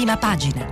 prima 0.00 0.16
pagina. 0.16 0.64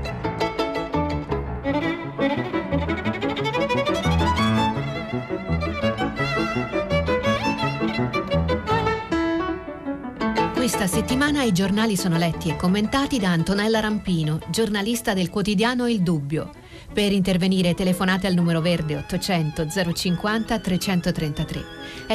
Questa 10.54 10.86
settimana 10.86 11.42
i 11.42 11.52
giornali 11.52 11.94
sono 11.98 12.16
letti 12.16 12.48
e 12.48 12.56
commentati 12.56 13.18
da 13.18 13.30
Antonella 13.30 13.80
Rampino, 13.80 14.38
giornalista 14.48 15.12
del 15.12 15.28
quotidiano 15.28 15.86
Il 15.88 16.00
Dubbio. 16.00 16.52
Per 16.90 17.12
intervenire 17.12 17.74
telefonate 17.74 18.26
al 18.26 18.34
numero 18.34 18.62
verde 18.62 18.96
800 18.96 19.66
050 19.92 20.58
333. 20.58 21.64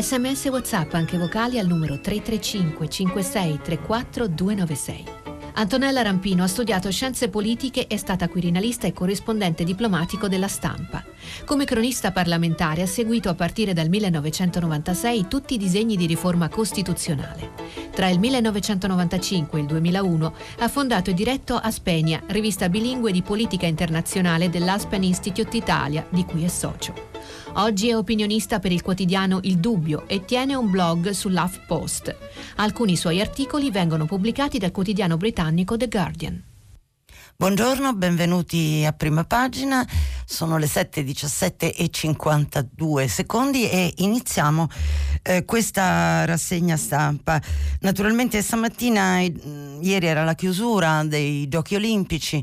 Sms 0.02 0.46
WhatsApp 0.46 0.94
anche 0.96 1.20
vocali 1.20 1.60
al 1.60 1.68
numero 1.68 2.00
335 2.00 2.90
56 2.90 3.60
34 3.62 4.28
296. 4.28 5.23
Antonella 5.56 6.02
Rampino 6.02 6.44
ha 6.44 6.48
studiato 6.48 6.90
scienze 6.90 7.30
politiche, 7.30 7.86
è 7.86 7.98
stata 7.98 8.28
quirinalista 8.28 8.88
e 8.88 8.94
corrispondente 8.94 9.64
diplomatico 9.64 10.28
della 10.28 10.48
stampa. 10.48 11.04
Come 11.46 11.66
cronista 11.66 12.12
parlamentare 12.12 12.82
ha 12.82 12.88
seguito 12.88 13.30
a 13.30 13.36
partire 13.36 13.74
dal 13.74 13.88
1996 13.88 15.28
tutti 15.28 15.54
i 15.54 15.58
disegni 15.58 15.96
di 15.96 16.08
riforma 16.08 16.50
costituzionale. 16.50 17.52
Tra 17.92 18.10
il 18.10 18.20
1995 18.20 19.60
e 19.60 19.62
il 19.62 19.68
2001 19.68 20.34
ha 20.60 20.68
fondato 20.68 21.12
e 21.12 21.14
diretto 21.14 21.56
Aspenia, 21.56 22.24
rivista 22.28 22.68
bilingue 22.68 23.12
di 23.12 23.22
politica 23.22 23.68
internazionale 23.68 24.50
dell'Aspen 24.50 25.04
Institute 25.04 25.56
Italia, 25.56 26.06
di 26.10 26.26
cui 26.26 26.44
è 26.44 26.50
socio. 26.50 27.13
Oggi 27.54 27.90
è 27.90 27.96
opinionista 27.96 28.60
per 28.60 28.72
il 28.72 28.82
quotidiano 28.82 29.40
Il 29.44 29.58
Dubbio 29.58 30.04
e 30.08 30.26
tiene 30.26 30.56
un 30.56 30.70
blog 30.70 31.10
sull'HuffPost. 31.10 32.16
Alcuni 32.58 32.96
suoi 32.96 33.22
articoli 33.22 33.72
vengono 33.72 34.06
pubblicati 34.06 34.58
dal 34.58 34.72
quotidiano 34.72 35.18
britannico 35.18 35.78
The 35.78 35.88
Guardian. 35.88 36.44
Buongiorno, 37.36 37.94
benvenuti 37.96 38.86
a 38.86 38.94
prima 38.94 39.24
pagina. 39.24 39.86
Sono 40.24 40.58
le 40.58 40.68
7.17 40.68 41.74
e 41.76 41.90
52 41.90 43.08
secondi 43.08 43.68
e 43.68 43.92
iniziamo 43.98 44.70
eh, 45.24 45.44
questa 45.44 46.26
rassegna 46.26 46.78
stampa. 46.78 47.42
Naturalmente 47.82 48.42
stamattina, 48.42 49.18
mm, 49.18 49.82
ieri 49.82 50.06
era 50.06 50.24
la 50.24 50.36
chiusura 50.36 51.04
dei 51.04 51.48
giochi 51.50 51.76
olimpici 51.76 52.42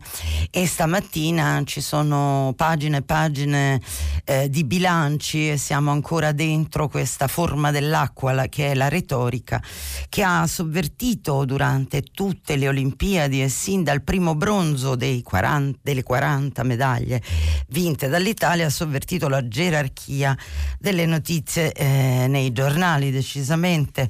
e 0.51 0.67
stamattina 0.67 1.63
ci 1.65 1.81
sono 1.81 2.53
pagine 2.57 2.99
e 2.99 3.03
pagine 3.03 3.81
eh, 4.25 4.51
di 4.51 4.65
bilanci 4.65 5.51
e 5.51 5.57
siamo 5.57 5.93
ancora 5.93 6.33
dentro 6.33 6.89
questa 6.89 7.29
forma 7.29 7.71
dell'acqua 7.71 8.33
la, 8.33 8.49
che 8.49 8.73
è 8.73 8.75
la 8.75 8.89
retorica 8.89 9.63
che 10.09 10.23
ha 10.23 10.47
sovvertito 10.47 11.45
durante 11.45 12.03
tutte 12.03 12.57
le 12.57 12.69
Olimpiadi 12.69 13.43
e 13.43 13.49
sin 13.49 13.85
dal 13.85 14.03
primo 14.03 14.35
bronzo 14.35 14.80
40, 15.23 15.79
delle 15.83 16.03
40 16.03 16.63
medaglie 16.63 17.23
vinte 17.69 18.09
dall'Italia 18.09 18.67
ha 18.67 18.71
sovvertito 18.71 19.29
la 19.29 19.47
gerarchia 19.47 20.37
delle 20.79 21.07
notizie 21.07 21.73
eh, 21.73 22.27
nei 22.29 22.53
giornali 22.53 23.11
decisamente. 23.11 24.09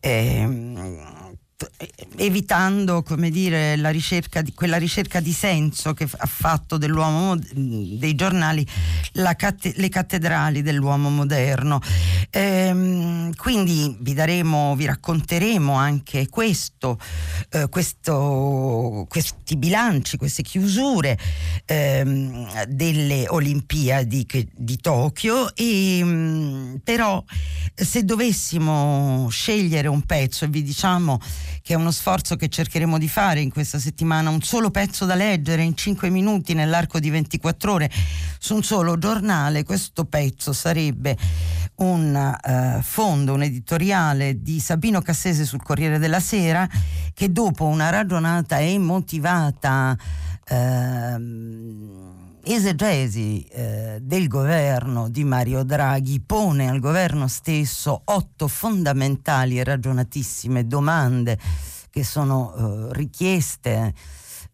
Eh, 0.00 1.19
evitando 2.16 3.02
come 3.02 3.30
dire, 3.30 3.76
ricerca 3.90 4.42
di, 4.42 4.52
quella 4.52 4.76
ricerca 4.76 5.20
di 5.20 5.32
senso 5.32 5.94
che 5.94 6.08
ha 6.10 6.26
fatto 6.26 6.76
dell'uomo 6.76 7.36
dei 7.36 8.14
giornali 8.14 8.66
catt- 9.36 9.74
le 9.76 9.88
cattedrali 9.88 10.62
dell'uomo 10.62 11.10
moderno. 11.10 11.80
Ehm, 12.30 13.34
quindi 13.34 13.96
vi 14.00 14.14
daremo, 14.14 14.74
vi 14.76 14.86
racconteremo 14.86 15.72
anche 15.74 16.28
questo, 16.28 16.98
eh, 17.50 17.68
questo 17.68 19.06
questi 19.08 19.56
bilanci, 19.56 20.16
queste 20.16 20.42
chiusure 20.42 21.18
ehm, 21.64 22.66
delle 22.66 23.26
Olimpiadi 23.28 24.26
che, 24.26 24.48
di 24.54 24.78
Tokyo. 24.78 25.54
E, 25.54 26.00
mm, 26.02 26.76
però 26.84 27.22
se 27.74 28.04
dovessimo 28.04 29.28
scegliere 29.30 29.88
un 29.88 30.02
pezzo 30.02 30.44
e 30.44 30.48
vi 30.48 30.62
diciamo 30.62 31.20
che 31.62 31.74
è 31.74 31.76
uno 31.76 31.90
sforzo 31.90 32.36
che 32.36 32.48
cercheremo 32.48 32.98
di 32.98 33.08
fare 33.08 33.40
in 33.40 33.50
questa 33.50 33.78
settimana, 33.78 34.30
un 34.30 34.42
solo 34.42 34.70
pezzo 34.70 35.04
da 35.04 35.14
leggere 35.14 35.62
in 35.62 35.76
5 35.76 36.10
minuti 36.10 36.54
nell'arco 36.54 36.98
di 36.98 37.10
24 37.10 37.72
ore 37.72 37.90
su 38.38 38.54
un 38.54 38.62
solo 38.62 38.98
giornale, 38.98 39.64
questo 39.64 40.04
pezzo 40.04 40.52
sarebbe 40.52 41.16
un 41.76 42.14
uh, 42.44 42.82
fondo, 42.82 43.32
un 43.34 43.42
editoriale 43.42 44.40
di 44.42 44.60
Sabino 44.60 45.00
Cassese 45.00 45.44
sul 45.44 45.62
Corriere 45.62 45.98
della 45.98 46.20
Sera 46.20 46.68
che 47.14 47.32
dopo 47.32 47.64
una 47.66 47.90
ragionata 47.90 48.58
e 48.58 48.78
motivata 48.78 49.96
uh, 50.48 52.09
esegesi 52.42 53.42
eh, 53.44 53.98
del 54.00 54.28
governo 54.28 55.08
di 55.08 55.24
Mario 55.24 55.62
Draghi 55.62 56.20
pone 56.20 56.68
al 56.68 56.80
governo 56.80 57.28
stesso 57.28 58.02
otto 58.04 58.48
fondamentali 58.48 59.58
e 59.58 59.64
ragionatissime 59.64 60.66
domande 60.66 61.38
che 61.90 62.04
sono 62.04 62.54
eh, 62.54 62.92
richieste 62.92 63.94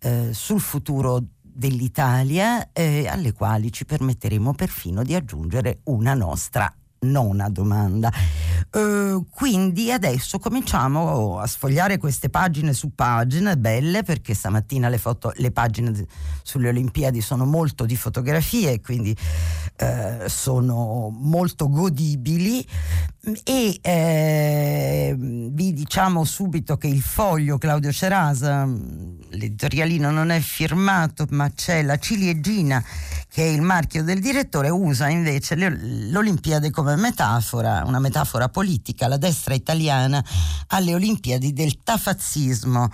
eh, 0.00 0.32
sul 0.32 0.60
futuro 0.60 1.22
dell'Italia 1.40 2.72
eh, 2.72 3.06
alle 3.08 3.32
quali 3.32 3.72
ci 3.72 3.84
permetteremo 3.84 4.52
perfino 4.54 5.02
di 5.02 5.14
aggiungere 5.14 5.80
una 5.84 6.14
nostra 6.14 6.72
nona 7.00 7.48
domanda. 7.48 8.12
Uh, 8.72 9.26
quindi 9.30 9.92
adesso 9.92 10.38
cominciamo 10.38 11.38
a 11.38 11.46
sfogliare 11.46 11.98
queste 11.98 12.28
pagine 12.28 12.72
su 12.72 12.94
pagine 12.94 13.56
belle 13.56 14.02
perché 14.02 14.34
stamattina 14.34 14.88
le, 14.88 14.98
foto, 14.98 15.32
le 15.36 15.50
pagine 15.50 16.06
sulle 16.42 16.68
Olimpiadi 16.68 17.20
sono 17.20 17.44
molto 17.46 17.86
di 17.86 17.96
fotografie 17.96 18.80
quindi 18.80 19.16
uh, 19.80 20.26
sono 20.26 21.08
molto 21.10 21.68
godibili 21.68 22.66
e 23.44 23.78
eh, 23.82 25.14
vi 25.16 25.72
diciamo 25.72 26.24
subito 26.24 26.76
che 26.76 26.86
il 26.86 27.00
foglio 27.00 27.58
Claudio 27.58 27.90
Cerasa 27.90 28.64
l'editorialino 28.66 30.10
non 30.10 30.30
è 30.30 30.40
firmato 30.40 31.26
ma 31.30 31.50
c'è 31.50 31.82
la 31.82 31.98
ciliegina 31.98 32.82
che 33.36 33.42
è 33.42 33.48
il 33.48 33.60
marchio 33.60 34.02
del 34.02 34.18
direttore 34.18 34.70
usa 34.70 35.10
invece 35.10 35.56
l'Olimpiade 35.56 36.70
come 36.70 36.96
metafora, 36.96 37.82
una 37.84 37.98
metafora 37.98 38.48
politica, 38.48 39.08
la 39.08 39.18
destra 39.18 39.52
italiana 39.52 40.24
alle 40.68 40.94
Olimpiadi 40.94 41.52
del 41.52 41.82
tafazzismo. 41.82 42.90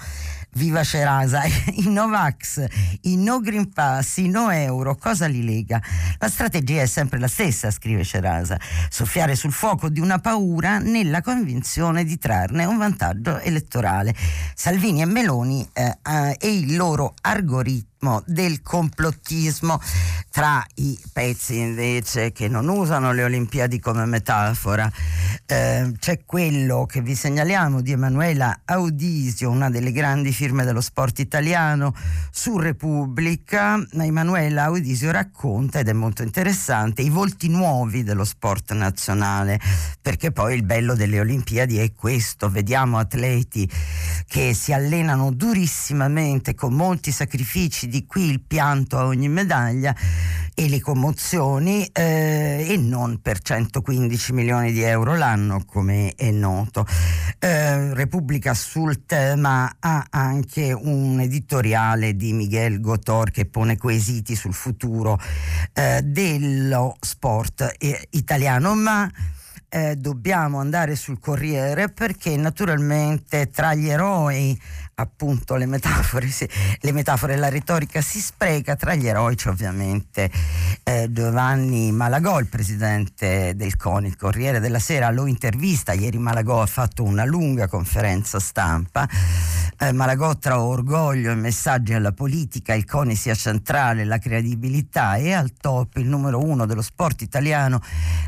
Viva 0.54 0.82
Cerasa, 0.82 1.44
i 1.78 1.88
Novax, 1.88 2.64
i 3.02 3.16
No 3.18 3.38
Green 3.38 3.72
Pass, 3.72 4.16
i 4.16 4.28
No 4.28 4.50
Euro, 4.50 4.96
cosa 4.96 5.26
li 5.26 5.44
lega? 5.44 5.80
La 6.18 6.28
strategia 6.28 6.82
è 6.82 6.86
sempre 6.86 7.20
la 7.20 7.28
stessa, 7.28 7.70
scrive 7.70 8.02
Cerasa, 8.02 8.58
soffiare 8.90 9.36
sul 9.36 9.52
fuoco 9.52 9.88
di 9.88 10.00
una 10.00 10.18
paura 10.18 10.78
nella 10.78 11.20
convinzione 11.20 12.02
di 12.02 12.18
trarne 12.18 12.64
un 12.64 12.78
vantaggio 12.78 13.38
elettorale. 13.38 14.12
Salvini 14.56 15.02
e 15.02 15.06
Meloni 15.06 15.66
eh, 15.72 15.98
eh, 16.02 16.36
e 16.36 16.52
il 16.52 16.74
loro 16.74 17.14
algoritmo 17.20 17.91
del 18.26 18.62
complottismo 18.62 19.80
tra 20.30 20.64
i 20.76 20.98
pezzi 21.12 21.58
invece 21.58 22.32
che 22.32 22.48
non 22.48 22.68
usano 22.68 23.12
le 23.12 23.22
Olimpiadi 23.22 23.78
come 23.78 24.06
metafora. 24.06 24.90
Eh, 25.46 25.92
c'è 26.00 26.24
quello 26.24 26.84
che 26.86 27.00
vi 27.00 27.14
segnaliamo 27.14 27.80
di 27.80 27.92
Emanuela 27.92 28.62
Audisio 28.64 29.50
una 29.50 29.70
delle 29.70 29.92
grandi 29.92 30.32
firme 30.32 30.64
dello 30.64 30.80
sport 30.80 31.20
italiano 31.20 31.94
su 32.32 32.58
Repubblica. 32.58 33.80
Emanuela 33.92 34.64
Audisio 34.64 35.12
racconta 35.12 35.78
ed 35.78 35.88
è 35.88 35.92
molto 35.92 36.22
interessante 36.24 37.02
i 37.02 37.10
volti 37.10 37.48
nuovi 37.48 38.02
dello 38.02 38.24
sport 38.24 38.72
nazionale 38.72 39.60
perché 40.00 40.32
poi 40.32 40.56
il 40.56 40.64
bello 40.64 40.94
delle 40.94 41.20
Olimpiadi 41.20 41.78
è 41.78 41.92
questo. 41.92 42.50
Vediamo 42.50 42.98
atleti 42.98 43.70
che 44.26 44.54
si 44.54 44.72
allenano 44.72 45.30
durissimamente 45.30 46.54
con 46.54 46.72
molti 46.72 47.12
sacrifici 47.12 47.90
di 47.92 48.06
qui 48.06 48.30
il 48.30 48.40
pianto 48.40 48.96
a 48.96 49.04
ogni 49.04 49.28
medaglia 49.28 49.94
e 50.54 50.66
le 50.70 50.80
commozioni 50.80 51.84
eh, 51.92 52.64
e 52.66 52.76
non 52.78 53.20
per 53.20 53.40
115 53.40 54.32
milioni 54.32 54.72
di 54.72 54.80
euro 54.80 55.14
l'anno 55.14 55.62
come 55.66 56.14
è 56.16 56.30
noto. 56.30 56.86
Eh, 57.38 57.92
Repubblica 57.92 58.54
sul 58.54 59.04
tema 59.04 59.76
ha 59.78 60.06
anche 60.08 60.72
un 60.72 61.20
editoriale 61.20 62.16
di 62.16 62.32
Miguel 62.32 62.80
Gotor 62.80 63.30
che 63.30 63.44
pone 63.44 63.76
quesiti 63.76 64.34
sul 64.34 64.54
futuro 64.54 65.20
eh, 65.74 66.00
dello 66.02 66.96
sport 66.98 67.74
eh, 67.78 68.06
italiano, 68.12 68.74
ma 68.74 69.10
eh, 69.68 69.96
dobbiamo 69.96 70.60
andare 70.60 70.96
sul 70.96 71.18
Corriere 71.18 71.88
perché 71.88 72.36
naturalmente 72.36 73.50
tra 73.50 73.74
gli 73.74 73.88
eroi 73.88 74.58
appunto 75.02 75.56
le 75.56 75.66
metafore, 75.66 76.28
le 76.80 76.92
metafore 76.92 77.34
e 77.34 77.36
la 77.36 77.48
retorica 77.48 78.00
si 78.00 78.20
spreca, 78.20 78.76
tra 78.76 78.94
gli 78.94 79.06
eroi 79.06 79.34
c'è 79.34 79.48
ovviamente 79.48 80.30
eh, 80.82 81.08
Giovanni 81.10 81.92
Malagò, 81.92 82.38
il 82.38 82.46
presidente 82.46 83.54
del 83.54 83.76
CONI, 83.76 84.08
il 84.08 84.16
Corriere 84.16 84.60
della 84.60 84.78
Sera 84.78 85.10
lo 85.10 85.26
intervista, 85.26 85.92
ieri 85.92 86.18
Malagò 86.18 86.62
ha 86.62 86.66
fatto 86.66 87.02
una 87.02 87.24
lunga 87.24 87.68
conferenza 87.68 88.40
stampa, 88.40 89.08
eh, 89.78 89.92
Malagò 89.92 90.36
tra 90.36 90.60
orgoglio 90.60 91.30
e 91.30 91.34
messaggi 91.34 91.92
alla 91.92 92.12
politica, 92.12 92.74
il 92.74 92.84
CONI 92.84 93.16
sia 93.16 93.34
centrale, 93.34 94.04
la 94.04 94.18
credibilità. 94.18 95.16
E 95.16 95.32
al 95.32 95.52
top 95.60 95.96
il 95.96 96.06
numero 96.06 96.42
uno 96.42 96.66
dello 96.66 96.82
sport 96.82 97.22
italiano, 97.22 97.80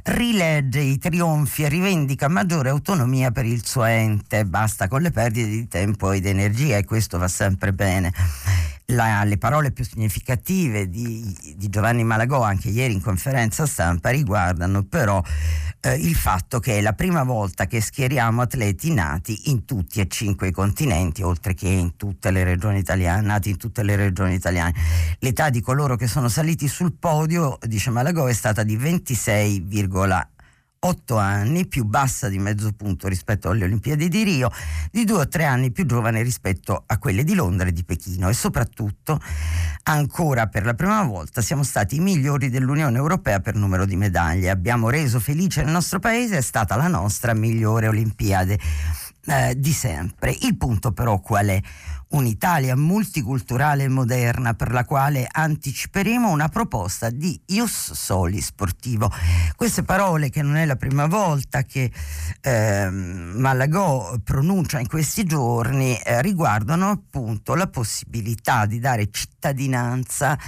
rilegge 0.05 0.81
i 0.81 0.99
trionfi 0.99 1.65
e 1.65 1.69
rivendica 1.69 2.29
maggiore 2.29 2.71
autonomia 2.71 3.31
per 3.31 3.45
il 3.45 3.65
suo 3.65 3.85
ente, 3.85 4.45
basta 4.45 4.89
con 4.89 5.03
le 5.03 5.11
perdite 5.11 5.49
di 5.49 5.69
tempo 5.69 6.13
ed 6.13 6.27
energia 6.27 6.64
e 6.73 6.85
questo 6.85 7.19
va 7.19 7.29
sempre 7.29 7.73
bene. 7.73 8.13
La, 8.89 9.25
le 9.25 9.39
parole 9.39 9.73
più 9.73 9.83
significative 9.83 10.91
di, 10.91 11.55
di, 11.57 11.71
Giovanni 11.71 12.05
Malagò 12.05 12.43
anche 12.43 12.69
ieri 12.69 12.93
in 12.93 13.01
conferenza 13.01 13.65
stampa 13.65 14.11
riguardano 14.11 14.83
però 14.83 15.23
eh, 15.81 15.95
il 15.95 16.15
fatto 16.15 16.61
che 16.61 16.77
è 16.77 16.81
la 16.83 16.93
prima 16.93 17.23
volta 17.23 17.67
che 17.67 17.81
schieriamo 17.81 18.43
atleti 18.43 18.93
nati 18.93 19.51
in 19.51 19.65
tutti 19.65 20.01
e 20.01 20.07
cinque 20.07 20.49
i 20.49 20.53
continenti 20.53 21.23
oltre 21.23 21.55
che 21.55 21.69
in 21.69 21.97
tutte 21.97 22.31
le 22.31 22.45
regioni 22.45 22.79
italiane 22.79 23.27
nati 23.27 23.49
in 23.49 23.57
tutte 23.57 23.83
le 23.83 23.97
regioni 23.97 24.35
italiane 24.35 24.75
l'età 25.21 25.49
di 25.49 25.63
coloro 25.63 25.97
che 25.97 26.07
sono 26.07 26.29
saliti 26.29 26.69
sul 26.69 26.93
podio 26.93 27.57
dice 27.63 27.89
Malagò 27.89 28.27
è 28.27 28.35
stata 28.35 28.65
di 28.65 28.77
26,1 28.77 30.34
8 30.87 31.17
anni, 31.17 31.67
più 31.67 31.85
bassa 31.85 32.29
di 32.29 32.39
mezzo 32.39 32.73
punto 32.73 33.09
rispetto 33.09 33.49
alle 33.49 33.65
Olimpiadi 33.65 34.09
di 34.09 34.23
Rio, 34.23 34.51
di 34.91 35.05
2 35.05 35.19
o 35.19 35.29
3 35.29 35.45
anni 35.45 35.73
più 35.73 35.87
giovane 35.87 36.23
rispetto 36.23 36.85
a 36.87 36.99
quelle 36.99 37.25
di 37.25 37.35
Londra 37.35 37.69
e 37.69 37.73
di 37.73 37.85
Pechino 37.85 38.29
e 38.29 38.35
soprattutto 38.35 39.21
ancora 39.85 40.47
per 40.47 40.65
la 40.65 40.75
prima 40.75 41.03
volta 41.05 41.41
siamo 41.41 41.63
stati 41.63 41.97
i 41.97 42.01
migliori 42.01 42.51
dell'Unione 42.51 42.99
Europea 42.99 43.41
per 43.41 43.55
numero 43.55 43.87
di 43.87 43.97
medaglie. 43.97 44.51
Abbiamo 44.51 44.91
reso 44.91 45.21
felice 45.21 45.63
il 45.63 45.69
nostro 45.69 46.01
paese, 46.01 46.37
è 46.37 46.43
stata 46.43 46.77
la 46.77 46.89
nostra 46.89 47.33
migliore 47.33 47.89
Olimpiade 47.89 48.59
eh, 49.27 49.55
di 49.59 49.73
sempre. 49.73 50.37
Il 50.43 50.57
punto 50.57 50.93
però 50.93 51.21
qual 51.21 51.47
è? 51.47 51.61
un'Italia 52.15 52.77
multiculturale 52.77 53.85
e 53.85 53.89
moderna 53.89 54.55
per 54.55 54.73
la 54.73 54.85
quale 54.85 55.27
anticiperemo 55.31 56.31
una 56.31 56.49
proposta 56.49 57.11
di 57.11 57.41
Ius 57.47 57.93
Soli 57.93 58.41
sportivo. 58.41 59.11
Queste 59.57 59.83
parole 59.83 60.31
che 60.31 60.43
non 60.43 60.57
è 60.57 60.65
la 60.65 60.77
prima 60.77 61.07
volta 61.07 61.63
che 61.63 61.91
eh, 62.41 62.89
Malagò 62.91 64.17
pronuncia 64.23 64.79
in 64.79 64.87
questi 64.87 65.25
giorni 65.25 65.99
eh, 65.99 66.23
riguardano 66.23 66.91
appunto 66.91 67.55
la 67.55 67.67
possibilità 67.67 68.67
di 68.67 68.79
dare 68.79 69.11
cittadinanza 69.11 70.39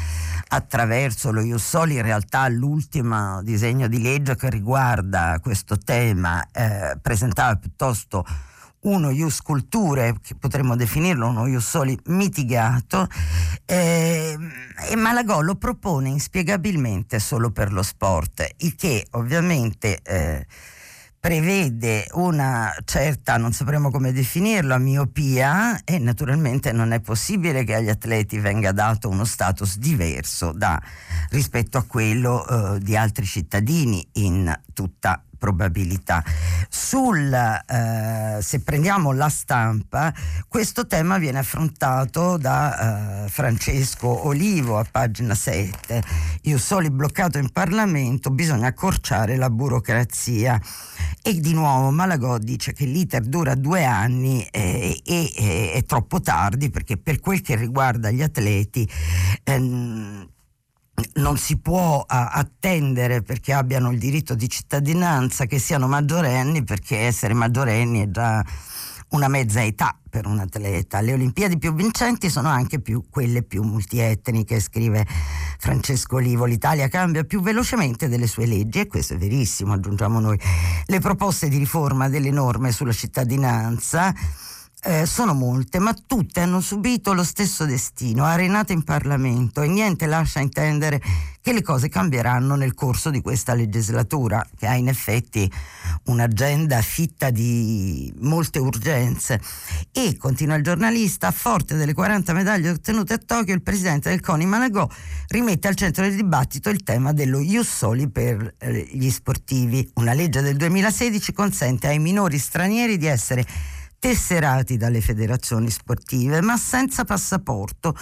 attraverso 0.48 1.32
lo 1.32 1.40
Ius 1.40 1.66
Soli, 1.66 1.96
in 1.96 2.02
realtà 2.02 2.46
l'ultimo 2.48 3.42
disegno 3.42 3.88
di 3.88 4.00
legge 4.00 4.36
che 4.36 4.50
riguarda 4.50 5.38
questo 5.42 5.76
tema 5.78 6.46
eh, 6.52 6.96
presentava 7.02 7.56
piuttosto 7.56 8.24
uno 8.86 9.10
ius 9.10 9.40
culture, 9.42 10.16
che 10.22 10.34
potremmo 10.34 10.76
definirlo 10.76 11.28
uno 11.28 11.46
ius 11.46 11.68
soli 11.68 11.98
mitigato, 12.06 13.08
eh, 13.64 14.36
e 14.90 14.96
Malagò 14.96 15.40
lo 15.40 15.56
propone 15.56 16.08
inspiegabilmente 16.08 17.18
solo 17.18 17.50
per 17.50 17.72
lo 17.72 17.82
sport, 17.82 18.46
il 18.58 18.74
che 18.74 19.06
ovviamente... 19.12 20.00
Eh, 20.02 20.46
prevede 21.26 22.06
una 22.12 22.72
certa, 22.84 23.36
non 23.36 23.50
sapremo 23.50 23.90
come 23.90 24.12
definirla, 24.12 24.78
miopia 24.78 25.82
e 25.82 25.98
naturalmente 25.98 26.70
non 26.70 26.92
è 26.92 27.00
possibile 27.00 27.64
che 27.64 27.74
agli 27.74 27.88
atleti 27.88 28.38
venga 28.38 28.70
dato 28.70 29.08
uno 29.08 29.24
status 29.24 29.76
diverso 29.78 30.52
da, 30.52 30.80
rispetto 31.30 31.78
a 31.78 31.82
quello 31.82 32.46
eh, 32.46 32.78
di 32.78 32.96
altri 32.96 33.24
cittadini 33.24 34.06
in 34.12 34.56
tutta 34.72 35.20
probabilità. 35.36 36.24
Sul, 36.68 37.32
eh, 37.32 38.38
se 38.40 38.60
prendiamo 38.60 39.12
la 39.12 39.28
stampa, 39.28 40.12
questo 40.48 40.86
tema 40.86 41.18
viene 41.18 41.38
affrontato 41.38 42.36
da 42.36 43.24
eh, 43.24 43.28
Francesco 43.28 44.26
Olivo 44.26 44.78
a 44.78 44.86
pagina 44.90 45.34
7. 45.34 46.02
Io 46.42 46.58
soli 46.58 46.90
bloccato 46.90 47.38
in 47.38 47.50
Parlamento, 47.50 48.30
bisogna 48.30 48.68
accorciare 48.68 49.36
la 49.36 49.50
burocrazia. 49.50 50.60
E 51.22 51.40
di 51.40 51.52
nuovo 51.52 51.90
Malagò 51.90 52.38
dice 52.38 52.72
che 52.72 52.84
l'iter 52.84 53.22
dura 53.22 53.54
due 53.54 53.84
anni 53.84 54.46
e, 54.50 55.00
e, 55.04 55.32
e 55.34 55.72
è 55.72 55.82
troppo 55.84 56.20
tardi 56.20 56.70
perché 56.70 56.96
per 56.96 57.20
quel 57.20 57.40
che 57.42 57.56
riguarda 57.56 58.10
gli 58.10 58.22
atleti 58.22 58.88
ehm, 59.42 60.28
non 61.14 61.36
si 61.36 61.58
può 61.58 62.04
a, 62.06 62.28
attendere 62.28 63.22
perché 63.22 63.52
abbiano 63.52 63.90
il 63.90 63.98
diritto 63.98 64.34
di 64.34 64.48
cittadinanza 64.48 65.46
che 65.46 65.58
siano 65.58 65.86
maggiorenni 65.88 66.64
perché 66.64 66.98
essere 66.98 67.34
maggiorenni 67.34 68.02
è 68.02 68.10
già 68.10 68.44
una 69.08 69.28
mezza 69.28 69.62
età 69.62 69.96
per 70.08 70.26
un 70.26 70.38
atleta. 70.38 71.00
Le 71.00 71.12
Olimpiadi 71.12 71.58
più 71.58 71.74
vincenti 71.74 72.28
sono 72.28 72.48
anche 72.48 72.80
più 72.80 73.04
quelle 73.08 73.42
più 73.42 73.62
multietniche, 73.62 74.60
scrive 74.60 75.06
Francesco 75.58 76.16
Olivo. 76.16 76.44
L'Italia 76.44 76.88
cambia 76.88 77.24
più 77.24 77.40
velocemente 77.40 78.08
delle 78.08 78.26
sue 78.26 78.46
leggi 78.46 78.80
e 78.80 78.86
questo 78.86 79.14
è 79.14 79.16
verissimo, 79.16 79.74
aggiungiamo 79.74 80.18
noi. 80.18 80.38
Le 80.86 81.00
proposte 81.00 81.48
di 81.48 81.58
riforma 81.58 82.08
delle 82.08 82.30
norme 82.30 82.72
sulla 82.72 82.92
cittadinanza 82.92 84.12
eh, 84.82 85.06
sono 85.06 85.34
molte, 85.34 85.78
ma 85.78 85.94
tutte 85.94 86.40
hanno 86.40 86.60
subito 86.60 87.12
lo 87.12 87.24
stesso 87.24 87.64
destino, 87.64 88.24
arenate 88.24 88.72
in 88.72 88.84
Parlamento 88.84 89.62
e 89.62 89.68
niente 89.68 90.06
lascia 90.06 90.40
intendere 90.40 91.00
che 91.40 91.52
le 91.52 91.62
cose 91.62 91.88
cambieranno 91.88 92.56
nel 92.56 92.74
corso 92.74 93.10
di 93.10 93.20
questa 93.20 93.54
legislatura, 93.54 94.44
che 94.58 94.66
ha 94.66 94.74
in 94.74 94.88
effetti 94.88 95.50
un'agenda 96.06 96.82
fitta 96.82 97.30
di 97.30 98.12
molte 98.18 98.58
urgenze. 98.58 99.40
E, 99.92 100.16
continua 100.16 100.56
il 100.56 100.64
giornalista, 100.64 101.30
forte 101.30 101.76
delle 101.76 101.94
40 101.94 102.32
medaglie 102.32 102.70
ottenute 102.70 103.12
a 103.14 103.18
Tokyo, 103.18 103.54
il 103.54 103.62
presidente 103.62 104.10
del 104.10 104.20
CONI 104.20 104.44
Managò 104.44 104.88
rimette 105.28 105.68
al 105.68 105.76
centro 105.76 106.02
del 106.02 106.16
dibattito 106.16 106.68
il 106.68 106.82
tema 106.82 107.12
dello 107.12 107.38
Ius 107.38 107.68
Soli 107.68 108.08
per 108.08 108.56
eh, 108.58 108.88
gli 108.90 109.10
sportivi. 109.10 109.88
Una 109.94 110.14
legge 110.14 110.40
del 110.40 110.56
2016 110.56 111.32
consente 111.32 111.86
ai 111.86 112.00
minori 112.00 112.38
stranieri 112.38 112.98
di 112.98 113.06
essere 113.06 113.46
tesserati 114.06 114.76
dalle 114.76 115.00
federazioni 115.00 115.68
sportive, 115.68 116.40
ma 116.40 116.56
senza 116.56 117.04
passaporto 117.04 117.92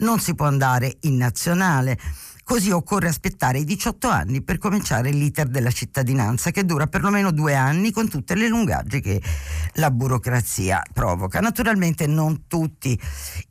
non 0.00 0.20
si 0.20 0.34
può 0.34 0.44
andare 0.44 0.98
in 1.00 1.16
nazionale. 1.16 1.98
Così 2.44 2.70
occorre 2.70 3.08
aspettare 3.08 3.58
i 3.58 3.64
18 3.64 4.08
anni 4.08 4.42
per 4.42 4.58
cominciare 4.58 5.10
l'iter 5.10 5.48
della 5.48 5.70
cittadinanza 5.70 6.50
che 6.50 6.66
dura 6.66 6.86
perlomeno 6.86 7.30
due 7.30 7.54
anni 7.54 7.90
con 7.90 8.08
tutte 8.10 8.34
le 8.34 8.48
lungaggini 8.48 9.00
che 9.00 9.22
la 9.74 9.90
burocrazia 9.90 10.82
provoca. 10.92 11.40
Naturalmente 11.40 12.06
non 12.06 12.46
tutti 12.46 13.00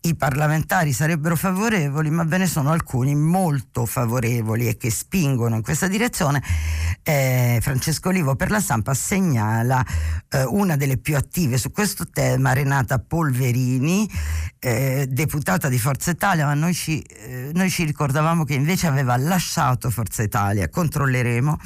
i 0.01 0.15
parlamentari 0.15 0.93
sarebbero 0.93 1.35
favorevoli, 1.35 2.11
ma 2.11 2.23
ve 2.23 2.37
ne 2.37 2.45
sono 2.45 2.69
alcuni 2.69 3.15
molto 3.15 3.87
favorevoli 3.87 4.67
e 4.67 4.77
che 4.77 4.91
spingono 4.91 5.55
in 5.55 5.63
questa 5.63 5.87
direzione. 5.87 6.43
Eh, 7.01 7.57
Francesco 7.61 8.09
Olivo 8.09 8.35
per 8.35 8.51
la 8.51 8.59
stampa 8.59 8.93
segnala 8.93 9.83
eh, 10.29 10.43
una 10.43 10.75
delle 10.75 10.97
più 10.97 11.15
attive 11.15 11.57
su 11.57 11.71
questo 11.71 12.07
tema, 12.07 12.53
Renata 12.53 12.99
Polverini, 12.99 14.07
eh, 14.59 15.07
deputata 15.09 15.67
di 15.67 15.79
Forza 15.79 16.11
Italia, 16.11 16.45
ma 16.45 16.53
noi 16.53 16.73
ci, 16.73 17.01
eh, 17.01 17.49
noi 17.53 17.69
ci 17.69 17.83
ricordavamo 17.83 18.43
che 18.43 18.53
invece 18.53 18.82
aveva 18.87 19.17
lasciato 19.17 19.89
Forza 19.89 20.23
Italia, 20.23 20.69
controlleremo, 20.69 21.57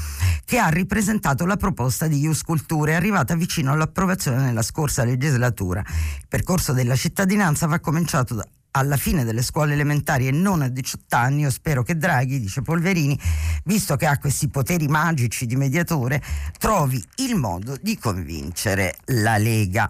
che 0.45 0.57
ha 0.57 0.67
ripresentato 0.67 1.45
la 1.45 1.57
proposta 1.57 2.07
di 2.07 2.19
Ius 2.19 2.41
Culture, 2.43 2.95
arrivata 2.95 3.35
vicino 3.35 3.71
all'approvazione 3.71 4.41
nella 4.41 4.61
scorsa 4.61 5.03
legislatura. 5.03 5.79
Il 5.79 6.27
percorso 6.27 6.73
della 6.73 6.95
cittadinanza 6.95 7.67
va 7.67 7.79
cominciato 7.79 8.35
da, 8.35 8.47
alla 8.71 8.97
fine 8.97 9.23
delle 9.23 9.41
scuole 9.41 9.73
elementari 9.73 10.27
e 10.27 10.31
non 10.31 10.61
a 10.61 10.67
18 10.67 11.15
anni, 11.15 11.41
io 11.41 11.49
spero 11.49 11.83
che 11.83 11.97
Draghi, 11.97 12.39
dice 12.39 12.61
Polverini, 12.61 13.19
visto 13.63 13.95
che 13.95 14.05
ha 14.05 14.17
questi 14.17 14.47
poteri 14.49 14.87
magici 14.87 15.45
di 15.45 15.55
mediatore, 15.55 16.21
trovi 16.57 17.03
il 17.17 17.35
modo 17.35 17.75
di 17.81 17.97
convincere 17.97 18.95
la 19.05 19.37
Lega 19.37 19.89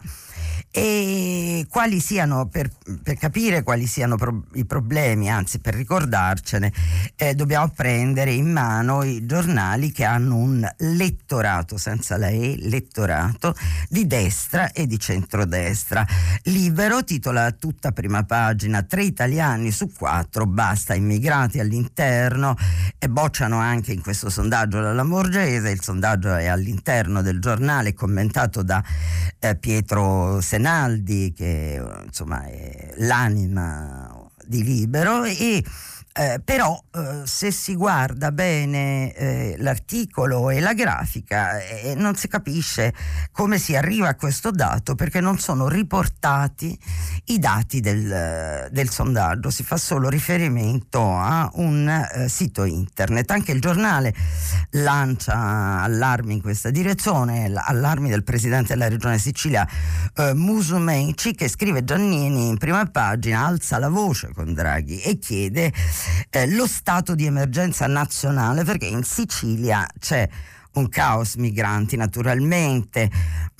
e 0.72 1.66
quali 1.70 2.00
siano, 2.00 2.48
per, 2.48 2.70
per 3.04 3.18
capire 3.18 3.64
quali 3.64 3.88
siano 3.88 4.16
pro, 4.16 4.44
i 4.54 4.66
problemi, 4.66 5.30
anzi 5.30 5.60
per 5.60 5.74
ricordarcene, 5.74 6.72
eh, 7.16 7.34
dobbiamo 7.36 7.70
prendere 7.70 8.32
in 8.32 8.52
mano 8.52 9.04
i 9.04 9.26
giornali 9.26 9.92
che 9.92 10.06
hanno 10.06 10.36
un 10.36 10.68
lettorato, 10.78 11.78
senza 11.78 12.18
la 12.18 12.30
E, 12.30 12.56
lettorato, 12.60 13.56
di 13.90 14.06
destra 14.08 14.72
e 14.72 14.88
di 14.88 15.00
centrodestra. 15.00 16.06
Libero 16.44 17.04
titola 17.04 17.52
tutta 17.52 17.92
prima 17.92 18.24
pagina, 18.24 18.84
tre 18.84 19.04
italiani 19.04 19.72
su 19.72 19.92
quattro, 19.92 20.46
basta 20.46 20.94
immigrati 20.94 21.60
all'interno 21.60 22.56
e 22.98 23.10
bocciano 23.10 23.58
anche 23.58 23.92
in 23.92 24.02
questo 24.02 24.30
sondaggio 24.30 24.80
la 24.80 24.94
Lamorgese, 24.94 25.70
il 25.70 25.82
sondaggio 25.82 26.36
è 26.36 26.48
all'interno 26.48 27.22
del 27.22 27.40
giornale 27.40 27.94
commentato 27.94 28.64
da 28.64 28.84
eh, 29.40 29.56
Pietro 29.56 30.42
Senaldi 30.48 31.34
che 31.36 31.78
insomma 32.06 32.46
è 32.46 32.94
l'anima 33.00 34.32
di 34.46 34.64
Libero 34.64 35.26
e 35.26 35.62
eh, 36.18 36.42
però 36.44 36.82
eh, 36.96 37.22
se 37.26 37.52
si 37.52 37.76
guarda 37.76 38.32
bene 38.32 39.14
eh, 39.14 39.56
l'articolo 39.60 40.50
e 40.50 40.60
la 40.60 40.74
grafica 40.74 41.60
eh, 41.60 41.94
non 41.94 42.16
si 42.16 42.28
capisce 42.28 42.92
come 43.32 43.60
si 43.60 43.76
arriva 43.76 44.08
a 44.08 44.16
questo 44.16 44.50
dato 44.50 44.96
perché 44.96 45.22
non 45.22 45.38
sono 45.38 45.68
riportati 45.68 46.76
i 47.26 47.38
dati 47.38 47.82
del, 47.82 48.68
del 48.72 48.90
sondaggio, 48.90 49.52
si 49.52 49.64
fa 49.64 49.78
solo 49.78 50.10
riferimento 50.10 51.16
a 51.16 51.52
un 51.56 51.88
eh, 51.88 52.28
sito 52.30 52.64
internet. 52.64 53.30
Anche 53.30 53.52
il 53.52 53.62
giornale 53.62 54.12
lancia 54.72 55.84
allarmi 55.84 56.34
in 56.34 56.42
questa 56.42 56.72
direzione, 56.72 57.52
allarmi 57.54 58.10
del 58.10 58.24
presidente 58.24 58.74
della 58.74 58.88
regione 58.88 59.20
Sicilia 59.20 59.68
Musumeci 60.34 61.36
che 61.36 61.48
scrive 61.48 61.84
Giannini 61.84 62.48
in 62.48 62.58
prima 62.58 62.84
pagina, 62.86 63.46
alza 63.46 63.78
la 63.78 63.90
voce 63.90 64.32
con 64.34 64.54
Draghi 64.54 65.00
e 65.02 65.20
chiede 65.20 65.72
eh, 66.30 66.50
lo 66.50 66.68
stato 66.68 67.16
di 67.16 67.26
emergenza 67.26 67.88
nazionale 67.88 68.64
perché 68.64 68.86
in 68.86 69.04
Sicilia 69.04 69.88
c'è 70.00 70.28
un 70.74 70.90
caos 70.90 71.36
migranti 71.36 71.96
naturalmente, 71.96 73.10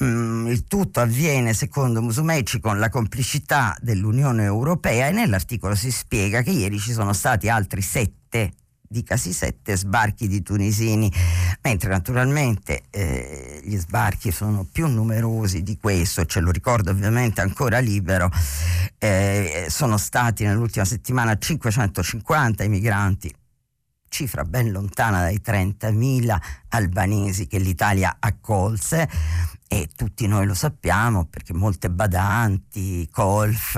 mm, 0.04 0.48
il 0.48 0.66
tutto 0.66 1.00
avviene 1.00 1.54
secondo 1.54 2.02
Musumeci 2.02 2.60
con 2.60 2.80
la 2.80 2.90
complicità 2.90 3.76
dell'Unione 3.82 4.44
Europea 4.44 5.08
e 5.08 5.12
nell'articolo 5.12 5.76
si 5.76 5.92
spiega 5.92 6.42
che 6.42 6.52
ieri 6.52 6.80
ci 6.80 6.92
sono 6.92 7.14
stati 7.14 7.50
altri 7.50 7.82
sette 7.82 8.52
dicasi 8.88 9.34
sette 9.34 9.76
sbarchi 9.76 10.28
di 10.28 10.42
tunisini, 10.42 11.12
mentre 11.62 11.90
naturalmente 11.90 12.84
eh, 12.90 13.62
gli 13.64 13.78
sbarchi 13.78 14.32
sono 14.32 14.66
più 14.70 14.88
numerosi 14.88 15.64
di 15.64 15.78
questo, 15.78 16.26
ce 16.26 16.40
lo 16.40 16.52
ricordo 16.52 16.92
ovviamente 16.92 17.42
ancora 17.42 17.80
libero, 17.80 18.32
eh, 18.98 19.68
sono 19.70 19.98
stati 19.98 20.44
nell'ultima 20.44 20.86
settimana 20.86 21.38
550 21.38 22.64
i 22.64 22.70
migranti 22.70 23.34
cifra 24.10 24.44
ben 24.44 24.72
lontana 24.72 25.22
dai 25.22 25.42
30.000 25.44 26.38
albanesi 26.70 27.48
che 27.48 27.60
l'Italia 27.60 28.18
accolse. 28.20 29.10
E 29.70 29.90
tutti 29.94 30.28
noi 30.28 30.46
lo 30.46 30.54
sappiamo 30.54 31.26
perché 31.26 31.54
molte 31.54 31.90
badanti, 31.90 33.08
colf 33.12 33.76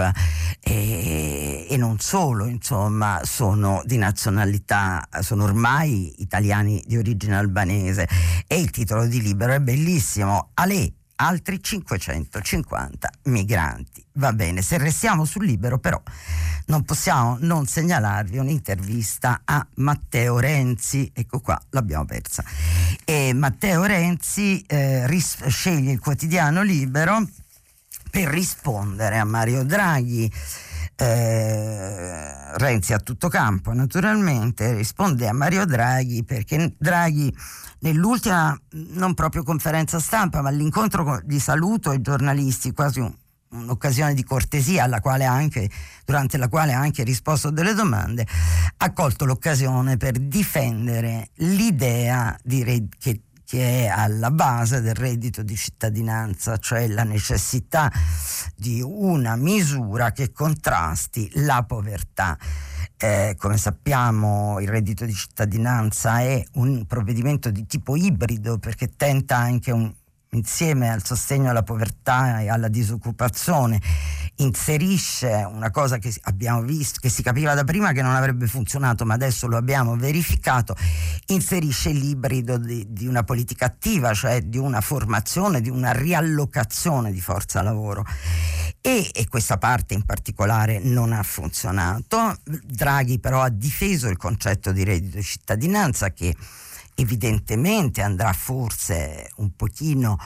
e, 0.59 1.65
e, 1.67 1.77
non 1.77 1.97
solo, 1.99 2.45
insomma, 2.45 3.21
sono 3.23 3.81
di 3.85 3.97
nazionalità, 3.97 5.07
sono 5.21 5.45
ormai 5.45 6.13
italiani 6.21 6.83
di 6.85 6.95
origine 6.95 7.37
albanese. 7.37 8.07
E 8.45 8.59
il 8.59 8.69
titolo 8.69 9.07
di 9.07 9.19
libro 9.19 9.51
è 9.51 9.59
bellissimo, 9.59 10.51
Ale 10.53 10.93
altri 11.21 11.61
550 11.61 13.09
migranti. 13.23 14.03
Va 14.13 14.33
bene, 14.33 14.61
se 14.61 14.77
restiamo 14.77 15.25
sul 15.25 15.45
libero 15.45 15.79
però 15.79 16.01
non 16.65 16.83
possiamo 16.83 17.37
non 17.41 17.65
segnalarvi 17.65 18.37
un'intervista 18.37 19.41
a 19.45 19.65
Matteo 19.75 20.39
Renzi, 20.39 21.09
ecco 21.13 21.39
qua 21.39 21.59
l'abbiamo 21.69 22.05
persa. 22.05 22.43
E 23.05 23.33
Matteo 23.33 23.83
Renzi 23.83 24.61
eh, 24.67 25.07
ris- 25.07 25.47
sceglie 25.47 25.91
il 25.91 25.99
quotidiano 25.99 26.61
libero 26.61 27.27
per 28.11 28.27
rispondere 28.27 29.17
a 29.17 29.23
Mario 29.23 29.63
Draghi. 29.63 30.31
Eh, 31.01 32.57
Renzi 32.57 32.91
a 32.91 32.99
tutto 32.99 33.29
campo 33.29 33.71
naturalmente 33.71 34.73
risponde 34.73 35.29
a 35.29 35.33
Mario 35.33 35.63
Draghi 35.63 36.25
perché 36.25 36.75
Draghi 36.77 37.33
nell'ultima 37.79 38.59
non 38.71 39.13
proprio 39.13 39.43
conferenza 39.43 39.99
stampa 39.99 40.41
ma 40.41 40.49
l'incontro 40.49 41.21
di 41.23 41.39
saluto 41.39 41.91
ai 41.91 42.01
giornalisti 42.01 42.73
quasi 42.73 42.99
un, 42.99 43.13
un'occasione 43.51 44.13
di 44.13 44.23
cortesia 44.23 44.83
anche, 44.83 45.69
durante 46.05 46.37
la 46.37 46.49
quale 46.49 46.73
ha 46.73 46.79
anche 46.79 47.03
risposto 47.03 47.49
delle 47.49 47.73
domande, 47.73 48.27
ha 48.77 48.93
colto 48.93 49.25
l'occasione 49.25 49.97
per 49.97 50.17
difendere 50.19 51.29
l'idea 51.35 52.37
di, 52.43 52.87
che, 52.97 53.21
che 53.49 53.85
è 53.85 53.87
alla 53.87 54.29
base 54.29 54.79
del 54.79 54.93
reddito 54.93 55.41
di 55.41 55.55
cittadinanza, 55.55 56.57
cioè 56.57 56.87
la 56.87 57.03
necessità 57.03 57.91
di 58.55 58.79
una 58.79 59.35
misura 59.35 60.11
che 60.11 60.31
contrasti 60.31 61.31
la 61.45 61.63
povertà. 61.63 62.37
Eh, 62.95 63.33
come 63.39 63.57
sappiamo 63.57 64.59
il 64.59 64.67
reddito 64.67 65.03
di 65.03 65.15
cittadinanza 65.15 66.19
è 66.19 66.45
un 66.53 66.85
provvedimento 66.85 67.49
di 67.49 67.65
tipo 67.65 67.95
ibrido 67.95 68.59
perché 68.59 68.95
tenta 68.95 69.37
anche 69.37 69.71
un, 69.71 69.91
insieme 70.31 70.91
al 70.91 71.03
sostegno 71.03 71.49
alla 71.49 71.63
povertà 71.63 72.41
e 72.41 72.49
alla 72.49 72.67
disoccupazione, 72.67 73.81
inserisce 74.37 75.45
una 75.49 75.71
cosa 75.71 75.97
che 75.97 76.13
abbiamo 76.23 76.61
visto, 76.61 76.99
che 77.01 77.09
si 77.09 77.23
capiva 77.23 77.53
da 77.53 77.63
prima 77.63 77.91
che 77.91 78.01
non 78.01 78.15
avrebbe 78.15 78.47
funzionato, 78.47 79.05
ma 79.05 79.15
adesso 79.15 79.47
lo 79.47 79.57
abbiamo 79.57 79.95
verificato, 79.95 80.75
inserisce 81.27 81.91
l'ibrido 81.91 82.57
di, 82.57 82.85
di 82.89 83.07
una 83.07 83.23
politica 83.23 83.65
attiva, 83.65 84.13
cioè 84.13 84.41
di 84.41 84.57
una 84.57 84.81
formazione, 84.81 85.61
di 85.61 85.69
una 85.69 85.91
riallocazione 85.91 87.11
di 87.11 87.21
forza 87.21 87.61
lavoro. 87.61 88.05
E, 88.81 89.09
e 89.13 89.27
questa 89.27 89.57
parte 89.57 89.93
in 89.93 90.05
particolare 90.05 90.79
non 90.79 91.11
ha 91.11 91.23
funzionato. 91.23 92.37
Draghi 92.43 93.19
però 93.19 93.41
ha 93.41 93.49
difeso 93.49 94.07
il 94.07 94.17
concetto 94.17 94.71
di 94.71 94.83
reddito 94.83 95.17
di 95.17 95.23
cittadinanza 95.23 96.11
che 96.11 96.33
evidentemente 96.99 98.01
andrà 98.01 98.33
forse 98.33 99.31
un 99.37 99.55
pochino 99.55 100.17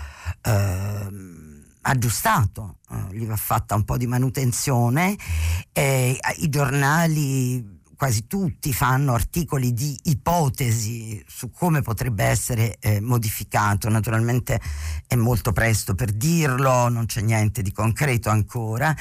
eh, 0.42 1.08
aggiustato, 1.82 2.77
eh, 2.89 3.15
gli 3.15 3.25
va 3.25 3.36
fatta 3.36 3.75
un 3.75 3.84
po' 3.84 3.98
di 3.98 4.08
manutenzione, 4.08 5.15
eh, 5.72 6.18
i 6.38 6.50
giornali 6.50 7.82
quasi 7.96 8.27
tutti 8.27 8.74
fanno 8.74 9.13
articoli 9.13 9.72
di 9.74 9.98
ipotesi 10.03 11.24
su 11.27 11.51
come 11.51 11.82
potrebbe 11.82 12.25
essere 12.25 12.77
eh, 12.80 13.00
modificato, 13.00 13.88
naturalmente 13.88 14.60
è 15.08 15.15
molto 15.15 15.53
presto 15.53 15.94
per 15.96 16.12
dirlo, 16.12 16.89
non 16.89 17.06
c'è 17.06 17.22
niente 17.22 17.62
di 17.62 17.72
concreto 17.72 18.30
ancora 18.30 18.94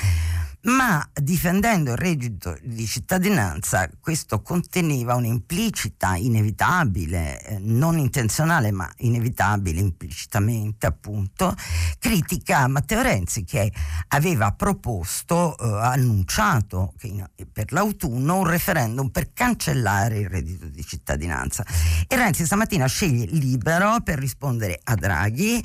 ma 0.65 1.05
difendendo 1.13 1.93
il 1.93 1.97
reddito 1.97 2.57
di 2.63 2.87
cittadinanza 2.87 3.89
questo 4.01 4.43
conteneva 4.43 5.15
un'implicita, 5.17 6.15
inevitabile, 6.15 7.45
eh, 7.45 7.59
non 7.59 7.99
intenzionale 7.99 8.71
ma 8.71 8.89
inevitabile 8.99 9.81
implicitamente 9.81 10.87
appunto, 10.87 11.55
critica 11.99 12.59
a 12.59 12.69
Matteo 12.69 13.03
Renzi 13.03 13.45
che 13.45 13.73
aveva 14.09 14.53
proposto, 14.53 15.57
eh, 15.59 15.67
annunciato 15.67 16.95
in, 17.03 17.27
per 17.51 17.73
l'autunno 17.73 18.39
un 18.39 18.47
referendum 18.47 19.09
per 19.09 19.33
cancellare 19.33 20.19
il 20.19 20.29
reddito 20.29 20.67
di 20.67 20.85
cittadinanza. 20.85 21.65
E 22.07 22.15
Renzi 22.15 22.45
stamattina 22.45 22.87
sceglie 22.87 23.27
libero 23.27 24.01
per 24.05 24.19
rispondere 24.19 24.79
a 24.85 24.95
Draghi 24.95 25.65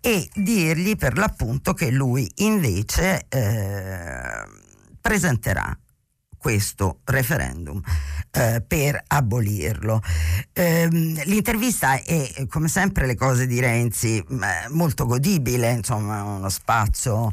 e 0.00 0.28
dirgli 0.34 0.96
per 0.96 1.18
l'appunto 1.18 1.74
che 1.74 1.90
lui 1.90 2.30
invece... 2.36 3.26
Eh, 3.28 4.37
presenterà 5.00 5.76
questo 6.38 7.00
referendum 7.04 7.82
eh, 8.30 8.62
per 8.66 9.02
abolirlo. 9.08 10.00
Eh, 10.52 10.88
l'intervista 10.88 12.00
è, 12.00 12.46
come 12.48 12.68
sempre, 12.68 13.06
le 13.06 13.16
cose 13.16 13.46
di 13.46 13.58
Renzi, 13.60 14.24
molto 14.68 15.04
godibile, 15.04 15.72
insomma, 15.72 16.22
uno 16.22 16.48
spazio 16.48 17.32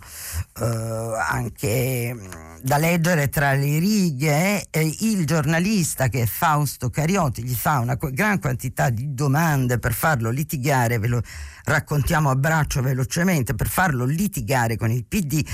eh, 0.60 0.66
anche 0.66 2.18
da 2.62 2.78
leggere 2.78 3.30
tra 3.30 3.54
le 3.54 3.78
righe. 3.78 4.68
il 4.72 5.26
giornalista 5.26 6.08
che 6.08 6.24
è 6.24 6.26
Fausto 6.26 6.90
Cariotti 6.90 7.44
gli 7.44 7.54
fa 7.54 7.80
una 7.80 7.98
gran 8.00 8.40
quantità 8.40 8.90
di 8.90 9.14
domande 9.14 9.78
per 9.78 9.94
farlo 9.94 10.32
litigare, 10.32 10.98
ve 10.98 11.08
lo 11.08 11.22
raccontiamo 11.66 12.30
a 12.30 12.36
braccio 12.36 12.82
velocemente, 12.82 13.56
per 13.56 13.68
farlo 13.68 14.06
litigare 14.06 14.78
con 14.78 14.92
il 14.92 15.06
PD. 15.06 15.46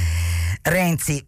Renzi, 0.63 1.25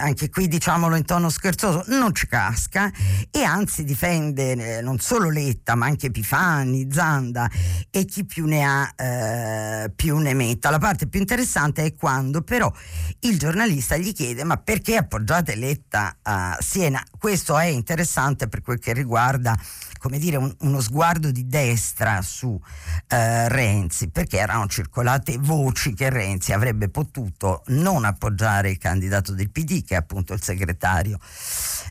anche 0.00 0.30
qui 0.30 0.48
diciamolo 0.48 0.96
in 0.96 1.04
tono 1.04 1.28
scherzoso, 1.28 1.50
scherzoso 1.62 1.84
non 1.86 2.14
ci 2.14 2.26
casca 2.26 2.90
e 3.30 3.42
anzi 3.42 3.84
difende 3.84 4.78
eh, 4.78 4.82
non 4.82 4.98
solo 4.98 5.30
Letta 5.30 5.74
ma 5.74 5.86
anche 5.86 6.10
Pifani, 6.10 6.88
Zanda 6.90 7.50
e 7.90 8.04
chi 8.04 8.24
più 8.24 8.46
ne 8.46 8.64
ha 8.64 8.92
eh, 8.96 9.90
più 9.94 10.16
ne 10.18 10.34
metta. 10.34 10.70
La 10.70 10.78
parte 10.78 11.06
più 11.08 11.20
interessante 11.20 11.84
è 11.84 11.94
quando 11.94 12.42
però 12.42 12.72
il 13.20 13.38
giornalista 13.38 13.96
gli 13.96 14.12
chiede 14.12 14.44
ma 14.44 14.56
perché 14.56 14.96
appoggiate 14.96 15.54
Letta 15.54 16.18
a 16.22 16.56
Siena? 16.60 17.02
Questo 17.18 17.58
è 17.58 17.66
interessante 17.66 18.48
per 18.48 18.62
quel 18.62 18.78
che 18.78 18.92
riguarda 18.92 19.56
come 20.02 20.18
dire, 20.18 20.36
un, 20.36 20.52
uno 20.62 20.80
sguardo 20.80 21.30
di 21.30 21.46
destra 21.46 22.22
su 22.22 22.60
eh, 23.06 23.48
Renzi, 23.48 24.10
perché 24.12 24.38
erano 24.38 24.68
circolate 24.68 25.38
voci 25.38 25.94
che 25.94 26.10
Renzi 26.10 26.52
avrebbe 26.52 26.88
potuto 26.90 27.62
non 27.68 28.04
appoggiare 28.04 28.70
il 28.70 28.78
candidato 28.78 29.32
del 29.32 29.50
PD, 29.50 29.82
che 29.82 29.94
è 29.94 29.98
appunto 29.98 30.34
il 30.34 30.42
segretario 30.42 31.18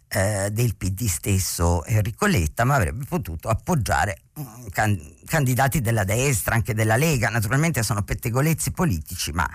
eh, 0.08 0.50
del 0.52 0.76
PD 0.76 1.08
stesso 1.08 1.84
Enrico 1.86 2.28
Letta, 2.28 2.64
ma 2.64 2.76
avrebbe 2.76 3.06
potuto 3.06 3.50
appoggiare 3.50 4.22
mm, 4.40 4.68
can- 4.70 5.16
candidati 5.32 5.80
della 5.80 6.04
destra, 6.04 6.56
anche 6.56 6.74
della 6.74 6.98
Lega, 6.98 7.30
naturalmente 7.30 7.84
sono 7.84 8.04
pettegolezzi 8.04 8.72
politici, 8.72 9.32
ma 9.32 9.50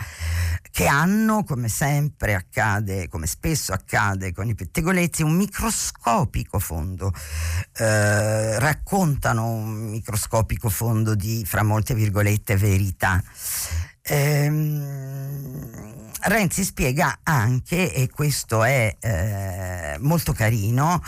che 0.71 0.87
hanno, 0.87 1.45
come 1.45 1.69
sempre 1.69 2.35
accade, 2.35 3.11
come 3.11 3.27
spesso 3.27 3.75
accade 3.75 4.33
con 4.33 4.49
i 4.49 4.55
pettegolezzi, 4.55 5.23
un 5.23 5.37
microscopico 5.37 6.59
fondo, 6.59 7.13
eh, 7.77 8.59
raccontano 8.59 9.51
un 9.51 9.91
microscopico 9.91 10.71
fondo 10.71 11.15
di, 11.15 11.45
fra 11.45 11.63
molte 11.63 11.95
virgolette, 11.95 12.57
verità. 12.57 13.23
Ehm, 14.09 15.07
Renzi 16.29 16.65
spiega 16.65 17.21
anche, 17.23 17.95
e 17.95 18.09
questo 18.09 18.65
è 18.65 18.97
eh, 18.99 19.97
molto 20.01 20.33
carino, 20.33 21.01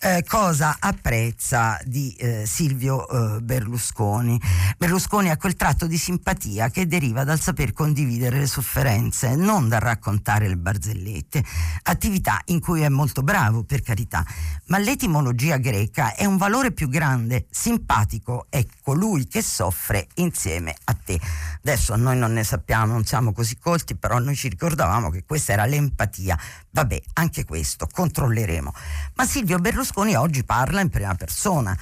eh, 0.00 0.22
cosa 0.28 0.76
apprezza 0.78 1.80
di 1.84 2.12
eh, 2.18 2.44
Silvio 2.44 3.08
eh, 3.08 3.40
Berlusconi. 3.40 4.38
Berlusconi 4.76 5.30
ha 5.30 5.38
quel 5.38 5.56
tratto 5.56 5.86
di 5.86 5.96
simpatia 5.96 6.68
che 6.68 6.86
deriva 6.86 7.24
dal 7.24 7.40
saper 7.40 7.72
condividere 7.72 8.40
le 8.40 8.46
sofferenze, 8.46 9.36
non 9.36 9.68
dal 9.68 9.80
raccontare 9.80 10.48
le 10.48 10.58
barzellette, 10.58 11.42
attività 11.84 12.42
in 12.46 12.60
cui 12.60 12.82
è 12.82 12.90
molto 12.90 13.22
bravo, 13.22 13.64
per 13.64 13.80
carità, 13.80 14.22
ma 14.66 14.76
l'etimologia 14.76 15.56
greca 15.56 16.14
è 16.14 16.26
un 16.26 16.36
valore 16.36 16.72
più 16.72 16.90
grande, 16.90 17.46
simpatico 17.50 18.48
è 18.50 18.66
colui 18.82 19.26
che 19.26 19.40
soffre 19.40 20.08
insieme 20.16 20.76
a 20.84 20.92
te. 20.92 21.18
Adesso 21.62 21.96
noi 21.96 22.16
non 22.16 22.32
ne 22.32 22.44
sappiamo, 22.44 22.92
non 22.92 23.04
siamo 23.04 23.32
così 23.32 23.58
colti, 23.58 23.96
però 23.96 24.18
noi 24.18 24.36
ci 24.36 24.48
ricordavamo 24.48 25.10
che 25.10 25.24
questa 25.24 25.52
era 25.52 25.64
l'empatia. 25.64 26.38
Vabbè, 26.70 27.00
anche 27.14 27.44
questo 27.44 27.88
controlleremo. 27.90 28.72
Ma 29.14 29.26
Silvio 29.26 29.58
Berlusconi 29.58 30.14
oggi 30.14 30.44
parla 30.44 30.80
in 30.80 30.88
prima 30.90 31.14
persona. 31.14 31.76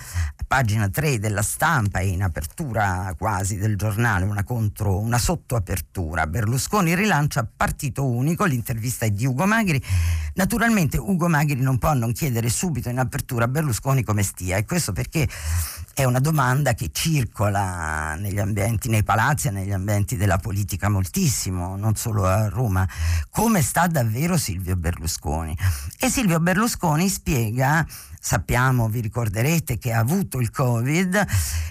Pagina 0.47 0.89
3 0.89 1.19
della 1.19 1.43
stampa 1.43 1.99
e 1.99 2.09
in 2.09 2.23
apertura 2.23 3.13
quasi 3.19 3.57
del 3.57 3.77
giornale, 3.77 4.25
una, 4.25 4.45
contro, 4.45 4.99
una 4.99 5.19
sottoapertura. 5.19 6.27
Berlusconi 6.27 6.95
rilancia 6.95 7.47
partito 7.57 8.07
unico, 8.07 8.45
l'intervista 8.45 9.07
è 9.07 9.11
di 9.11 9.27
Ugo 9.27 9.45
Magri. 9.45 9.83
Naturalmente 10.35 10.99
Ugo 10.99 11.29
Magri 11.29 11.61
non 11.61 11.79
può 11.79 11.93
non 11.95 12.13
chiedere 12.13 12.49
subito 12.49 12.89
in 12.89 12.99
apertura 12.99 13.45
a 13.45 13.49
Berlusconi 13.49 14.05
come 14.05 14.23
stia 14.23 14.57
e 14.57 14.65
questo 14.65 14.93
perché 14.93 15.29
è 15.97 16.05
una 16.05 16.21
domanda 16.21 16.75
che 16.75 16.91
circola 16.93 18.17
negli 18.17 18.39
ambienti, 18.39 18.91
nei 18.91 19.03
palazzi 19.03 19.49
e 19.49 19.51
negli 19.51 19.73
ambienti 19.73 20.19
della 20.19 20.37
politica 20.37 20.91
moltissimo, 20.91 21.75
non 21.75 21.95
solo 21.95 22.27
a 22.27 22.51
Roma. 22.51 22.87
Come 23.31 23.63
sta 23.63 23.87
davvero 23.87 24.37
Silvio 24.37 24.77
Berlusconi? 24.77 25.57
E 25.99 26.11
Silvio 26.11 26.39
Berlusconi 26.39 27.09
spiega 27.09 27.87
sappiamo, 28.21 28.91
vi 28.91 29.01
ricorderete 29.01 29.79
che 29.79 29.95
ha 29.95 30.01
avuto 30.01 30.39
il 30.39 30.51
Covid, 30.51 31.27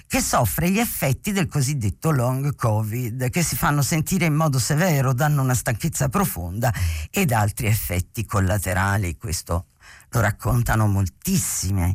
che 0.08 0.20
soffre 0.20 0.70
gli 0.70 0.80
effetti 0.80 1.30
del 1.30 1.46
cosiddetto 1.46 2.10
long 2.10 2.52
Covid, 2.56 3.30
che 3.30 3.44
si 3.44 3.54
fanno 3.54 3.82
sentire 3.82 4.24
in 4.24 4.34
modo 4.34 4.58
severo, 4.58 5.12
danno 5.12 5.40
una 5.40 5.54
stanchezza 5.54 6.08
profonda 6.08 6.74
ed 7.12 7.30
altri 7.30 7.68
effetti 7.68 8.26
collaterali. 8.26 9.16
Questo 9.16 9.66
lo 10.08 10.20
raccontano 10.20 10.88
moltissime 10.88 11.94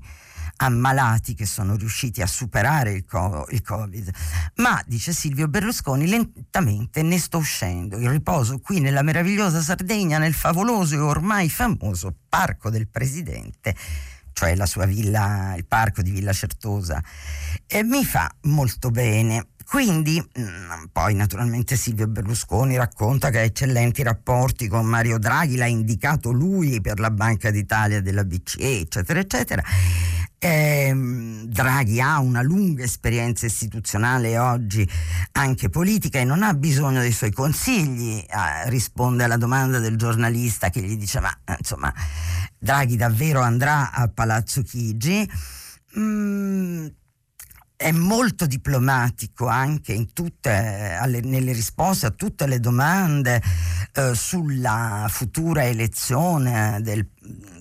ammalati 0.61 1.33
che 1.33 1.45
sono 1.45 1.75
riusciti 1.75 2.21
a 2.21 2.27
superare 2.27 2.91
il, 2.91 3.05
co- 3.05 3.47
il, 3.49 3.61
Covid. 3.61 4.09
Ma, 4.55 4.81
dice 4.85 5.11
Silvio 5.11 5.47
Berlusconi, 5.47 6.07
lentamente 6.07 7.01
ne 7.01 7.17
sto 7.17 7.37
uscendo. 7.37 7.97
Il 7.97 8.09
riposo 8.09 8.59
qui 8.59 8.79
nella 8.79 9.01
meravigliosa 9.01 9.61
Sardegna, 9.61 10.17
nel 10.17 10.33
favoloso 10.33 10.95
e 10.95 10.99
ormai 10.99 11.49
famoso 11.49 12.15
Parco 12.29 12.69
del 12.69 12.87
Presidente, 12.87 13.75
cioè 14.33 14.55
la 14.55 14.65
sua 14.65 14.85
villa, 14.85 15.53
il 15.57 15.65
parco 15.65 16.01
di 16.01 16.11
Villa 16.11 16.33
Certosa, 16.33 17.03
e 17.67 17.83
mi 17.83 18.05
fa 18.05 18.31
molto 18.41 18.89
bene. 18.89 19.47
Quindi, 19.71 20.19
mm, 20.19 20.85
poi 20.91 21.15
naturalmente 21.15 21.77
Silvio 21.77 22.05
Berlusconi 22.05 22.75
racconta 22.75 23.29
che 23.29 23.39
ha 23.39 23.43
eccellenti 23.43 24.03
rapporti 24.03 24.67
con 24.67 24.85
Mario 24.85 25.17
Draghi, 25.17 25.55
l'ha 25.55 25.65
indicato 25.65 26.31
lui 26.31 26.81
per 26.81 26.99
la 26.99 27.09
Banca 27.09 27.51
d'Italia 27.51 28.01
della 28.01 28.25
BCE, 28.25 28.79
eccetera, 28.81 29.19
eccetera. 29.19 29.63
Eh, 30.43 30.91
Draghi 31.45 32.01
ha 32.01 32.19
una 32.19 32.41
lunga 32.41 32.83
esperienza 32.83 33.45
istituzionale 33.45 34.39
oggi 34.39 34.89
anche 35.33 35.69
politica 35.69 36.17
e 36.17 36.23
non 36.23 36.41
ha 36.41 36.55
bisogno 36.55 36.99
dei 36.99 37.11
suoi 37.11 37.31
consigli, 37.31 38.17
eh, 38.17 38.67
risponde 38.67 39.23
alla 39.23 39.37
domanda 39.37 39.77
del 39.77 39.97
giornalista 39.97 40.71
che 40.71 40.81
gli 40.81 40.97
dice 40.97 41.19
ma 41.19 41.31
insomma 41.55 41.93
Draghi 42.57 42.95
davvero 42.95 43.41
andrà 43.41 43.91
a 43.91 44.07
Palazzo 44.07 44.63
Chigi? 44.63 45.29
Mm, 45.99 46.87
è 47.75 47.91
molto 47.91 48.47
diplomatico 48.47 49.45
anche 49.45 50.07
tutte, 50.13 50.97
alle, 50.99 51.21
nelle 51.21 51.51
risposte 51.51 52.07
a 52.07 52.11
tutte 52.11 52.47
le 52.47 52.59
domande 52.59 53.39
eh, 53.93 54.15
sulla 54.15 55.05
futura 55.07 55.65
elezione 55.65 56.79
del, 56.81 57.07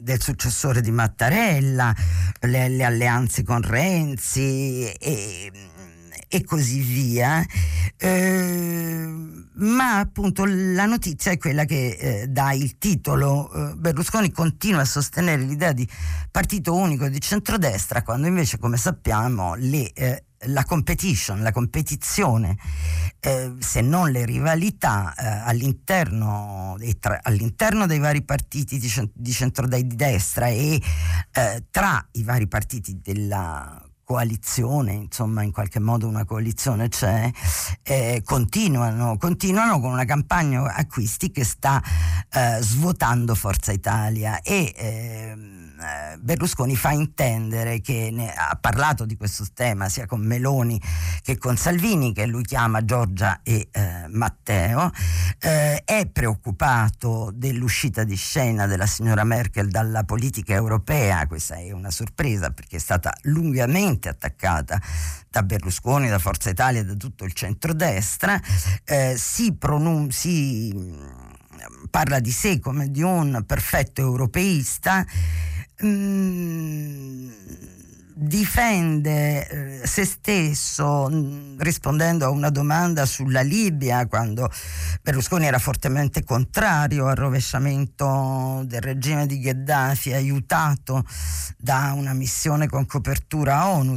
del, 0.01 0.21
successore 0.21 0.81
di 0.81 0.91
Mattarella, 0.91 1.95
le, 2.41 2.69
le 2.69 2.85
alleanze 2.85 3.43
con 3.43 3.63
Renzi 3.63 4.91
e, 4.93 5.53
e 6.29 6.45
così 6.45 6.81
via. 6.81 7.45
Eh, 7.97 9.09
ma 9.55 9.99
appunto 9.99 10.45
la 10.47 10.87
notizia 10.87 11.33
è 11.33 11.39
quella 11.39 11.65
che 11.65 11.89
eh, 11.99 12.27
dà 12.29 12.53
il 12.53 12.79
titolo. 12.79 13.53
Eh, 13.53 13.75
Berlusconi 13.77 14.31
continua 14.31 14.83
a 14.83 14.87
sostenere 14.87 15.43
l'idea 15.43 15.73
di 15.73 15.87
partito 16.31 16.75
unico 16.75 17.09
di 17.09 17.21
centrodestra, 17.21 18.03
quando 18.03 18.27
invece, 18.27 18.59
come 18.59 18.77
sappiamo, 18.77 19.55
le, 19.57 19.93
eh, 19.93 20.25
la 20.47 20.65
competition, 20.65 21.43
la 21.43 21.53
competizione, 21.53 22.57
eh, 23.21 23.53
se 23.59 23.81
non 23.83 24.11
le 24.11 24.25
rivalità 24.25 25.15
eh, 25.15 25.27
all'interno, 25.27 26.77
tra, 26.99 27.21
all'interno, 27.23 27.87
dei 27.87 27.99
vari 27.99 28.23
partiti 28.23 28.79
di, 28.79 28.91
di 29.13 29.33
centrodestra 29.33 30.47
e 30.49 30.81
eh, 31.33 31.65
tra 31.71 32.07
i 32.13 32.23
vari 32.23 32.47
partiti 32.47 33.01
della 33.03 33.85
coalizione, 34.03 34.93
insomma 34.95 35.43
in 35.43 35.53
qualche 35.53 35.79
modo 35.79 36.09
una 36.09 36.25
coalizione 36.25 36.89
c'è, 36.89 37.31
eh, 37.83 38.23
continuano, 38.25 39.17
continuano 39.19 39.79
con 39.79 39.93
una 39.93 40.05
campagna 40.05 40.75
acquisti 40.75 41.31
che 41.31 41.45
sta 41.45 41.81
eh, 42.33 42.59
svuotando 42.61 43.37
Forza 43.37 43.71
Italia 43.71 44.41
e 44.41 44.73
eh, 44.75 45.70
Berlusconi 46.21 46.77
fa 46.77 46.91
intendere 46.91 47.81
che 47.81 48.13
ha 48.37 48.57
parlato 48.61 49.05
di 49.07 49.17
questo 49.17 49.45
tema 49.55 49.89
sia 49.89 50.07
con 50.07 50.21
Meloni 50.21 50.81
che 51.23 51.39
con 51.39 51.57
Salvini, 51.57 52.13
che 52.13 52.27
lui 52.27 52.43
chiama 52.43 52.85
Giorgia 52.85 53.41
e 53.43 53.69
eh, 53.71 54.07
Matteo, 54.09 54.91
eh, 55.39 55.83
è 55.85 56.07
preoccupato 56.07 57.31
dell'uscita 57.35 58.05
di 58.05 58.17
scena 58.17 58.67
della 58.67 58.87
signora 58.87 59.25
Merkel 59.25 59.69
dalla 59.69 60.05
politica 60.05 60.53
europea, 60.55 61.27
questa 61.27 61.57
è 61.57 61.73
una 61.73 61.91
sorpresa 61.91 62.51
perché 62.51 62.77
è 62.77 62.81
stata 62.81 63.13
lungamente 63.23 64.09
attaccata 64.09 64.81
da 65.29 65.43
Berlusconi, 65.43 66.09
da 66.09 66.19
Forza 66.19 66.51
Italia, 66.51 66.85
da 66.85 66.95
tutto 66.95 67.25
il 67.25 67.33
centrodestra, 67.33 68.41
eh, 68.85 69.15
si, 69.17 69.55
pronun- 69.55 70.11
si 70.11 70.73
mm, 70.75 71.05
parla 71.91 72.19
di 72.19 72.33
sé 72.33 72.59
come 72.59 72.91
di 72.91 73.03
un 73.03 73.45
perfetto 73.47 74.01
europeista 74.01 75.07
Mm, 75.83 77.31
difende 78.13 79.81
eh, 79.83 79.87
se 79.87 80.05
stesso 80.05 81.09
mm, 81.11 81.59
rispondendo 81.59 82.27
a 82.27 82.29
una 82.29 82.51
domanda 82.51 83.07
sulla 83.07 83.41
Libia 83.41 84.07
quando 84.07 84.51
Berlusconi 85.01 85.47
era 85.47 85.59
fortemente 85.59 86.23
contrario 86.23 87.07
al 87.07 87.17
rovesciamento 87.17 88.63
del 88.67 88.83
regime 88.83 89.25
di 89.25 89.41
Gheddafi 89.41 90.13
aiutato 90.13 91.03
da 91.57 91.95
una 91.97 92.13
missione 92.13 92.69
con 92.69 92.85
copertura 92.85 93.69
ONU 93.69 93.97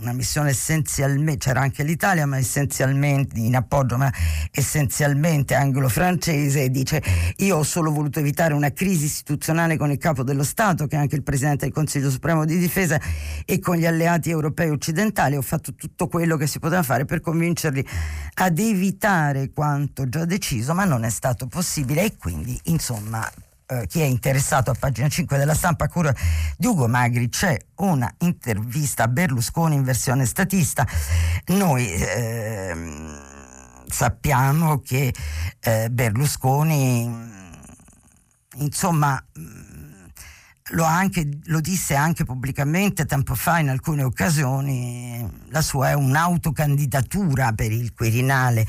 una 0.00 0.12
missione 0.12 0.50
essenzialmente, 0.50 1.46
c'era 1.46 1.60
anche 1.60 1.82
l'Italia, 1.82 2.26
ma 2.26 2.38
essenzialmente 2.38 3.38
in 3.38 3.56
appoggio, 3.56 3.96
ma 3.96 4.12
essenzialmente 4.50 5.54
anglo-francese, 5.54 6.64
e 6.64 6.70
dice 6.70 7.02
io 7.38 7.56
ho 7.56 7.62
solo 7.62 7.90
voluto 7.90 8.20
evitare 8.20 8.54
una 8.54 8.72
crisi 8.72 9.06
istituzionale 9.06 9.76
con 9.76 9.90
il 9.90 9.98
capo 9.98 10.22
dello 10.22 10.44
Stato, 10.44 10.86
che 10.86 10.96
è 10.96 10.98
anche 10.98 11.16
il 11.16 11.22
Presidente 11.22 11.64
del 11.64 11.74
Consiglio 11.74 12.10
Supremo 12.10 12.44
di 12.44 12.58
Difesa, 12.58 13.00
e 13.44 13.58
con 13.58 13.76
gli 13.76 13.86
alleati 13.86 14.30
europei 14.30 14.70
occidentali. 14.70 15.36
Ho 15.36 15.42
fatto 15.42 15.74
tutto 15.74 16.08
quello 16.08 16.36
che 16.36 16.46
si 16.46 16.58
poteva 16.58 16.82
fare 16.82 17.04
per 17.04 17.20
convincerli 17.20 17.84
ad 18.34 18.58
evitare 18.58 19.50
quanto 19.50 20.08
già 20.08 20.24
deciso, 20.24 20.74
ma 20.74 20.84
non 20.84 21.04
è 21.04 21.10
stato 21.10 21.46
possibile 21.46 22.04
e 22.04 22.16
quindi, 22.16 22.58
insomma, 22.64 23.28
eh, 23.68 23.86
chi 23.86 24.00
è 24.00 24.04
interessato 24.04 24.70
a 24.70 24.74
pagina 24.74 25.08
5 25.08 25.36
della 25.36 25.54
stampa 25.54 25.84
a 25.84 25.88
cura 25.88 26.14
di 26.56 26.66
Ugo 26.66 26.88
Magri 26.88 27.28
c'è 27.28 27.56
una 27.76 28.12
intervista 28.18 29.04
a 29.04 29.08
Berlusconi 29.08 29.74
in 29.74 29.82
versione 29.82 30.24
statista. 30.24 30.86
Noi 31.48 31.92
eh, 31.92 32.74
sappiamo 33.86 34.80
che 34.80 35.14
eh, 35.60 35.88
Berlusconi 35.90 37.36
insomma 38.56 39.22
lo, 40.70 40.84
anche, 40.84 41.28
lo, 41.44 41.60
disse 41.60 41.94
anche 41.94 42.24
pubblicamente 42.24 43.06
tempo 43.06 43.34
fa 43.34 43.58
in 43.58 43.70
alcune 43.70 44.02
occasioni, 44.02 45.26
la 45.48 45.62
sua 45.62 45.90
è 45.90 45.94
un'autocandidatura 45.94 47.52
per 47.52 47.72
il 47.72 47.94
Quirinale 47.94 48.66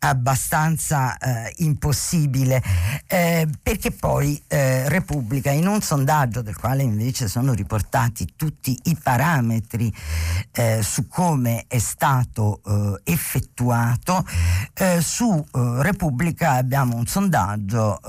abbastanza 0.00 1.16
eh, 1.18 1.52
impossibile, 1.58 2.62
eh, 3.06 3.48
perché 3.62 3.90
poi 3.90 4.40
eh, 4.46 4.88
Repubblica 4.88 5.50
in 5.50 5.66
un 5.66 5.80
sondaggio 5.80 6.42
del 6.42 6.56
quale 6.56 6.82
invece 6.82 7.28
sono 7.28 7.52
riportati 7.52 8.34
tutti 8.36 8.78
i 8.84 8.96
parametri 9.00 9.92
eh, 10.52 10.80
su 10.82 11.08
come 11.08 11.64
è 11.66 11.78
stato 11.78 12.60
eh, 12.64 13.12
effettuato, 13.12 14.24
eh, 14.74 15.00
su 15.00 15.44
Repubblica 15.52 16.52
abbiamo 16.52 16.96
un 16.96 17.06
sondaggio 17.06 18.00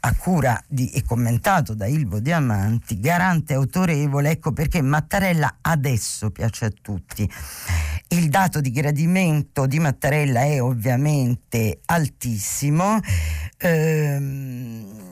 a 0.00 0.14
cura 0.14 0.60
di, 0.66 0.90
e 0.90 1.02
commentato 1.02 1.74
da 1.74 1.86
Ilvo 1.86 2.20
Diamanti, 2.20 3.00
garante 3.00 3.54
autorevole, 3.54 4.30
ecco 4.30 4.52
perché 4.52 4.80
Mattarella 4.80 5.58
adesso 5.62 6.30
piace 6.30 6.66
a 6.66 6.72
tutti. 6.80 7.28
Il 8.08 8.28
dato 8.28 8.60
di 8.60 8.70
gradimento 8.70 9.66
di 9.66 9.78
Mattarella 9.78 10.42
è 10.42 10.62
ovviamente 10.62 11.80
altissimo. 11.86 12.98
Ehm, 13.58 15.06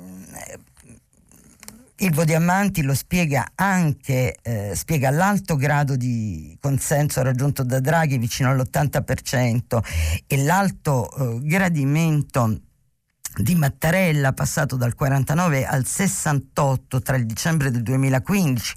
Ilvo 1.98 2.24
Diamanti 2.24 2.82
lo 2.82 2.94
spiega 2.94 3.52
anche, 3.54 4.36
eh, 4.42 4.72
spiega 4.74 5.08
l'alto 5.08 5.56
grado 5.56 5.96
di 5.96 6.54
consenso 6.60 7.22
raggiunto 7.22 7.62
da 7.64 7.80
Draghi 7.80 8.18
vicino 8.18 8.50
all'80% 8.50 9.82
e 10.26 10.44
l'alto 10.44 11.10
eh, 11.10 11.40
gradimento 11.40 12.60
di 13.36 13.54
Mattarella 13.54 14.32
passato 14.32 14.76
dal 14.76 14.94
49 14.94 15.66
al 15.66 15.84
68 15.84 17.02
tra 17.02 17.16
il 17.16 17.26
dicembre 17.26 17.70
del 17.70 17.82
2015 17.82 18.74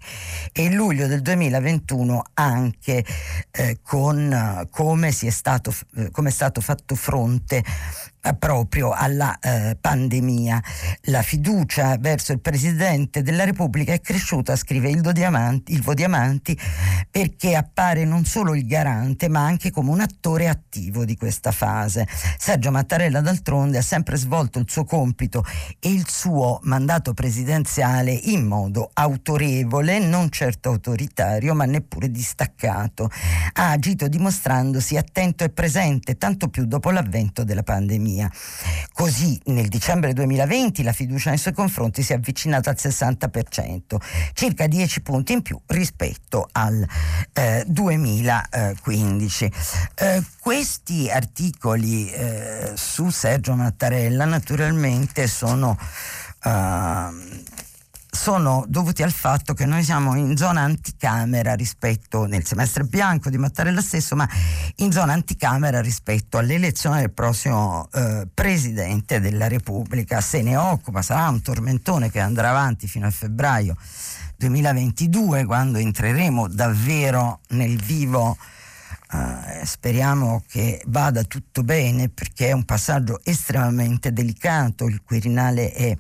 e 0.51 0.65
il 0.65 0.73
luglio 0.73 1.07
del 1.07 1.21
2021 1.21 2.23
anche 2.33 3.05
eh, 3.51 3.79
con 3.81 4.31
eh, 4.31 4.67
come, 4.69 5.07
è 5.07 5.29
stato, 5.29 5.73
eh, 5.95 6.11
come 6.11 6.29
è 6.29 6.31
stato 6.31 6.61
fatto 6.61 6.95
fronte 6.95 7.63
proprio 8.37 8.91
alla 8.91 9.37
eh, 9.39 9.77
pandemia. 9.79 10.61
La 11.03 11.21
fiducia 11.21 11.97
verso 11.97 12.31
il 12.31 12.41
Presidente 12.41 13.21
della 13.21 13.45
Repubblica 13.45 13.93
è 13.93 14.01
cresciuta, 14.01 14.55
scrive 14.55 14.89
Ilvo 14.89 15.11
Diamanti, 15.11 15.73
Ilvo 15.73 15.93
Diamanti, 15.93 16.57
perché 17.09 17.55
appare 17.55 18.05
non 18.05 18.25
solo 18.25 18.53
il 18.55 18.65
garante 18.65 19.29
ma 19.29 19.45
anche 19.45 19.71
come 19.71 19.89
un 19.89 20.01
attore 20.01 20.47
attivo 20.47 21.05
di 21.05 21.15
questa 21.15 21.51
fase. 21.51 22.07
Sergio 22.37 22.71
Mattarella 22.71 23.21
d'altronde 23.21 23.77
ha 23.77 23.83
sempre 23.83 24.17
svolto 24.17 24.59
il 24.59 24.65
suo 24.69 24.83
compito 24.83 25.45
e 25.79 25.89
il 25.89 26.07
suo 26.07 26.59
mandato 26.63 27.13
presidenziale 27.13 28.11
in 28.11 28.45
modo 28.45 28.89
autorevole, 28.93 29.99
non 29.99 30.29
certo 30.29 30.69
autoritario 30.69 31.53
ma 31.53 31.65
neppure 31.65 32.11
distaccato. 32.11 33.09
Ha 33.53 33.71
agito 33.71 34.07
dimostrandosi 34.07 34.97
attento 34.97 35.43
e 35.43 35.49
presente, 35.49 36.17
tanto 36.17 36.49
più 36.49 36.65
dopo 36.65 36.91
l'avvento 36.91 37.43
della 37.43 37.63
pandemia 37.63 38.08
pandemia. 38.09 38.31
Così 38.93 39.39
nel 39.45 39.67
dicembre 39.67 40.13
2020 40.13 40.83
la 40.83 40.91
fiducia 40.91 41.29
nei 41.29 41.37
suoi 41.37 41.53
confronti 41.53 42.01
si 42.03 42.13
è 42.13 42.15
avvicinata 42.15 42.69
al 42.71 42.77
60%, 42.79 43.95
circa 44.33 44.67
10 44.67 45.01
punti 45.01 45.33
in 45.33 45.41
più 45.41 45.59
rispetto 45.67 46.47
al 46.51 46.85
eh, 47.33 47.63
2015. 47.67 49.51
Eh, 49.95 50.23
questi 50.39 51.09
articoli 51.09 52.09
eh, 52.11 52.71
su 52.75 53.09
Sergio 53.09 53.55
Mattarella 53.55 54.25
naturalmente 54.25 55.27
sono 55.27 55.77
Uh, 56.41 57.11
sono 58.11 58.65
dovuti 58.67 59.03
al 59.03 59.11
fatto 59.11 59.53
che 59.53 59.65
noi 59.65 59.83
siamo 59.83 60.15
in 60.15 60.35
zona 60.35 60.61
anticamera 60.61 61.53
rispetto 61.53 62.25
nel 62.25 62.45
semestre 62.45 62.83
bianco 62.83 63.29
di 63.29 63.37
Mattarella 63.37 63.81
stesso, 63.81 64.15
ma 64.15 64.27
in 64.77 64.91
zona 64.91 65.13
anticamera 65.13 65.79
rispetto 65.79 66.37
all'elezione 66.37 67.01
del 67.01 67.11
prossimo 67.11 67.87
eh, 67.93 68.27
presidente 68.33 69.19
della 69.19 69.47
Repubblica. 69.47 70.21
Se 70.21 70.41
ne 70.41 70.57
occupa, 70.57 71.01
sarà 71.01 71.29
un 71.29 71.41
tormentone 71.41 72.09
che 72.09 72.19
andrà 72.19 72.49
avanti 72.49 72.87
fino 72.87 73.05
a 73.05 73.11
febbraio 73.11 73.75
2022, 74.37 75.45
quando 75.45 75.77
entreremo 75.77 76.47
davvero 76.47 77.41
nel 77.49 77.77
vivo. 77.77 78.37
Uh, 79.11 79.65
speriamo 79.65 80.43
che 80.47 80.83
vada 80.85 81.23
tutto 81.23 81.63
bene 81.63 82.09
perché 82.09 82.49
è 82.49 82.51
un 82.51 82.63
passaggio 82.63 83.19
estremamente 83.23 84.13
delicato, 84.13 84.85
il 84.85 85.01
Quirinale 85.03 85.71
è 85.73 85.97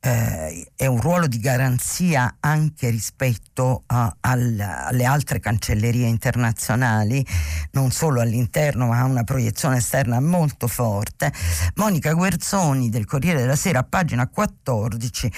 eh, 0.00 0.72
è 0.74 0.86
un 0.86 1.00
ruolo 1.00 1.26
di 1.26 1.38
garanzia 1.38 2.36
anche 2.40 2.88
rispetto 2.88 3.82
a, 3.86 4.16
al, 4.20 4.58
alle 4.58 5.04
altre 5.04 5.40
cancellerie 5.40 6.06
internazionali, 6.06 7.24
non 7.72 7.90
solo 7.90 8.20
all'interno 8.20 8.86
ma 8.86 9.00
ha 9.00 9.04
una 9.04 9.24
proiezione 9.24 9.76
esterna 9.76 10.20
molto 10.20 10.66
forte. 10.66 11.32
Monica 11.74 12.12
Guerzoni 12.12 12.88
del 12.88 13.04
Corriere 13.04 13.40
della 13.40 13.56
Sera, 13.56 13.80
a 13.80 13.84
pagina 13.84 14.26
14, 14.26 15.32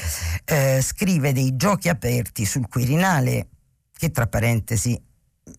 eh, 0.45 0.81
scrive 0.81 1.33
dei 1.33 1.57
giochi 1.57 1.89
aperti 1.89 2.45
sul 2.45 2.69
Quirinale 2.69 3.49
che 3.93 4.11
tra 4.11 4.27
parentesi 4.27 5.01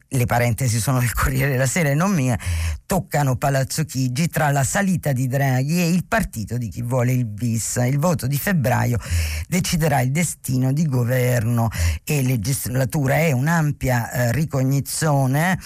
le 0.07 0.25
parentesi 0.25 0.79
sono 0.79 0.99
del 0.99 1.13
Corriere 1.13 1.51
della 1.51 1.65
Sera 1.65 1.89
e 1.89 1.93
non 1.93 2.13
mie, 2.13 2.37
toccano 2.85 3.35
Palazzo 3.35 3.83
Chigi 3.83 4.27
tra 4.27 4.51
la 4.51 4.63
salita 4.63 5.11
di 5.11 5.27
Draghi 5.27 5.79
e 5.79 5.89
il 5.89 6.05
partito 6.05 6.57
di 6.57 6.69
chi 6.69 6.81
vuole 6.81 7.11
il 7.11 7.25
bis. 7.25 7.81
Il 7.83 7.97
voto 7.97 8.27
di 8.27 8.37
febbraio 8.37 8.99
deciderà 9.47 10.01
il 10.01 10.11
destino 10.11 10.71
di 10.71 10.85
governo 10.85 11.69
e 12.03 12.21
legislatura. 12.21 13.15
È 13.15 13.31
un'ampia 13.31 14.11
eh, 14.11 14.31
ricognizione 14.31 15.59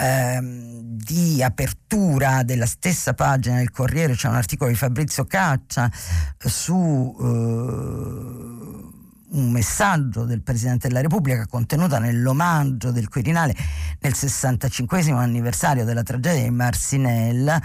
eh, 0.00 0.38
di 0.42 1.42
apertura 1.42 2.42
della 2.42 2.66
stessa 2.66 3.14
pagina 3.14 3.56
del 3.56 3.70
Corriere, 3.70 4.14
c'è 4.14 4.28
un 4.28 4.36
articolo 4.36 4.70
di 4.70 4.76
Fabrizio 4.76 5.24
Caccia 5.24 5.90
su... 6.38 7.16
Eh, 7.20 8.98
un 9.30 9.50
messaggio 9.50 10.24
del 10.24 10.42
Presidente 10.42 10.88
della 10.88 11.00
Repubblica 11.00 11.46
contenuta 11.46 11.98
nell'omaggio 11.98 12.90
del 12.90 13.08
Quirinale 13.08 13.54
nel 14.00 14.14
65 14.14 15.00
anniversario 15.12 15.84
della 15.84 16.02
tragedia 16.02 16.42
di 16.42 16.50
Marsinella 16.50 17.60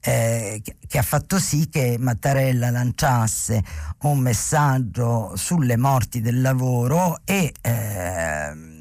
eh, 0.00 0.62
che 0.86 0.98
ha 0.98 1.02
fatto 1.02 1.38
sì 1.38 1.68
che 1.68 1.96
Mattarella 1.98 2.70
lanciasse 2.70 3.62
un 4.02 4.18
messaggio 4.18 5.32
sulle 5.36 5.76
morti 5.76 6.20
del 6.20 6.40
lavoro 6.40 7.20
e 7.24 7.52
eh, 7.60 8.72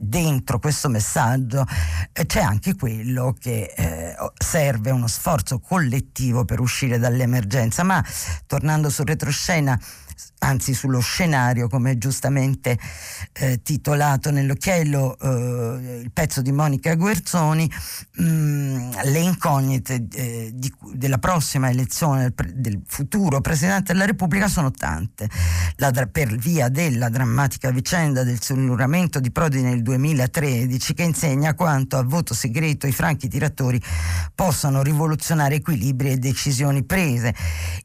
dentro 0.00 0.58
questo 0.58 0.88
messaggio 0.88 1.64
eh, 2.12 2.24
c'è 2.24 2.40
anche 2.40 2.74
quello 2.74 3.34
che 3.38 3.72
eh, 3.76 4.16
serve 4.36 4.90
uno 4.90 5.06
sforzo 5.06 5.60
collettivo 5.60 6.44
per 6.44 6.60
uscire 6.60 6.98
dall'emergenza. 6.98 7.82
Ma 7.82 8.02
tornando 8.46 8.88
sul 8.88 9.06
retroscena 9.06 9.78
anzi 10.40 10.74
sullo 10.74 11.00
scenario, 11.00 11.68
come 11.68 11.98
giustamente 11.98 12.78
eh, 13.32 13.60
titolato 13.62 14.30
nell'occhiello 14.30 15.16
eh, 15.18 16.00
il 16.02 16.10
pezzo 16.12 16.40
di 16.42 16.52
Monica 16.52 16.94
Guerzoni, 16.94 17.70
mh, 18.16 18.24
mm, 18.24 18.90
le 19.04 19.18
incognite 19.18 20.06
eh, 20.12 20.50
di, 20.54 20.72
della 20.92 21.18
prossima 21.18 21.70
elezione 21.70 22.32
del, 22.34 22.52
del, 22.54 22.80
futuro 22.86 23.40
Presidente 23.40 23.92
della 23.92 24.06
Repubblica 24.06 24.48
sono 24.48 24.70
tante. 24.70 25.28
La, 25.76 25.90
per 26.10 26.34
via 26.36 26.68
della 26.68 27.08
drammatica 27.08 27.70
vicenda 27.70 28.22
del 28.22 28.40
sulluramento 28.40 29.20
di 29.20 29.30
Prodi 29.30 29.62
nel 29.62 29.82
2013 29.82 30.94
che 30.94 31.02
insegna 31.02 31.54
quanto 31.54 31.96
a 31.98 32.02
voto 32.02 32.34
segreto 32.34 32.86
i 32.86 32.92
franchi 32.92 33.28
tiratori 33.28 33.80
possano 34.34 34.82
rivoluzionare 34.82 35.56
equilibri 35.56 36.12
e 36.12 36.16
decisioni 36.16 36.84
prese. 36.84 37.34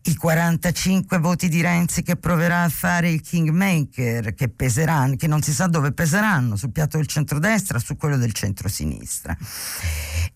I 0.03 0.15
45 0.15 1.17
voti 1.17 1.49
di 1.49 1.61
Renzi 1.61 2.01
che 2.01 2.15
proverà 2.45 2.63
a 2.63 2.69
fare 2.69 3.09
il 3.09 3.21
kingmaker 3.21 4.35
che 4.35 4.49
peseranno, 4.49 5.15
che 5.15 5.27
non 5.27 5.41
si 5.41 5.51
sa 5.51 5.65
dove 5.65 5.93
peseranno, 5.93 6.55
sul 6.55 6.71
piatto 6.71 6.97
del 6.97 7.07
centrodestra, 7.07 7.79
su 7.79 7.97
quello 7.97 8.17
del 8.17 8.33
centrosinistra. 8.33 9.35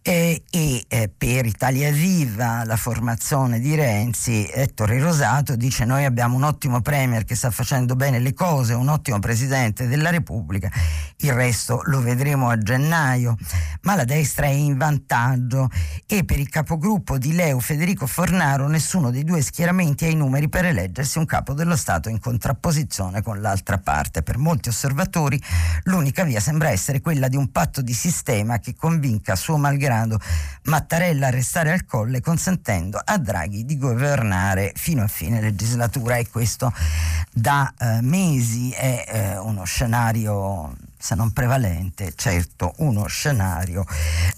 E, 0.02 0.44
e 0.50 0.86
eh, 0.88 1.12
per 1.16 1.46
Italia 1.46 1.92
Viva, 1.92 2.64
la 2.66 2.78
formazione 2.78 3.60
di 3.60 3.76
Renzi, 3.76 4.50
Ettore 4.52 5.00
Rosato 5.00 5.56
dice 5.56 5.86
noi 5.86 6.06
abbiamo 6.06 6.36
un 6.36 6.44
ottimo 6.44 6.82
premier 6.82 7.26
che 7.26 7.36
sta 7.36 7.52
facendo 7.52 7.96
bene 7.96 8.20
le 8.20 8.34
cose, 8.34 8.74
un 8.74 8.88
ottimo 8.88 9.20
presidente 9.20 9.88
della 9.88 10.10
Repubblica, 10.10 10.72
il 11.18 11.34
resto 11.34 11.82
lo 11.86 12.02
vedremo 12.02 12.50
a 12.50 12.58
gennaio, 12.58 13.36
ma 13.82 13.96
la 13.96 14.06
destra 14.06 14.46
è 14.46 14.50
in 14.50 14.78
vantaggio 14.78 15.70
e 16.08 16.24
per 16.24 16.40
il 16.40 16.50
capogruppo 16.50 17.18
di 17.18 17.34
Leo 17.34 17.60
Federico 17.60 18.08
Fornaro 18.08 18.68
nessuno 18.68 19.12
dei 19.12 19.24
due 19.24 19.42
schieramenti 19.42 20.06
ha 20.06 20.10
i 20.10 20.16
numeri 20.16 20.48
per 20.50 20.66
eleggersi 20.66 21.18
un 21.18 21.26
capo 21.26 21.54
dello 21.54 21.76
Stato 21.76 21.99
in 22.08 22.22
contrapposizione 22.22 23.22
con 23.22 23.42
l'altra 23.42 23.80
parte. 23.80 24.24
Per 24.24 24.38
molti 24.38 24.70
osservatori 24.70 25.42
l'unica 25.84 26.24
via 26.24 26.40
sembra 26.40 26.70
essere 26.70 27.02
quella 27.02 27.28
di 27.28 27.36
un 27.36 27.52
patto 27.52 27.82
di 27.82 27.94
sistema 27.94 28.60
che 28.60 28.76
convinca 28.76 29.36
suo 29.36 29.58
malgrado 29.58 29.88
grado 29.90 30.20
Mattarella 30.64 31.28
a 31.28 31.30
restare 31.32 31.72
al 31.72 31.86
colle 31.86 32.22
consentendo 32.22 33.02
a 33.04 33.18
Draghi 33.18 33.66
di 33.66 33.78
governare 33.78 34.72
fino 34.76 35.02
a 35.02 35.08
fine 35.08 35.42
legislatura 35.42 36.18
e 36.18 36.30
questo 36.30 36.72
da 37.32 37.74
eh, 37.78 38.02
mesi 38.02 38.70
è 38.72 39.06
eh, 39.08 39.38
uno 39.38 39.64
scenario 39.64 40.76
se 41.02 41.16
non 41.16 41.32
prevalente, 41.32 42.12
certo 42.14 42.74
uno 42.80 43.08
scenario 43.08 43.86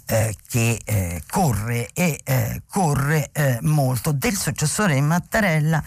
eh, 0.05 0.35
che 0.47 0.79
eh, 0.85 1.23
corre 1.27 1.89
e 1.91 2.19
eh, 2.23 2.61
corre 2.69 3.29
eh, 3.31 3.57
molto. 3.61 4.11
Del 4.11 4.35
successore 4.35 4.93
di 4.93 5.01
Mattarella 5.01 5.83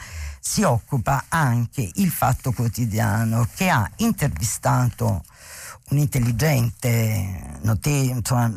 si 0.46 0.62
occupa 0.62 1.24
anche 1.28 1.90
il 1.94 2.11
Fatto 2.11 2.52
Quotidiano 2.52 3.48
che 3.54 3.70
ha 3.70 3.90
intervistato 3.96 5.24
un 5.88 5.96
intelligente, 5.96 7.59
note, 7.62 7.88
insomma, 7.88 8.52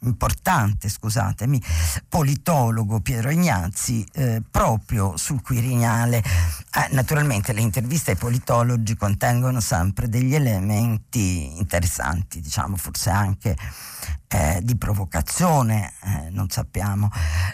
importante, 0.00 0.90
scusatemi, 0.90 1.60
politologo 2.06 3.00
Piero 3.00 3.30
Ignazzi 3.30 4.06
eh, 4.12 4.42
proprio 4.48 5.16
sul 5.16 5.40
Quirinale. 5.40 6.18
Eh, 6.18 6.88
naturalmente 6.90 7.54
le 7.54 7.62
interviste 7.62 8.10
ai 8.10 8.16
politologi 8.18 8.94
contengono 8.94 9.60
sempre 9.60 10.10
degli 10.10 10.34
elementi 10.34 11.56
interessanti, 11.56 12.40
diciamo 12.40 12.76
forse 12.76 13.08
anche 13.08 13.56
eh, 14.28 14.60
di 14.62 14.76
provocazione, 14.76 15.92
eh, 16.02 16.30
non 16.30 16.48
sappiamo. 16.48 17.10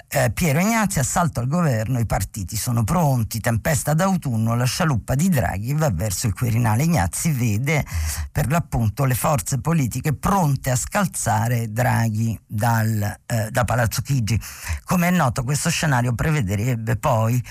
Eh, 0.08 0.30
Piero 0.32 0.60
Ignazzi, 0.60 0.98
assalto 0.98 1.40
al 1.40 1.46
governo, 1.46 1.98
i 1.98 2.06
partiti 2.06 2.56
sono 2.56 2.84
pronti, 2.84 3.40
tempesta 3.40 3.94
d'autunno, 3.94 4.54
la 4.54 4.64
scialuppa 4.64 5.14
di 5.14 5.28
Draghi 5.28 5.74
va 5.74 5.90
verso 5.90 6.26
il 6.26 6.34
Quirinale. 6.34 6.84
Ignazzi 6.84 7.32
vede 7.32 7.84
per 8.30 8.50
l'appunto 8.50 9.04
le 9.04 9.14
forze 9.14 9.60
politiche 9.60 10.14
pronte 10.14 10.70
a 10.70 10.76
scalzare 10.76 11.70
Draghi 11.70 12.38
dal, 12.46 13.18
eh, 13.26 13.50
da 13.50 13.64
Palazzo 13.64 14.02
Chigi. 14.02 14.40
Come 14.84 15.08
è 15.08 15.10
noto 15.10 15.44
questo 15.44 15.70
scenario 15.70 16.14
prevederebbe 16.14 16.96
poi 16.96 17.42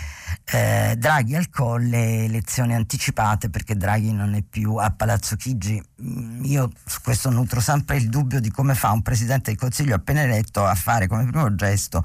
eh, 0.46 0.96
Draghi 0.98 1.36
al 1.36 1.50
colle, 1.50 2.26
elezioni 2.26 2.76
anticipate 2.76 3.50
perché 3.50 3.76
Draghi 3.76 4.12
non 4.12 4.34
è 4.34 4.42
più 4.42 4.76
a 4.76 4.92
Palazzo 4.92 5.36
Chigi. 5.36 5.82
Mm, 6.02 6.44
io 6.46 6.72
su 6.86 7.02
questo 7.02 7.30
nutro 7.30 7.60
sempre 7.60 7.98
il 7.98 8.10
dubbio 8.10 8.40
di 8.40 8.52
come 8.52 8.76
fa 8.76 8.91
un 8.92 9.02
Presidente 9.02 9.52
del 9.52 9.60
Consiglio 9.60 9.96
appena 9.96 10.22
eletto 10.22 10.66
a 10.66 10.76
fare 10.76 11.08
come 11.08 11.26
primo 11.26 11.54
gesto 11.56 12.04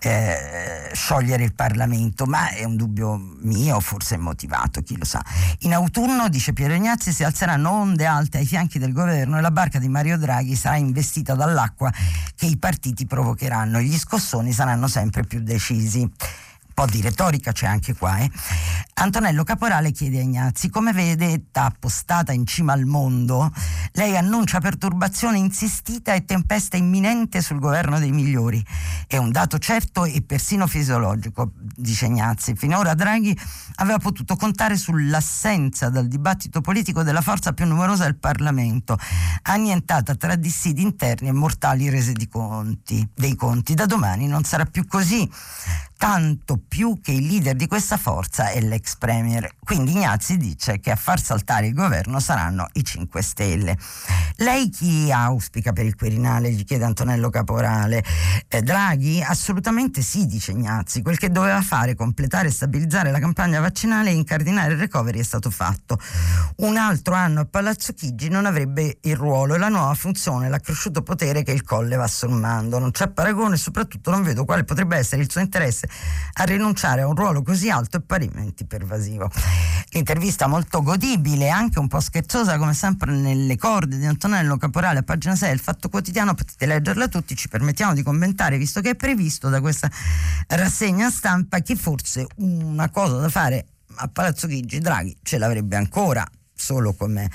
eh, 0.00 0.90
sciogliere 0.92 1.44
il 1.44 1.54
Parlamento, 1.54 2.26
ma 2.26 2.50
è 2.50 2.64
un 2.64 2.76
dubbio 2.76 3.16
mio, 3.40 3.80
forse 3.80 4.16
motivato, 4.16 4.82
chi 4.82 4.96
lo 4.98 5.04
sa. 5.04 5.24
In 5.60 5.72
autunno, 5.72 6.28
dice 6.28 6.52
Piero 6.52 6.74
Ignazzi, 6.74 7.12
si 7.12 7.24
alzeranno 7.24 7.70
onde 7.70 8.04
alte 8.04 8.38
ai 8.38 8.46
fianchi 8.46 8.78
del 8.78 8.92
governo 8.92 9.38
e 9.38 9.40
la 9.40 9.50
barca 9.50 9.78
di 9.78 9.88
Mario 9.88 10.18
Draghi 10.18 10.56
sarà 10.56 10.76
investita 10.76 11.34
dall'acqua 11.34 11.90
che 12.34 12.46
i 12.46 12.58
partiti 12.58 13.06
provocheranno 13.06 13.80
gli 13.80 13.96
scossoni 13.96 14.52
saranno 14.52 14.88
sempre 14.88 15.24
più 15.24 15.40
decisi 15.40 16.10
po' 16.74 16.86
di 16.86 17.00
retorica 17.00 17.52
c'è 17.52 17.66
anche 17.66 17.94
qua. 17.94 18.18
Eh? 18.18 18.30
Antonello 18.94 19.44
Caporale 19.44 19.92
chiede 19.92 20.18
a 20.18 20.22
Ignazzi, 20.22 20.68
come 20.68 20.92
vedetta 20.92 21.64
appostata 21.64 22.32
in 22.32 22.46
cima 22.46 22.72
al 22.72 22.84
mondo, 22.84 23.50
lei 23.92 24.16
annuncia 24.16 24.60
perturbazione 24.60 25.38
insistita 25.38 26.12
e 26.12 26.24
tempesta 26.24 26.76
imminente 26.76 27.40
sul 27.40 27.60
governo 27.60 27.98
dei 27.98 28.10
migliori. 28.10 28.64
È 29.06 29.16
un 29.16 29.30
dato 29.30 29.58
certo 29.58 30.04
e 30.04 30.22
persino 30.22 30.66
fisiologico, 30.66 31.52
dice 31.54 32.06
Ignazzi. 32.06 32.54
Finora 32.56 32.94
Draghi 32.94 33.36
aveva 33.76 33.98
potuto 33.98 34.36
contare 34.36 34.76
sull'assenza 34.76 35.88
dal 35.88 36.08
dibattito 36.08 36.60
politico 36.60 37.02
della 37.02 37.20
forza 37.20 37.52
più 37.52 37.66
numerosa 37.66 38.04
del 38.04 38.16
Parlamento, 38.16 38.98
annientata 39.42 40.14
tra 40.16 40.34
dissidi 40.34 40.82
interni 40.82 41.28
e 41.28 41.32
mortali 41.32 41.88
rese 41.88 42.12
conti, 42.28 43.06
dei 43.14 43.36
conti. 43.36 43.74
Da 43.74 43.86
domani 43.86 44.26
non 44.26 44.42
sarà 44.44 44.64
più 44.64 44.86
così 44.86 45.28
tanto 46.04 46.58
più 46.58 47.00
che 47.00 47.12
il 47.12 47.24
leader 47.24 47.54
di 47.54 47.66
questa 47.66 47.96
forza 47.96 48.50
è 48.50 48.60
l'ex 48.60 48.96
premier. 48.96 49.54
Quindi 49.58 49.92
Ignazzi 49.92 50.36
dice 50.36 50.78
che 50.78 50.90
a 50.90 50.96
far 50.96 51.18
saltare 51.18 51.68
il 51.68 51.72
governo 51.72 52.20
saranno 52.20 52.66
i 52.74 52.84
5 52.84 53.22
Stelle. 53.22 53.78
Lei 54.36 54.68
chi 54.68 55.10
auspica 55.10 55.72
per 55.72 55.86
il 55.86 55.96
Quirinale? 55.96 56.50
gli 56.50 56.62
chiede 56.64 56.84
Antonello 56.84 57.30
Caporale. 57.30 58.04
Eh, 58.48 58.60
Draghi? 58.60 59.22
Assolutamente 59.22 60.02
sì, 60.02 60.26
dice 60.26 60.50
Ignazzi. 60.50 61.00
Quel 61.00 61.16
che 61.16 61.30
doveva 61.30 61.62
fare, 61.62 61.94
completare 61.94 62.48
e 62.48 62.50
stabilizzare 62.50 63.10
la 63.10 63.18
campagna 63.18 63.60
vaccinale 63.60 64.10
e 64.10 64.12
incardinare 64.12 64.74
il 64.74 64.80
recovery 64.80 65.20
è 65.20 65.22
stato 65.24 65.48
fatto. 65.48 65.98
Un 66.56 66.76
altro 66.76 67.14
anno 67.14 67.40
a 67.40 67.44
Palazzo 67.46 67.94
Chigi 67.94 68.28
non 68.28 68.44
avrebbe 68.44 68.98
il 69.00 69.16
ruolo 69.16 69.54
e 69.54 69.58
la 69.58 69.68
nuova 69.68 69.94
funzione, 69.94 70.50
l'accresciuto 70.50 71.02
potere 71.02 71.42
che 71.42 71.52
il 71.52 71.62
Colle 71.62 71.96
va 71.96 72.08
sommando. 72.08 72.78
Non 72.78 72.90
c'è 72.90 73.08
paragone 73.08 73.54
e 73.54 73.58
soprattutto 73.58 74.10
non 74.10 74.22
vedo 74.22 74.44
quale 74.44 74.64
potrebbe 74.64 74.98
essere 74.98 75.22
il 75.22 75.30
suo 75.30 75.40
interesse 75.40 75.92
a 76.36 76.44
rinunciare 76.44 77.02
a 77.02 77.06
un 77.06 77.14
ruolo 77.14 77.42
così 77.42 77.70
alto 77.70 77.98
e 77.98 78.00
parimenti 78.00 78.64
pervasivo. 78.64 79.30
L'intervista 79.90 80.46
molto 80.46 80.82
godibile, 80.82 81.48
anche 81.48 81.78
un 81.78 81.88
po' 81.88 82.00
scherzosa, 82.00 82.58
come 82.58 82.74
sempre 82.74 83.12
nelle 83.12 83.56
corde 83.56 83.96
di 83.96 84.06
Antonello 84.06 84.56
Caporale 84.56 85.00
a 85.00 85.02
pagina 85.02 85.36
6 85.36 85.48
del 85.48 85.60
Fatto 85.60 85.88
Quotidiano, 85.88 86.34
potete 86.34 86.66
leggerla 86.66 87.08
tutti, 87.08 87.36
ci 87.36 87.48
permettiamo 87.48 87.94
di 87.94 88.02
commentare, 88.02 88.58
visto 88.58 88.80
che 88.80 88.90
è 88.90 88.94
previsto 88.96 89.48
da 89.48 89.60
questa 89.60 89.90
rassegna 90.48 91.10
stampa, 91.10 91.60
che 91.60 91.76
forse 91.76 92.26
una 92.36 92.90
cosa 92.90 93.18
da 93.18 93.28
fare 93.28 93.66
a 93.96 94.08
Palazzo 94.08 94.48
Chigi 94.48 94.80
Draghi 94.80 95.16
ce 95.22 95.38
l'avrebbe 95.38 95.76
ancora 95.76 96.26
solo 96.54 96.94
come, 96.94 97.30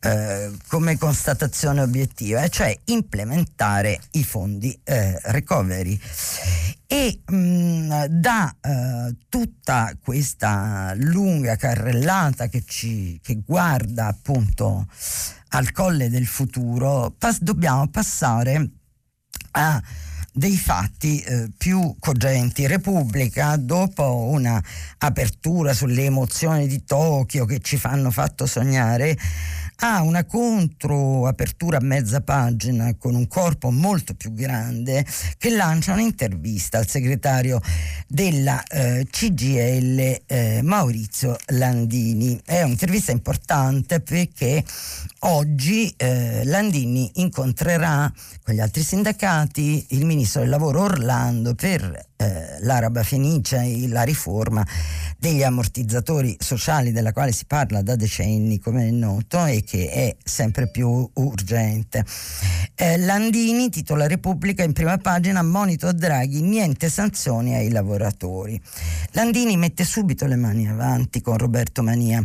eh, 0.00 0.50
come 0.68 0.98
constatazione 0.98 1.82
obiettiva, 1.82 2.48
cioè 2.48 2.76
implementare 2.86 4.00
i 4.12 4.24
fondi 4.24 4.78
eh, 4.84 5.18
recovery. 5.24 5.98
E 6.86 7.20
mh, 7.26 7.36
mm, 7.36 7.92
da 8.08 8.54
eh, 8.60 9.16
tutta 9.28 9.96
questa 10.02 10.92
lunga 10.96 11.56
carrellata 11.56 12.48
che, 12.48 12.64
ci, 12.66 13.20
che 13.22 13.42
guarda 13.44 14.06
appunto 14.06 14.86
al 15.48 15.72
colle 15.72 16.10
del 16.10 16.26
futuro, 16.26 17.14
pas- 17.16 17.40
dobbiamo 17.40 17.88
passare 17.88 18.70
a 19.52 19.82
dei 20.36 20.56
fatti 20.56 21.20
eh, 21.20 21.48
più 21.56 21.94
cogenti. 22.00 22.66
Repubblica, 22.66 23.56
dopo 23.56 24.26
una 24.30 24.60
apertura 24.98 25.72
sulle 25.72 26.04
emozioni 26.04 26.66
di 26.66 26.84
Tokyo 26.84 27.44
che 27.44 27.60
ci 27.60 27.76
fanno 27.76 28.10
fatto 28.10 28.44
sognare, 28.44 29.16
ha 29.86 30.00
una 30.00 30.24
controapertura 30.24 31.76
a 31.76 31.84
mezza 31.84 32.22
pagina 32.22 32.94
con 32.96 33.14
un 33.14 33.28
corpo 33.28 33.70
molto 33.70 34.14
più 34.14 34.32
grande 34.32 35.04
che 35.36 35.50
lancia 35.50 35.92
un'intervista 35.92 36.78
al 36.78 36.88
segretario 36.88 37.60
della 38.06 38.62
eh, 38.62 39.06
CGL 39.10 40.22
eh, 40.24 40.60
Maurizio 40.62 41.36
Landini. 41.48 42.40
È 42.42 42.62
un'intervista 42.62 43.12
importante 43.12 44.00
perché 44.00 44.64
oggi 45.20 45.92
eh, 45.98 46.46
Landini 46.46 47.10
incontrerà 47.16 48.10
con 48.42 48.54
gli 48.54 48.60
altri 48.60 48.82
sindacati 48.82 49.84
il 49.90 50.06
ministro 50.06 50.40
del 50.40 50.48
lavoro 50.48 50.80
Orlando 50.80 51.54
per 51.54 52.12
eh, 52.16 52.58
l'araba 52.60 53.02
fenicia 53.02 53.62
e 53.62 53.88
la 53.88 54.02
riforma 54.02 54.66
degli 55.18 55.42
ammortizzatori 55.42 56.36
sociali 56.38 56.92
della 56.92 57.12
quale 57.12 57.32
si 57.32 57.44
parla 57.46 57.82
da 57.82 57.96
decenni 57.96 58.58
come 58.58 58.88
è 58.88 58.90
noto 58.90 59.44
e 59.46 59.64
che 59.64 59.90
è 59.90 60.16
sempre 60.22 60.68
più 60.68 61.08
urgente. 61.14 62.04
Eh, 62.74 62.98
Landini 62.98 63.70
titola 63.70 64.06
Repubblica 64.06 64.62
in 64.62 64.72
prima 64.72 64.98
pagina 64.98 65.42
monito 65.42 65.86
a 65.86 65.92
Draghi 65.92 66.40
niente 66.42 66.88
sanzioni 66.88 67.54
ai 67.54 67.70
lavoratori. 67.70 68.60
Landini 69.12 69.56
mette 69.56 69.84
subito 69.84 70.26
le 70.26 70.36
mani 70.36 70.68
avanti 70.68 71.20
con 71.20 71.38
Roberto 71.38 71.82
Mania. 71.82 72.22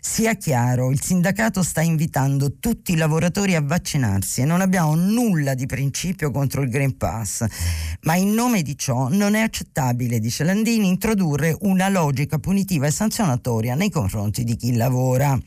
Sia 0.00 0.34
chiaro, 0.34 0.90
il 0.90 1.02
sindacato 1.02 1.62
sta 1.62 1.80
invitando 1.80 2.58
tutti 2.58 2.92
i 2.92 2.96
lavoratori 2.96 3.54
a 3.54 3.60
vaccinarsi 3.60 4.40
e 4.40 4.44
non 4.44 4.60
abbiamo 4.60 4.94
nulla 4.94 5.54
di 5.54 5.66
principio 5.66 6.30
contro 6.30 6.62
il 6.62 6.70
Green 6.70 6.96
Pass, 6.96 7.44
ma 8.02 8.14
in 8.14 8.32
nome 8.32 8.62
di 8.62 8.76
ciò 8.76 9.08
non 9.08 9.34
è 9.34 9.37
accettabile, 9.40 10.18
dice 10.18 10.44
Landini, 10.44 10.88
introdurre 10.88 11.56
una 11.60 11.88
logica 11.88 12.38
punitiva 12.38 12.86
e 12.86 12.90
sanzionatoria 12.90 13.74
nei 13.74 13.90
confronti 13.90 14.44
di 14.44 14.56
chi 14.56 14.76
lavora. 14.76 15.38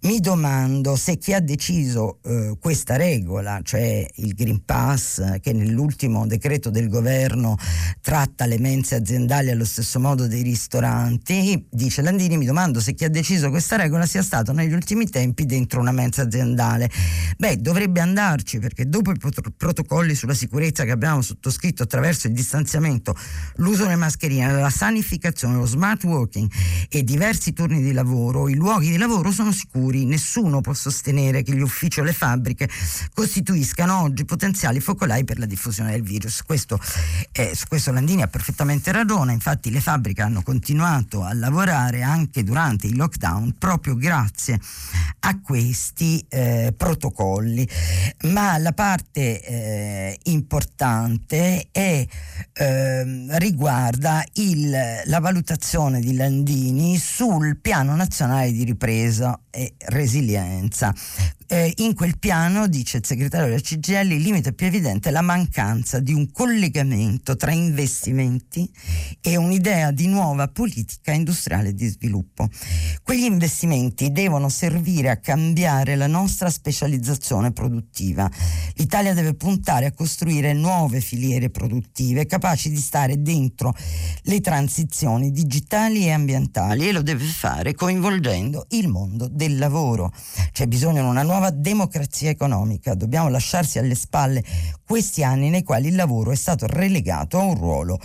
Mi 0.00 0.20
domando 0.20 0.94
se 0.94 1.18
chi 1.18 1.32
ha 1.32 1.40
deciso 1.40 2.20
eh, 2.22 2.56
questa 2.60 2.94
regola, 2.94 3.58
cioè 3.64 4.08
il 4.16 4.32
Green 4.32 4.64
Pass, 4.64 5.40
che 5.40 5.52
nell'ultimo 5.52 6.24
decreto 6.24 6.70
del 6.70 6.88
governo 6.88 7.56
tratta 8.00 8.46
le 8.46 8.60
mense 8.60 8.94
aziendali 8.94 9.50
allo 9.50 9.64
stesso 9.64 9.98
modo 9.98 10.28
dei 10.28 10.42
ristoranti, 10.42 11.66
dice 11.68 12.02
Landini, 12.02 12.36
mi 12.36 12.44
domando 12.44 12.78
se 12.78 12.94
chi 12.94 13.06
ha 13.06 13.10
deciso 13.10 13.50
questa 13.50 13.74
regola 13.74 14.06
sia 14.06 14.22
stato 14.22 14.52
negli 14.52 14.72
ultimi 14.72 15.08
tempi 15.10 15.46
dentro 15.46 15.80
una 15.80 15.90
mensa 15.90 16.22
aziendale. 16.22 16.88
Beh, 17.36 17.56
dovrebbe 17.56 17.98
andarci 18.00 18.60
perché 18.60 18.88
dopo 18.88 19.10
i 19.10 19.16
protocolli 19.56 20.14
sulla 20.14 20.34
sicurezza 20.34 20.84
che 20.84 20.92
abbiamo 20.92 21.22
sottoscritto 21.22 21.82
attraverso 21.82 22.28
il 22.28 22.34
distanziamento, 22.34 23.16
l'uso 23.56 23.82
delle 23.82 23.96
mascherine, 23.96 24.52
la 24.52 24.70
sanificazione, 24.70 25.56
lo 25.56 25.66
smart 25.66 26.04
working 26.04 26.48
e 26.88 27.02
diversi 27.02 27.52
turni 27.52 27.82
di 27.82 27.92
lavoro, 27.92 28.48
i 28.48 28.54
luoghi 28.54 28.90
di 28.90 28.96
lavoro 28.96 29.32
sono 29.32 29.50
sicuri 29.50 29.86
futuri. 29.88 30.04
Nessuno 30.04 30.60
può 30.60 30.74
sostenere 30.74 31.42
che 31.42 31.54
gli 31.54 31.60
uffici 31.60 32.00
o 32.00 32.02
le 32.04 32.12
fabbriche 32.12 32.68
costituiscano 33.14 34.02
oggi 34.02 34.24
potenziali 34.24 34.80
focolai 34.80 35.24
per 35.24 35.38
la 35.38 35.46
diffusione 35.46 35.92
del 35.92 36.02
virus. 36.02 36.42
Questo, 36.42 36.78
eh, 37.32 37.54
su 37.54 37.66
questo 37.66 37.92
Landini 37.92 38.22
ha 38.22 38.28
perfettamente 38.28 38.92
ragione, 38.92 39.32
infatti 39.32 39.70
le 39.70 39.80
fabbriche 39.80 40.22
hanno 40.22 40.42
continuato 40.42 41.22
a 41.22 41.32
lavorare 41.32 42.02
anche 42.02 42.44
durante 42.44 42.86
il 42.86 42.96
lockdown 42.96 43.56
proprio 43.58 43.96
grazie 43.96 44.60
a 45.20 45.40
questi 45.40 46.24
eh, 46.28 46.74
protocolli. 46.76 47.68
Ma 48.24 48.58
la 48.58 48.72
parte 48.72 49.42
eh, 49.42 50.18
importante 50.24 51.68
è, 51.70 52.06
ehm, 52.52 53.38
riguarda 53.38 54.24
il, 54.34 54.70
la 55.04 55.20
valutazione 55.20 56.00
di 56.00 56.14
Landini 56.14 56.98
sul 56.98 57.58
piano 57.58 57.94
nazionale 57.94 58.52
di 58.52 58.64
ripresa 58.64 59.38
e 59.50 59.74
resilienza 59.80 60.94
eh, 61.50 61.72
in 61.76 61.94
quel 61.94 62.18
piano, 62.18 62.68
dice 62.68 62.98
il 62.98 63.06
segretario 63.06 63.46
della 63.46 63.60
CGL, 63.60 64.12
il 64.12 64.20
limite 64.20 64.52
più 64.52 64.66
evidente 64.66 65.08
è 65.08 65.12
la 65.12 65.22
mancanza 65.22 65.98
di 65.98 66.12
un 66.12 66.30
collegamento 66.30 67.36
tra 67.36 67.52
investimenti 67.52 68.70
e 69.22 69.36
un'idea 69.36 69.90
di 69.90 70.08
nuova 70.08 70.48
politica 70.48 71.12
industriale 71.12 71.72
di 71.72 71.86
sviluppo. 71.86 72.48
Quegli 73.02 73.24
investimenti 73.24 74.12
devono 74.12 74.50
servire 74.50 75.08
a 75.08 75.16
cambiare 75.16 75.96
la 75.96 76.06
nostra 76.06 76.50
specializzazione 76.50 77.50
produttiva. 77.50 78.30
L'Italia 78.74 79.14
deve 79.14 79.34
puntare 79.34 79.86
a 79.86 79.92
costruire 79.92 80.52
nuove 80.52 81.00
filiere 81.00 81.48
produttive 81.48 82.26
capaci 82.26 82.68
di 82.68 82.76
stare 82.76 83.22
dentro 83.22 83.74
le 84.24 84.40
transizioni 84.42 85.30
digitali 85.30 86.04
e 86.04 86.10
ambientali 86.10 86.88
e 86.88 86.92
lo 86.92 87.00
deve 87.00 87.24
fare 87.24 87.74
coinvolgendo 87.74 88.66
il 88.70 88.88
mondo 88.88 89.28
del 89.28 89.56
lavoro. 89.56 90.12
C'è 90.52 90.66
bisogno 90.66 91.02
di 91.02 91.08
una 91.08 91.22
nuova 91.22 91.37
nuova 91.38 91.50
democrazia 91.50 92.30
economica. 92.30 92.94
Dobbiamo 92.94 93.28
lasciarsi 93.28 93.78
alle 93.78 93.94
spalle 93.94 94.42
questi 94.84 95.22
anni 95.22 95.50
nei 95.50 95.62
quali 95.62 95.86
il 95.88 95.94
lavoro 95.94 96.32
è 96.32 96.36
stato 96.36 96.66
relegato 96.66 97.38
a 97.38 97.44
un 97.44 97.54
ruolo 97.54 98.00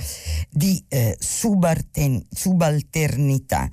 di 0.50 0.84
eh, 0.88 1.18
subalternità 1.20 3.70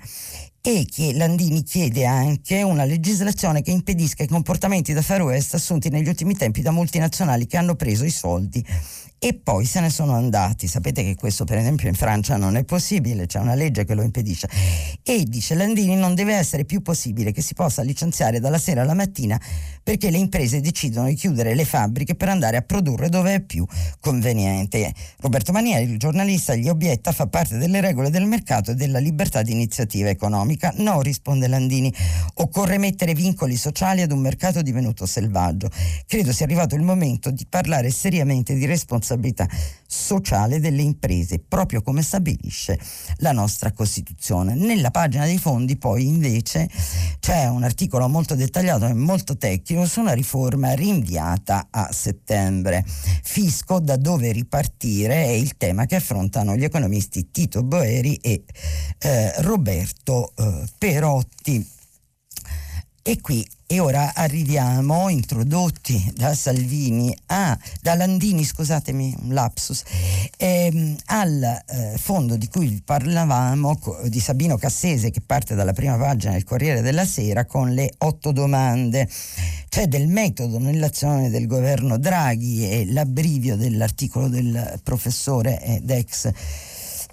e 0.63 0.87
che 0.91 1.15
Landini 1.15 1.63
chiede 1.63 2.05
anche 2.05 2.63
una 2.63 2.85
legislazione 2.85 3.63
che 3.63 3.71
impedisca 3.71 4.23
i 4.23 4.29
comportamenti 4.29 4.93
da 4.93 5.01
far 5.03 5.23
west 5.23 5.55
assunti 5.55 5.89
negli 5.89 6.09
ultimi 6.09 6.35
tempi 6.35 6.61
da 6.63 6.71
multinazionali 6.71 7.47
che 7.47 7.57
hanno 7.57 7.77
preso 7.77 8.05
i 8.05 8.11
soldi 8.11 8.63
e 9.23 9.35
poi 9.35 9.67
se 9.67 9.81
ne 9.81 9.91
sono 9.91 10.15
andati. 10.15 10.67
Sapete 10.67 11.05
che 11.05 11.15
questo 11.15 11.45
per 11.45 11.59
esempio 11.59 11.89
in 11.89 11.95
Francia 11.95 12.39
non 12.39 12.57
è 12.57 12.65
possibile, 12.65 13.27
c'è 13.27 13.39
una 13.39 13.55
legge 13.55 13.85
che 13.85 13.95
lo 13.95 14.01
impedisce. 14.01 14.49
E 15.03 15.25
dice 15.25 15.55
Landini 15.55 15.95
non 15.95 16.15
deve 16.15 16.35
essere 16.35 16.65
più 16.65 16.81
possibile 16.81 17.31
che 17.31 17.43
si 17.43 17.53
possa 17.53 17.83
licenziare 17.83 18.41
dalla 18.41 18.57
sera 18.57 18.81
alla 18.81 18.95
mattina 18.95 19.39
perché 19.83 20.11
le 20.11 20.17
imprese 20.17 20.61
decidono 20.61 21.09
di 21.09 21.17
chiudere 21.17 21.55
le 21.55 21.67
fabbriche 21.67 22.15
per 22.15 22.31
andare 22.31 22.57
a 22.57 22.63
produrre 22.63 23.11
dove 23.11 23.35
è 23.35 23.41
più 23.41 23.67
conveniente. 24.01 24.91
Roberto 25.19 25.53
Manieri, 25.53 25.91
il 25.91 25.99
giornalista, 25.99 26.55
gli 26.55 26.69
obietta 26.69 27.13
fa 27.13 27.27
parte 27.27 27.59
delle 27.59 27.83
regole 27.83 28.09
del 28.09 28.25
mercato 28.25 28.71
e 28.71 28.75
della 28.75 29.01
libertà 29.01 29.43
di 29.43 29.53
iniziativa 29.53 30.09
economica. 30.09 30.73
No, 30.77 31.03
risponde 31.03 31.47
Landini, 31.47 31.93
occorre 32.37 32.79
mettere 32.79 33.13
vincoli 33.13 33.57
sociali 33.57 34.01
ad 34.01 34.13
un 34.13 34.21
mercato 34.21 34.63
divenuto 34.63 35.05
selvaggio. 35.05 35.69
Credo 36.07 36.33
sia 36.33 36.47
arrivato 36.47 36.75
il 36.75 36.83
momento 36.83 37.31
di 37.31 37.45
parlare 37.47 37.91
seriamente 37.91 38.55
di 38.55 38.65
responsabilità 38.65 39.09
responsabilità 39.11 39.49
sociale 39.87 40.61
delle 40.61 40.83
imprese, 40.83 41.41
proprio 41.41 41.83
come 41.83 42.03
stabilisce 42.03 42.79
la 43.17 43.33
nostra 43.33 43.73
Costituzione. 43.73 44.55
Nella 44.55 44.91
pagina 44.91 45.25
dei 45.25 45.39
fondi 45.39 45.77
poi 45.77 46.07
invece 46.07 46.69
c'è 47.19 47.49
un 47.49 47.65
articolo 47.65 48.09
molto 48.09 48.35
dettagliato 48.35 48.87
e 48.87 48.95
molto 48.95 49.37
tecnico 49.37 49.87
su 49.87 50.01
una 50.01 50.13
riforma 50.13 50.75
rinviata 50.75 51.69
a 51.71 51.91
settembre. 51.93 52.85
Fisco 52.87 53.81
da 53.81 53.97
dove 53.97 54.31
ripartire 54.33 55.25
è 55.25 55.31
il 55.31 55.57
tema 55.57 55.87
che 55.87 55.97
affrontano 55.97 56.55
gli 56.55 56.65
economisti 56.65 57.31
Tito 57.31 57.63
Boeri 57.63 58.15
e 58.17 58.45
eh, 58.99 59.43
Roberto 59.43 60.33
eh, 60.37 60.65
Perotti. 60.79 61.79
E 63.03 63.19
qui 63.21 63.47
e 63.67 63.81
ora 63.81 64.13
arriviamo, 64.15 65.09
introdotti 65.09 66.13
da 66.15 66.35
Salvini, 66.35 67.17
a, 67.27 67.57
da 67.81 67.95
Landini, 67.95 68.45
scusatemi, 68.45 69.17
un 69.23 69.33
lapsus, 69.33 69.85
ehm, 70.37 70.97
al 71.07 71.43
eh, 71.43 71.97
fondo 71.97 72.37
di 72.37 72.49
cui 72.49 72.83
parlavamo, 72.85 73.79
di 74.05 74.21
Sabino 74.21 74.59
Cassese, 74.59 75.11
che 75.11 75.23
parte 75.25 75.55
dalla 75.55 75.73
prima 75.73 75.97
pagina 75.97 76.33
del 76.33 76.45
Corriere 76.45 76.83
della 76.83 77.07
Sera 77.07 77.47
con 77.47 77.73
le 77.73 77.91
otto 77.99 78.33
domande. 78.33 79.09
C'è 79.69 79.87
del 79.87 80.09
metodo 80.09 80.59
nell'azione 80.59 81.31
del 81.31 81.47
governo 81.47 81.97
Draghi 81.97 82.69
e 82.69 82.87
l'abbrivio 82.91 83.57
dell'articolo 83.57 84.29
del 84.29 84.81
professore 84.83 85.63
ed 85.63 85.89
ex 85.89 86.33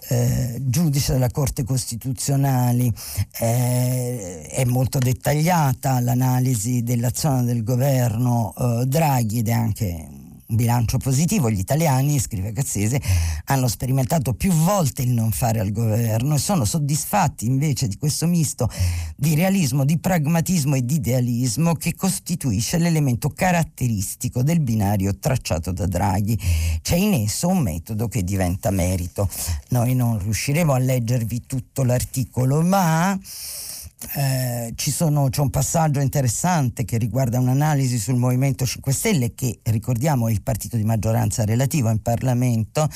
eh, 0.10 0.58
giudice 0.62 1.13
della 1.13 1.30
Corte 1.30 1.63
Costituzionale, 1.63 2.91
eh, 3.39 4.48
è 4.50 4.63
molto 4.65 5.00
dettagliata 5.00 6.00
l'analisi 6.00 6.84
dell'azione 6.84 7.43
del 7.43 7.63
governo 7.63 8.54
eh, 8.58 8.86
Draghi 8.86 9.39
ed 9.39 9.48
è 9.50 9.54
anche 9.54 10.08
un 10.47 10.55
bilancio 10.55 10.97
positivo. 10.97 11.49
Gli 11.49 11.60
italiani, 11.60 12.19
scrive 12.19 12.51
Cazzese, 12.51 13.01
hanno 13.45 13.67
sperimentato 13.67 14.33
più 14.33 14.51
volte 14.51 15.01
il 15.01 15.10
non 15.10 15.31
fare 15.31 15.60
al 15.60 15.71
governo 15.71 16.36
e 16.36 16.39
sono 16.39 16.65
soddisfatti 16.65 17.45
invece 17.45 17.88
di 17.88 17.97
questo 17.97 18.27
misto 18.27 18.69
di 19.15 19.36
realismo, 19.36 19.86
di 19.86 19.97
pragmatismo 19.97 20.75
e 20.75 20.86
di 20.86 20.95
idealismo 20.95 21.73
che 21.73 21.95
costituisce 21.95 22.77
l'elemento 22.77 23.29
caratteristico 23.29 24.43
del 24.43 24.60
binario 24.60 25.17
tracciato 25.17 25.71
da 25.71 25.86
Draghi. 25.86 26.38
C'è 26.81 26.95
in 26.95 27.13
esso 27.13 27.47
un 27.47 27.60
metodo 27.60 28.07
che 28.07 28.23
diventa 28.23 28.71
merito. 28.71 29.29
Noi 29.69 29.95
non 29.95 30.19
riusciremo 30.19 30.73
a 30.73 30.77
leggervi 30.77 31.45
tutto 31.45 31.83
l'articolo, 31.83 32.62
ma 32.62 33.17
eh, 34.15 34.73
sono, 34.75 35.27
c'è 35.29 35.41
un 35.41 35.49
passaggio 35.49 35.99
interessante 35.99 36.86
che 36.86 36.97
riguarda 36.97 37.39
un'analisi 37.39 37.97
sul 37.97 38.15
Movimento 38.15 38.65
5 38.65 38.93
Stelle 38.93 39.33
che 39.33 39.60
ricordiamo 39.63 40.27
è 40.27 40.31
il 40.31 40.43
partito 40.43 40.77
di 40.77 40.83
maggioranza 40.83 41.43
relativo 41.45 41.89
in 41.89 42.01
Parlamento 42.01 42.88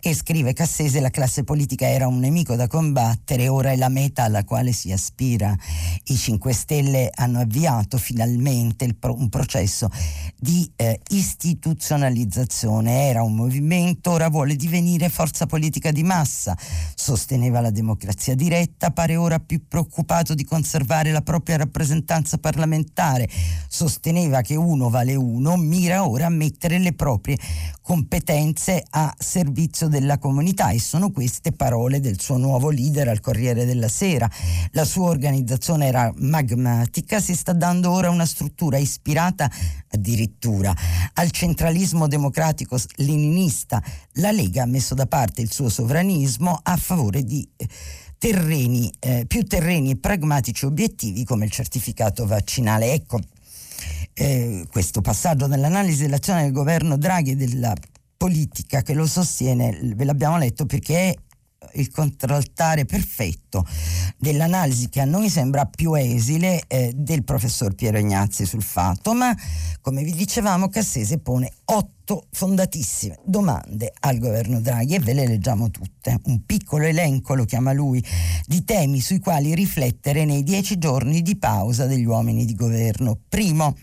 e 0.00 0.14
scrive 0.14 0.52
Cassese 0.52 1.00
la 1.00 1.10
classe 1.10 1.44
politica 1.44 1.88
era 1.88 2.06
un 2.08 2.18
nemico 2.18 2.56
da 2.56 2.66
combattere 2.66 3.48
ora 3.48 3.70
è 3.70 3.76
la 3.76 3.88
meta 3.88 4.24
alla 4.24 4.44
quale 4.44 4.72
si 4.72 4.90
aspira. 4.90 5.56
I 6.04 6.16
5 6.16 6.52
Stelle 6.52 7.10
hanno 7.14 7.40
avviato 7.40 7.96
finalmente 7.96 8.92
pro, 8.94 9.16
un 9.16 9.28
processo 9.28 9.88
di 10.36 10.70
eh, 10.76 11.00
istituzionalizzazione. 11.10 13.08
Era 13.08 13.22
un 13.22 13.34
movimento 13.34 14.10
ora 14.10 14.28
vuole 14.28 14.56
divenire 14.56 15.08
forza 15.08 15.46
politica 15.46 15.92
di 15.92 16.02
massa. 16.02 16.56
Sosteneva 16.94 17.60
la 17.60 17.70
democrazia 17.70 18.34
diretta 18.34 18.90
pare 18.90 19.16
ora 19.16 19.38
più 19.38 19.66
preoccupato 19.66 20.34
di 20.34 20.39
di 20.40 20.44
conservare 20.44 21.12
la 21.12 21.20
propria 21.20 21.58
rappresentanza 21.58 22.38
parlamentare, 22.38 23.28
sosteneva 23.68 24.40
che 24.40 24.56
uno 24.56 24.88
vale 24.88 25.14
uno, 25.14 25.56
mira 25.56 26.08
ora 26.08 26.26
a 26.26 26.30
mettere 26.30 26.78
le 26.78 26.94
proprie 26.94 27.36
competenze 27.82 28.82
a 28.90 29.14
servizio 29.18 29.88
della 29.88 30.18
comunità 30.18 30.70
e 30.70 30.78
sono 30.78 31.10
queste 31.10 31.52
parole 31.52 32.00
del 32.00 32.18
suo 32.20 32.38
nuovo 32.38 32.70
leader 32.70 33.08
al 33.08 33.20
Corriere 33.20 33.66
della 33.66 33.88
Sera. 33.88 34.30
La 34.70 34.84
sua 34.84 35.10
organizzazione 35.10 35.86
era 35.88 36.10
magmatica, 36.16 37.20
si 37.20 37.34
sta 37.34 37.52
dando 37.52 37.90
ora 37.90 38.08
una 38.08 38.26
struttura 38.26 38.78
ispirata 38.78 39.50
addirittura 39.88 40.74
al 41.14 41.30
centralismo 41.32 42.06
democratico 42.06 42.78
leninista. 42.96 43.82
La 44.14 44.30
Lega 44.30 44.62
ha 44.62 44.66
messo 44.66 44.94
da 44.94 45.06
parte 45.06 45.42
il 45.42 45.52
suo 45.52 45.68
sovranismo 45.68 46.58
a 46.62 46.76
favore 46.76 47.24
di 47.24 47.46
terreni, 48.20 48.92
eh, 48.98 49.24
più 49.26 49.44
terreni 49.44 49.96
pragmatici 49.96 50.66
obiettivi 50.66 51.24
come 51.24 51.46
il 51.46 51.50
certificato 51.50 52.26
vaccinale. 52.26 52.92
Ecco, 52.92 53.18
eh, 54.12 54.66
questo 54.70 55.00
passaggio 55.00 55.46
nell'analisi 55.46 56.02
dell'azione 56.02 56.42
del 56.42 56.52
governo 56.52 56.98
Draghi 56.98 57.30
e 57.30 57.36
della 57.36 57.74
politica 58.18 58.82
che 58.82 58.92
lo 58.92 59.06
sostiene, 59.06 59.94
ve 59.96 60.04
l'abbiamo 60.04 60.36
letto 60.36 60.66
perché 60.66 61.08
è 61.08 61.16
il 61.74 61.90
contraltare 61.90 62.84
perfetto 62.84 63.66
dell'analisi 64.16 64.88
che 64.88 65.00
a 65.00 65.04
noi 65.04 65.28
sembra 65.28 65.66
più 65.66 65.94
esile 65.94 66.62
eh, 66.66 66.92
del 66.94 67.24
professor 67.24 67.74
Piero 67.74 67.98
Ignazzi 67.98 68.44
sul 68.44 68.62
fatto, 68.62 69.14
ma 69.14 69.34
come 69.80 70.02
vi 70.02 70.12
dicevamo 70.12 70.68
Cassese 70.68 71.18
pone 71.18 71.50
otto 71.64 72.26
fondatissime 72.32 73.18
domande 73.24 73.92
al 74.00 74.18
governo 74.18 74.60
Draghi 74.60 74.96
e 74.96 75.00
ve 75.00 75.14
le 75.14 75.26
leggiamo 75.26 75.70
tutte. 75.70 76.20
Un 76.24 76.44
piccolo 76.44 76.84
elenco, 76.84 77.34
lo 77.34 77.44
chiama 77.44 77.72
lui, 77.72 78.04
di 78.46 78.64
temi 78.64 79.00
sui 79.00 79.20
quali 79.20 79.54
riflettere 79.54 80.24
nei 80.24 80.42
dieci 80.42 80.78
giorni 80.78 81.22
di 81.22 81.36
pausa 81.36 81.86
degli 81.86 82.04
uomini 82.04 82.44
di 82.44 82.54
governo. 82.54 83.18
Primo, 83.28 83.76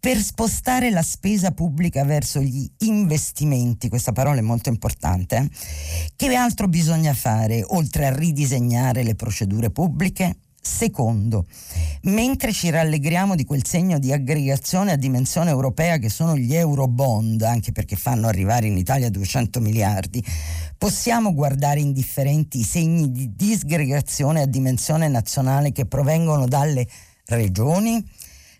per 0.00 0.18
spostare 0.18 0.90
la 0.90 1.02
spesa 1.02 1.50
pubblica 1.50 2.04
verso 2.04 2.40
gli 2.40 2.68
investimenti, 2.78 3.88
questa 3.88 4.12
parola 4.12 4.38
è 4.38 4.42
molto 4.42 4.68
importante, 4.68 5.48
che 6.14 6.34
altro 6.34 6.68
bisogna 6.68 7.14
fare 7.14 7.64
oltre 7.66 8.06
a 8.06 8.14
ridisegnare 8.14 9.02
le 9.02 9.14
procedure 9.14 9.70
pubbliche? 9.70 10.36
Secondo, 10.60 11.46
mentre 12.02 12.52
ci 12.52 12.68
rallegriamo 12.68 13.34
di 13.34 13.44
quel 13.44 13.64
segno 13.64 13.98
di 13.98 14.12
aggregazione 14.12 14.92
a 14.92 14.96
dimensione 14.96 15.50
europea 15.50 15.96
che 15.96 16.10
sono 16.10 16.36
gli 16.36 16.54
euro 16.54 16.86
bond, 16.86 17.40
anche 17.42 17.72
perché 17.72 17.96
fanno 17.96 18.26
arrivare 18.26 18.66
in 18.66 18.76
Italia 18.76 19.08
200 19.08 19.60
miliardi, 19.60 20.22
possiamo 20.76 21.32
guardare 21.32 21.80
indifferenti 21.80 22.58
i 22.58 22.64
segni 22.64 23.10
di 23.10 23.34
disgregazione 23.34 24.42
a 24.42 24.46
dimensione 24.46 25.08
nazionale 25.08 25.72
che 25.72 25.86
provengono 25.86 26.46
dalle 26.46 26.86
regioni? 27.26 28.04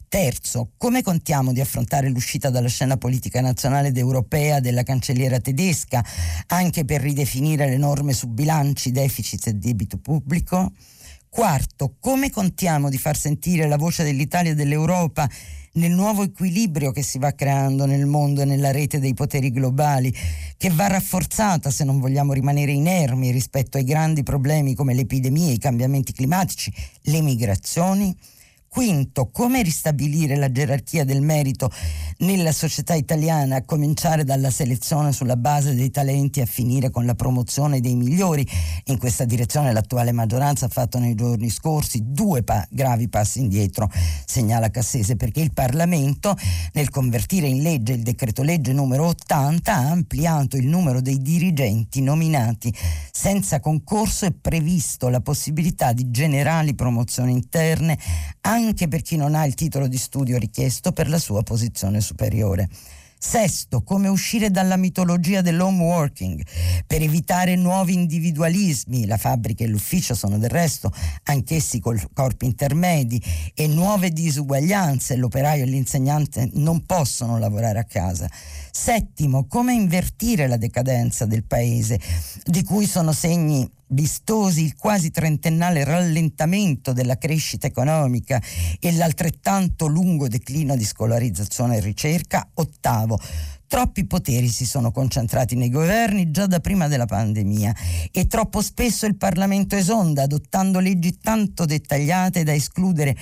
Terzo, 0.08 0.70
come 0.78 1.02
contiamo 1.02 1.52
di 1.52 1.60
affrontare 1.60 2.08
l'uscita 2.08 2.48
dalla 2.48 2.68
scena 2.68 2.96
politica 2.96 3.42
nazionale 3.42 3.88
ed 3.88 3.98
europea 3.98 4.58
della 4.58 4.82
cancelliera 4.82 5.38
tedesca, 5.38 6.02
anche 6.46 6.86
per 6.86 7.02
ridefinire 7.02 7.68
le 7.68 7.76
norme 7.76 8.14
su 8.14 8.28
bilanci, 8.28 8.90
deficit 8.90 9.48
e 9.48 9.52
debito 9.52 9.98
pubblico? 9.98 10.72
Quarto, 11.28 11.96
come 12.00 12.30
contiamo 12.30 12.88
di 12.88 12.96
far 12.96 13.18
sentire 13.18 13.68
la 13.68 13.76
voce 13.76 14.02
dell'Italia 14.02 14.52
e 14.52 14.54
dell'Europa 14.54 15.28
nel 15.72 15.92
nuovo 15.92 16.22
equilibrio 16.22 16.90
che 16.90 17.02
si 17.02 17.18
va 17.18 17.32
creando 17.32 17.84
nel 17.84 18.06
mondo 18.06 18.40
e 18.40 18.46
nella 18.46 18.70
rete 18.70 18.98
dei 19.00 19.12
poteri 19.12 19.52
globali, 19.52 20.12
che 20.56 20.70
va 20.70 20.86
rafforzata 20.86 21.70
se 21.70 21.84
non 21.84 22.00
vogliamo 22.00 22.32
rimanere 22.32 22.72
inermi 22.72 23.30
rispetto 23.30 23.76
ai 23.76 23.84
grandi 23.84 24.22
problemi 24.22 24.74
come 24.74 24.94
le 24.94 25.02
epidemie, 25.02 25.52
i 25.52 25.58
cambiamenti 25.58 26.12
climatici, 26.12 26.72
le 27.02 27.20
migrazioni? 27.20 28.16
Quinto, 28.78 29.30
come 29.32 29.62
ristabilire 29.62 30.36
la 30.36 30.52
gerarchia 30.52 31.04
del 31.04 31.20
merito 31.20 31.68
nella 32.18 32.52
società 32.52 32.94
italiana, 32.94 33.56
a 33.56 33.64
cominciare 33.64 34.22
dalla 34.22 34.52
selezione 34.52 35.12
sulla 35.12 35.34
base 35.34 35.74
dei 35.74 35.90
talenti 35.90 36.40
a 36.40 36.46
finire 36.46 36.88
con 36.88 37.04
la 37.04 37.16
promozione 37.16 37.80
dei 37.80 37.96
migliori. 37.96 38.46
In 38.84 38.98
questa 38.98 39.24
direzione 39.24 39.72
l'attuale 39.72 40.12
maggioranza 40.12 40.66
ha 40.66 40.68
fatto 40.68 41.00
nei 41.00 41.16
giorni 41.16 41.50
scorsi 41.50 42.04
due 42.04 42.44
pa- 42.44 42.64
gravi 42.70 43.08
passi 43.08 43.40
indietro, 43.40 43.90
segnala 44.24 44.70
Cassese, 44.70 45.16
perché 45.16 45.40
il 45.40 45.52
Parlamento 45.52 46.36
nel 46.74 46.90
convertire 46.90 47.48
in 47.48 47.62
legge 47.62 47.94
il 47.94 48.02
decreto 48.02 48.44
legge 48.44 48.72
numero 48.72 49.06
80 49.06 49.74
ha 49.74 49.90
ampliato 49.90 50.56
il 50.56 50.68
numero 50.68 51.00
dei 51.00 51.20
dirigenti 51.20 52.00
nominati 52.00 52.72
senza 53.10 53.58
concorso 53.58 54.24
e 54.24 54.32
previsto 54.40 55.08
la 55.08 55.20
possibilità 55.20 55.92
di 55.92 56.12
generali 56.12 56.76
promozioni 56.76 57.32
interne 57.32 57.98
anche 58.42 58.66
per 58.88 59.02
chi 59.02 59.16
non 59.16 59.34
ha 59.34 59.46
il 59.46 59.54
titolo 59.54 59.88
di 59.88 59.98
studio 59.98 60.38
richiesto 60.38 60.92
per 60.92 61.08
la 61.08 61.18
sua 61.18 61.42
posizione 61.42 62.00
superiore. 62.00 62.68
Sesto, 63.20 63.82
come 63.82 64.06
uscire 64.06 64.48
dalla 64.48 64.76
mitologia 64.76 65.40
dell'home 65.40 65.82
working 65.82 66.40
per 66.86 67.02
evitare 67.02 67.56
nuovi 67.56 67.94
individualismi. 67.94 69.06
La 69.06 69.16
fabbrica 69.16 69.64
e 69.64 69.66
l'ufficio 69.66 70.14
sono 70.14 70.38
del 70.38 70.50
resto 70.50 70.92
anch'essi 71.24 71.80
corpi 71.80 72.44
intermedi 72.44 73.20
e 73.54 73.66
nuove 73.66 74.10
disuguaglianze. 74.10 75.16
L'operaio 75.16 75.64
e 75.64 75.66
l'insegnante 75.66 76.48
non 76.54 76.86
possono 76.86 77.38
lavorare 77.38 77.80
a 77.80 77.84
casa. 77.84 78.30
Settimo, 78.70 79.46
come 79.46 79.74
invertire 79.74 80.46
la 80.46 80.56
decadenza 80.56 81.26
del 81.26 81.44
paese, 81.44 82.00
di 82.44 82.62
cui 82.62 82.86
sono 82.86 83.12
segni 83.12 83.68
vistosi 83.88 84.64
il 84.64 84.74
quasi 84.76 85.10
trentennale 85.10 85.84
rallentamento 85.84 86.92
della 86.92 87.16
crescita 87.16 87.66
economica 87.66 88.40
e 88.80 88.92
l'altrettanto 88.92 89.86
lungo 89.86 90.28
declino 90.28 90.76
di 90.76 90.84
scolarizzazione 90.84 91.76
e 91.76 91.80
ricerca. 91.80 92.48
Ottavo, 92.54 93.18
Troppi 93.68 94.06
poteri 94.06 94.48
si 94.48 94.64
sono 94.64 94.90
concentrati 94.90 95.54
nei 95.54 95.68
governi 95.68 96.30
già 96.30 96.46
da 96.46 96.58
prima 96.58 96.88
della 96.88 97.04
pandemia 97.04 97.74
e 98.10 98.26
troppo 98.26 98.62
spesso 98.62 99.04
il 99.04 99.16
Parlamento 99.16 99.76
esonda 99.76 100.22
adottando 100.22 100.80
leggi 100.80 101.18
tanto 101.18 101.66
dettagliate 101.66 102.44
da 102.44 102.54
escludere 102.54 103.14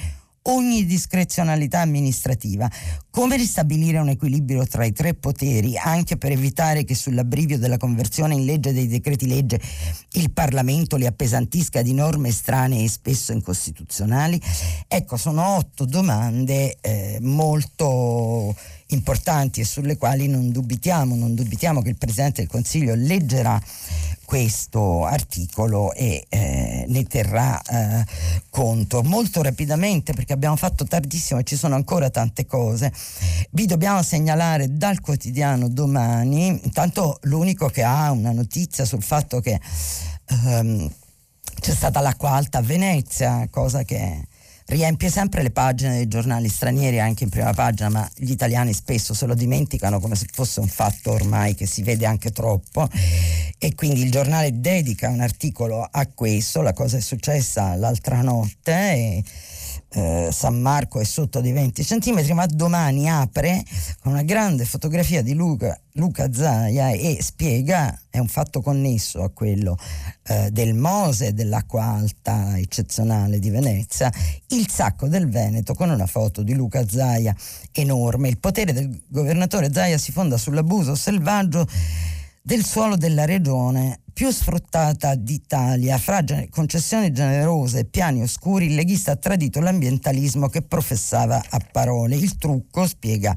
ogni 0.46 0.84
discrezionalità 0.84 1.80
amministrativa. 1.80 2.70
Come 3.10 3.36
ristabilire 3.36 3.98
un 3.98 4.08
equilibrio 4.08 4.66
tra 4.66 4.84
i 4.84 4.92
tre 4.92 5.14
poteri, 5.14 5.76
anche 5.76 6.16
per 6.16 6.32
evitare 6.32 6.84
che 6.84 6.94
sull'abbrivio 6.94 7.58
della 7.58 7.78
conversione 7.78 8.34
in 8.34 8.44
legge 8.44 8.72
dei 8.72 8.88
decreti 8.88 9.26
legge 9.26 9.60
il 10.12 10.30
Parlamento 10.32 10.96
li 10.96 11.06
appesantisca 11.06 11.82
di 11.82 11.94
norme 11.94 12.30
strane 12.30 12.82
e 12.82 12.88
spesso 12.88 13.32
incostituzionali? 13.32 14.40
Ecco, 14.86 15.16
sono 15.16 15.56
otto 15.56 15.84
domande 15.84 16.76
eh, 16.80 17.18
molto 17.20 18.54
importanti 18.88 19.60
e 19.60 19.64
sulle 19.64 19.96
quali 19.96 20.28
non 20.28 20.50
dubitiamo, 20.50 21.14
non 21.14 21.34
dubitiamo 21.34 21.82
che 21.82 21.88
il 21.88 21.96
Presidente 21.96 22.42
del 22.42 22.50
Consiglio 22.50 22.94
leggerà 22.94 23.60
questo 24.24 25.04
articolo 25.04 25.92
e 25.92 26.26
eh, 26.28 26.84
ne 26.88 27.04
terrà 27.04 27.60
eh, 27.62 28.04
conto. 28.50 29.02
Molto 29.02 29.42
rapidamente, 29.42 30.12
perché 30.12 30.32
abbiamo 30.32 30.56
fatto 30.56 30.84
tardissimo 30.84 31.40
e 31.40 31.44
ci 31.44 31.56
sono 31.56 31.74
ancora 31.74 32.10
tante 32.10 32.44
cose, 32.46 32.92
vi 33.50 33.66
dobbiamo 33.66 34.02
segnalare 34.02 34.76
dal 34.76 35.00
quotidiano 35.00 35.68
domani, 35.68 36.48
intanto 36.48 37.18
l'unico 37.22 37.68
che 37.68 37.82
ha 37.82 38.10
una 38.10 38.32
notizia 38.32 38.84
sul 38.84 39.02
fatto 39.02 39.40
che 39.40 39.60
ehm, 40.26 40.90
c'è 41.60 41.74
stata 41.74 42.00
l'acqua 42.00 42.30
alta 42.30 42.58
a 42.58 42.62
Venezia, 42.62 43.48
cosa 43.50 43.84
che 43.84 44.26
riempie 44.66 45.10
sempre 45.10 45.42
le 45.42 45.50
pagine 45.50 45.96
dei 45.96 46.08
giornali 46.08 46.48
stranieri 46.48 47.00
anche 47.00 47.24
in 47.24 47.30
prima 47.30 47.52
pagina, 47.52 47.88
ma 47.88 48.08
gli 48.16 48.30
italiani 48.30 48.72
spesso 48.72 49.14
se 49.14 49.26
lo 49.26 49.34
dimenticano 49.34 50.00
come 50.00 50.16
se 50.16 50.26
fosse 50.32 50.60
un 50.60 50.68
fatto 50.68 51.12
ormai 51.12 51.54
che 51.54 51.66
si 51.66 51.82
vede 51.82 52.06
anche 52.06 52.30
troppo. 52.32 52.88
E 53.58 53.74
quindi 53.74 54.02
il 54.02 54.10
giornale 54.10 54.60
dedica 54.60 55.08
un 55.08 55.20
articolo 55.20 55.86
a 55.88 56.06
questo, 56.12 56.62
la 56.62 56.72
cosa 56.72 56.96
è 56.96 57.00
successa 57.00 57.74
l'altra 57.76 58.20
notte 58.22 58.72
e 58.72 59.24
eh, 59.96 60.28
San 60.30 60.60
Marco 60.60 61.00
è 61.00 61.04
sotto 61.04 61.40
di 61.40 61.52
20 61.52 61.82
centimetri, 61.82 62.34
ma 62.34 62.44
domani 62.44 63.08
apre 63.08 63.64
con 64.00 64.12
una 64.12 64.22
grande 64.22 64.66
fotografia 64.66 65.22
di 65.22 65.32
Luca, 65.32 65.80
Luca 65.92 66.30
Zaia 66.30 66.90
e 66.90 67.16
spiega, 67.22 67.98
è 68.10 68.18
un 68.18 68.28
fatto 68.28 68.60
connesso 68.60 69.22
a 69.22 69.30
quello 69.30 69.78
eh, 70.26 70.50
del 70.50 70.74
Mose, 70.74 71.32
dell'acqua 71.32 71.84
alta 71.84 72.58
eccezionale 72.58 73.38
di 73.38 73.48
Venezia, 73.48 74.12
il 74.48 74.68
sacco 74.68 75.08
del 75.08 75.30
Veneto 75.30 75.72
con 75.72 75.88
una 75.88 76.06
foto 76.06 76.42
di 76.42 76.52
Luca 76.52 76.86
Zaia 76.86 77.34
enorme. 77.72 78.28
Il 78.28 78.38
potere 78.38 78.74
del 78.74 79.02
governatore 79.08 79.72
Zaia 79.72 79.96
si 79.96 80.12
fonda 80.12 80.36
sull'abuso 80.36 80.94
selvaggio 80.94 81.66
del 82.42 82.66
suolo 82.66 82.96
della 82.96 83.24
regione 83.24 84.00
più 84.16 84.30
sfruttata 84.30 85.14
d'Italia. 85.14 85.98
Fra 85.98 86.24
concessioni 86.48 87.12
generose 87.12 87.80
e 87.80 87.84
piani 87.84 88.22
oscuri, 88.22 88.64
il 88.64 88.74
leghista 88.74 89.12
ha 89.12 89.16
tradito 89.16 89.60
l'ambientalismo 89.60 90.48
che 90.48 90.62
professava 90.62 91.44
a 91.46 91.60
parole. 91.70 92.16
Il 92.16 92.38
trucco, 92.38 92.86
spiega 92.86 93.36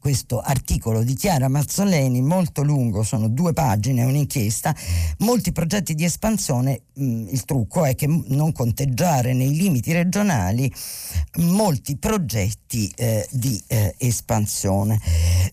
questo 0.00 0.40
articolo 0.40 1.04
di 1.04 1.14
Chiara 1.14 1.46
Mazzoleni, 1.46 2.22
molto 2.22 2.64
lungo, 2.64 3.04
sono 3.04 3.28
due 3.28 3.52
pagine, 3.52 4.02
un'inchiesta, 4.02 4.74
molti 5.18 5.52
progetti 5.52 5.94
di 5.94 6.02
espansione, 6.02 6.80
mh, 6.94 7.04
mm, 7.04 7.28
il 7.28 7.44
trucco 7.44 7.84
è 7.84 7.94
che 7.94 8.08
non 8.08 8.50
conteggiare 8.50 9.32
nei 9.32 9.54
limiti 9.54 9.92
regionali 9.92 10.68
molti 11.36 11.96
progetti 11.98 12.90
eh, 12.96 13.28
di 13.30 13.62
eh, 13.68 13.94
espansione. 13.98 15.00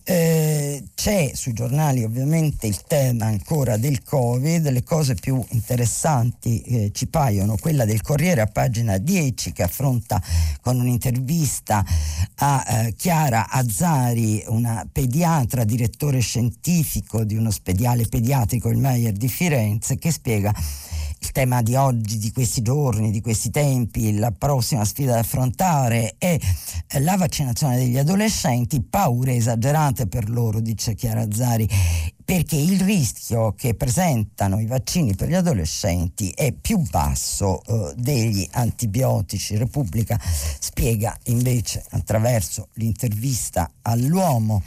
Eh, 0.02 0.82
c'è 0.94 1.30
sui 1.32 1.52
giornali 1.52 2.02
ovviamente 2.02 2.66
il 2.66 2.82
tema 2.82 3.26
ancora 3.26 3.76
del 3.76 4.02
Covid, 4.02 4.63
delle 4.64 4.82
cose 4.82 5.14
più 5.14 5.44
interessanti 5.50 6.60
eh, 6.62 6.90
ci 6.92 7.06
paiono. 7.06 7.56
Quella 7.56 7.84
del 7.84 8.02
Corriere 8.02 8.40
a 8.40 8.46
pagina 8.46 8.98
10 8.98 9.52
che 9.52 9.62
affronta 9.62 10.20
con 10.60 10.80
un'intervista 10.80 11.84
a 12.36 12.64
eh, 12.66 12.94
Chiara 12.96 13.48
Azzari, 13.48 14.42
una 14.48 14.84
pediatra, 14.90 15.62
direttore 15.62 16.18
scientifico 16.18 17.22
di 17.22 17.36
un 17.36 17.46
ospedale 17.46 18.06
pediatrico, 18.06 18.70
il 18.70 18.78
Meyer 18.78 19.12
di 19.12 19.28
Firenze, 19.28 19.96
che 19.98 20.10
spiega 20.10 20.52
il 21.24 21.32
tema 21.32 21.62
di 21.62 21.74
oggi, 21.74 22.18
di 22.18 22.30
questi 22.32 22.60
giorni, 22.60 23.10
di 23.10 23.22
questi 23.22 23.50
tempi, 23.50 24.16
la 24.16 24.30
prossima 24.30 24.84
sfida 24.84 25.12
da 25.12 25.20
affrontare 25.20 26.16
è 26.18 26.38
la 27.00 27.16
vaccinazione 27.16 27.76
degli 27.76 27.96
adolescenti, 27.96 28.82
paure 28.82 29.34
esagerate 29.34 30.06
per 30.06 30.28
loro, 30.28 30.60
dice 30.60 30.94
Chiara 30.94 31.26
Zari, 31.30 31.66
perché 32.22 32.56
il 32.56 32.78
rischio 32.80 33.54
che 33.54 33.74
presentano 33.74 34.60
i 34.60 34.66
vaccini 34.66 35.14
per 35.14 35.28
gli 35.28 35.34
adolescenti 35.34 36.30
è 36.30 36.52
più 36.52 36.78
basso 36.90 37.62
eh, 37.62 37.94
degli 37.96 38.46
antibiotici. 38.52 39.56
Repubblica 39.56 40.20
spiega 40.58 41.16
invece 41.24 41.82
attraverso 41.90 42.68
l'intervista 42.74 43.70
all'uomo 43.82 44.62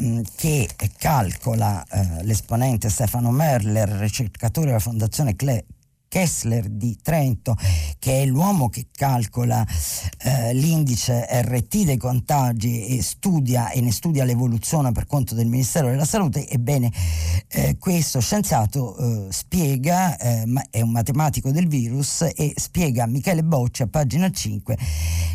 mm, 0.00 0.20
che 0.36 0.68
calcola 0.96 1.84
eh, 1.84 2.24
l'esponente 2.24 2.88
Stefano 2.88 3.30
Merler, 3.30 3.88
ricercatore 3.88 4.68
della 4.68 4.78
Fondazione 4.78 5.36
Cle- 5.36 5.64
Kessler 6.12 6.68
di 6.68 6.98
Trento, 7.00 7.56
che 7.98 8.20
è 8.20 8.26
l'uomo 8.26 8.68
che 8.68 8.88
calcola 8.94 9.66
eh, 10.18 10.52
l'indice 10.52 11.26
RT 11.26 11.84
dei 11.84 11.96
contagi 11.96 12.84
e 12.88 13.02
studia 13.02 13.70
e 13.70 13.80
ne 13.80 13.92
studia 13.92 14.22
l'evoluzione 14.22 14.92
per 14.92 15.06
conto 15.06 15.34
del 15.34 15.46
Ministero 15.46 15.88
della 15.88 16.04
Salute, 16.04 16.46
ebbene 16.46 16.92
eh, 17.48 17.78
questo 17.78 18.20
scienziato 18.20 18.94
eh, 18.98 19.32
spiega, 19.32 20.18
eh, 20.18 20.44
è 20.68 20.82
un 20.82 20.90
matematico 20.90 21.50
del 21.50 21.66
virus 21.66 22.28
e 22.34 22.52
spiega 22.56 23.04
a 23.04 23.06
Michele 23.06 23.42
Bocci 23.42 23.80
a 23.80 23.86
pagina 23.86 24.30
5 24.30 24.76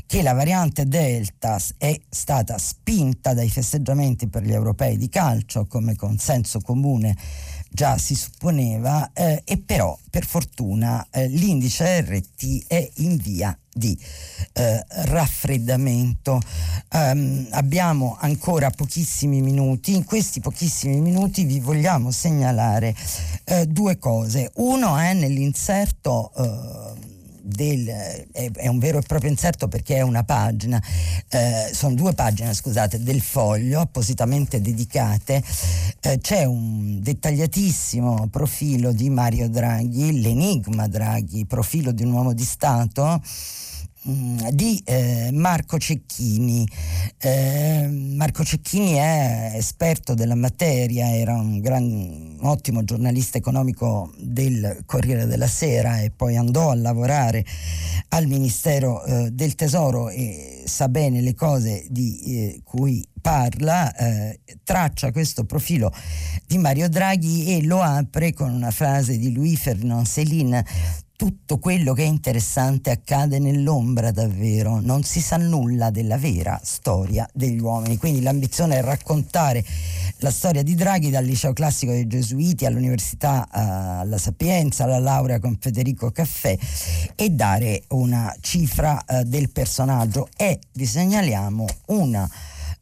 che 0.05 0.21
la 0.21 0.34
variante 0.34 0.86
Delta 0.86 1.59
è 1.78 1.99
stata 2.07 2.57
spinta 2.59 3.34
dai 3.34 3.49
festeggiamenti 3.49 4.28
per 4.30 4.43
gli 4.43 4.53
europei 4.53 4.95
di 4.95 5.09
calcio 5.09 5.65
come 5.65 5.95
consenso 5.95 6.61
comune 6.61 7.15
già 7.78 7.95
si 7.99 8.15
supponeva 8.15 9.11
eh, 9.13 9.43
e 9.45 9.59
però 9.59 9.95
per 10.09 10.25
fortuna 10.25 11.05
eh, 11.11 11.28
l'indice 11.28 12.01
RT 12.01 12.65
è 12.65 12.89
in 12.95 13.17
via 13.17 13.55
di 13.71 13.95
eh, 14.53 14.84
raffreddamento. 14.88 16.41
Um, 16.93 17.45
abbiamo 17.51 18.17
ancora 18.19 18.71
pochissimi 18.71 19.41
minuti, 19.41 19.93
in 19.93 20.05
questi 20.05 20.39
pochissimi 20.39 20.99
minuti 20.99 21.43
vi 21.43 21.59
vogliamo 21.59 22.09
segnalare 22.09 22.95
eh, 23.43 23.67
due 23.67 23.99
cose. 23.99 24.49
Uno 24.55 24.97
è 24.97 25.13
nell'inserto 25.13 26.32
eh, 26.36 27.16
del, 27.47 27.87
è, 27.87 28.51
è, 28.51 28.67
un 28.67 28.77
vero 28.77 28.97
e 28.97 29.01
proprio 29.01 29.29
inserto 29.29 29.67
perché 29.67 29.95
è 29.95 30.01
una 30.01 30.23
pagina, 30.23 30.81
eh, 31.29 31.69
sono 31.71 31.95
due 31.95 32.13
pagine 32.13 32.53
scusate, 32.53 33.01
del 33.01 33.21
foglio 33.21 33.79
appositamente 33.79 34.61
dedicate, 34.61 35.41
eh, 36.01 36.19
c'è 36.19 36.43
un 36.43 37.01
dettagliatissimo 37.01 38.27
profilo 38.29 38.91
di 38.91 39.09
Mario 39.09 39.49
Draghi, 39.49 40.19
l'enigma 40.19 40.87
Draghi, 40.87 41.45
profilo 41.45 41.91
di 41.91 42.03
un 42.03 42.11
uomo 42.11 42.33
di 42.33 42.43
Stato 42.43 43.21
di 44.08 44.82
eh, 44.86 45.30
Marco 45.34 45.78
Cecchini. 45.78 46.66
Eh, 47.18 47.88
Marco 47.89 48.43
Cecchini 48.43 48.93
è 48.93 49.51
esperto 49.55 50.14
della 50.14 50.36
materia, 50.36 51.14
era 51.14 51.34
un, 51.34 51.60
gran, 51.60 51.84
un 51.84 52.38
ottimo 52.41 52.84
giornalista 52.84 53.38
economico 53.38 54.14
del 54.18 54.84
Corriere 54.86 55.26
della 55.26 55.47
Sera 55.47 55.99
e 55.99 56.12
poi 56.12 56.38
andò 56.38 56.72
a 56.72 56.76
lavorare 56.76 57.45
al 58.10 58.28
Ministero 58.28 59.03
eh, 59.03 59.32
del 59.32 59.55
Tesoro 59.55 60.10
e 60.10 60.64
sa 60.66 60.88
bene 60.88 61.22
le 61.22 61.34
cose 61.34 61.86
di 61.89 62.20
eh, 62.26 62.62
cui 62.64 63.05
parla, 63.20 63.93
eh, 63.93 64.39
traccia 64.64 65.12
questo 65.12 65.43
profilo 65.43 65.91
di 66.45 66.58
Mario 66.58 66.88
Draghi 66.88 67.58
e 67.58 67.64
lo 67.64 67.82
apre 67.82 68.34
con 68.34 68.53
una 68.53 68.72
frase 68.72 69.18
di 69.18 69.34
Louis 69.34 69.60
Ferdinand 69.60 70.05
Céline 70.05 70.64
tutto 71.18 71.57
quello 71.57 71.93
che 71.93 72.03
è 72.03 72.05
interessante 72.05 72.91
accade 72.91 73.39
nell'ombra 73.39 74.11
davvero, 74.11 74.80
non 74.80 75.01
si 75.01 75.20
sa 75.20 75.36
nulla 75.38 75.89
della 75.89 76.15
vera 76.20 76.61
storia 76.63 77.28
degli 77.34 77.59
uomini. 77.59 77.97
Quindi 77.97 78.22
l'ambizione 78.22 78.78
è 78.78 78.82
raccontare 78.82 79.65
la 80.18 80.30
storia 80.30 80.61
di 80.61 80.76
Draghi 80.76 81.09
dal 81.09 81.26
liceo 81.26 81.53
classico 81.53 81.91
dei 81.91 82.05
Gesuiti 82.05 82.68
all'università 82.68 83.47
uh, 83.51 84.01
alla 84.01 84.20
Sapienza, 84.20 84.84
alla 84.84 84.99
laurea 84.99 85.39
con 85.39 85.57
Federico 85.59 86.11
Caffè 86.11 86.55
e 87.15 87.30
dare 87.32 87.82
una 87.89 88.34
cifra 88.39 89.03
uh, 89.07 89.24
del 89.24 89.49
personaggio. 89.49 90.30
E 90.38 90.59
vi 90.74 90.86
segnaliamo 90.86 91.65
una 91.88 92.30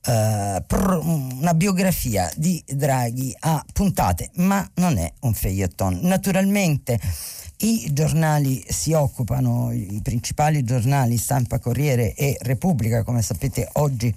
pr- 0.06 1.02
una 1.02 1.56
biografia 1.56 2.32
di 2.36 2.64
Draghi 2.68 3.36
a 3.40 3.66
puntate, 3.74 4.30
ma 4.36 4.70
non 4.76 5.00
è 5.00 5.12
un 5.22 5.34
feuilleton. 5.34 6.02
Naturalmente 6.04 7.00
i 7.58 7.89
giornali 7.93 8.64
si 8.68 8.93
occupano, 8.93 9.72
i 9.72 9.99
principali 10.03 10.64
giornali, 10.64 11.18
Stampa, 11.18 11.60
Corriere 11.60 12.14
e 12.14 12.38
Repubblica, 12.41 13.03
come 13.03 13.22
sapete 13.22 13.70
oggi 13.74 14.14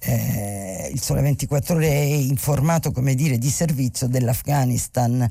eh, 0.00 0.90
il 0.92 1.00
Sole 1.00 1.20
24 1.20 1.76
Ore 1.76 1.88
è 1.88 2.02
informato 2.02 2.92
come 2.92 3.14
dire 3.14 3.38
di 3.38 3.50
servizio 3.50 4.06
dell'Afghanistan. 4.06 5.28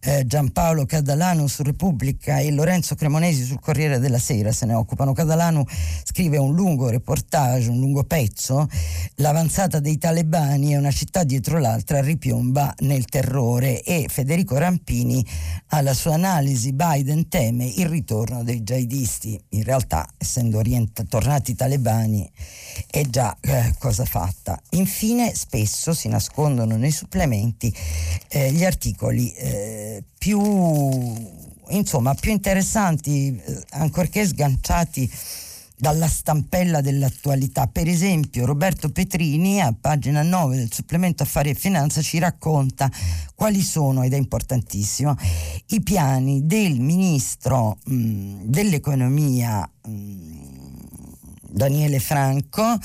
Eh, 0.00 0.26
Giampaolo 0.26 0.86
Cadalano 0.86 1.46
su 1.46 1.62
Repubblica 1.62 2.38
e 2.38 2.50
Lorenzo 2.50 2.94
Cremonesi 2.94 3.44
sul 3.44 3.60
Corriere 3.60 3.98
della 3.98 4.18
Sera 4.18 4.52
se 4.52 4.66
ne 4.66 4.74
occupano. 4.74 5.12
Cadalano 5.12 5.66
scrive 6.04 6.38
un 6.38 6.54
lungo 6.54 6.88
reportage 6.88 7.68
un 7.68 7.78
lungo 7.78 8.04
pezzo. 8.04 8.68
L'avanzata 9.16 9.80
dei 9.80 9.98
talebani 9.98 10.72
è 10.72 10.76
una 10.76 10.90
città 10.90 11.24
dietro 11.24 11.58
l'altra 11.58 12.00
ripiomba 12.00 12.74
nel 12.80 13.04
terrore. 13.06 13.82
E 13.82 14.06
Federico 14.08 14.56
Rampini 14.58 15.24
alla 15.68 15.94
sua 15.94 16.14
analisi 16.14 16.72
Biden 16.72 17.28
teme 17.28 17.64
il 17.64 17.86
ritorno 17.86 18.42
dei 18.42 18.62
jihadisti. 18.62 19.40
In 19.50 19.64
realtà 19.64 20.08
essendo 20.18 20.58
orient- 20.58 21.06
tornati 21.08 21.52
i 21.52 21.54
talebani 21.54 22.30
è 22.90 23.02
già 23.02 23.36
eh, 23.40 23.74
cosa 23.78 24.01
fatta. 24.04 24.60
Infine 24.70 25.34
spesso 25.34 25.92
si 25.94 26.08
nascondono 26.08 26.76
nei 26.76 26.90
supplementi 26.90 27.74
eh, 28.28 28.52
gli 28.52 28.64
articoli 28.64 29.32
eh, 29.32 30.02
più, 30.18 30.40
insomma, 31.68 32.14
più 32.14 32.30
interessanti, 32.30 33.34
eh, 33.36 33.62
ancorché 33.70 34.26
sganciati 34.26 35.10
dalla 35.82 36.06
stampella 36.06 36.80
dell'attualità. 36.80 37.66
Per 37.66 37.88
esempio 37.88 38.46
Roberto 38.46 38.90
Petrini 38.90 39.60
a 39.60 39.74
pagina 39.78 40.22
9 40.22 40.54
del 40.54 40.72
supplemento 40.72 41.24
Affari 41.24 41.50
e 41.50 41.54
Finanza 41.54 42.00
ci 42.00 42.20
racconta 42.20 42.88
quali 43.34 43.60
sono, 43.62 44.04
ed 44.04 44.12
è 44.12 44.16
importantissimo, 44.16 45.16
i 45.70 45.82
piani 45.82 46.46
del 46.46 46.78
ministro 46.78 47.78
mh, 47.84 48.44
dell'economia 48.44 49.68
mh, 49.88 50.61
Daniele 51.52 52.00
Franco 52.00 52.78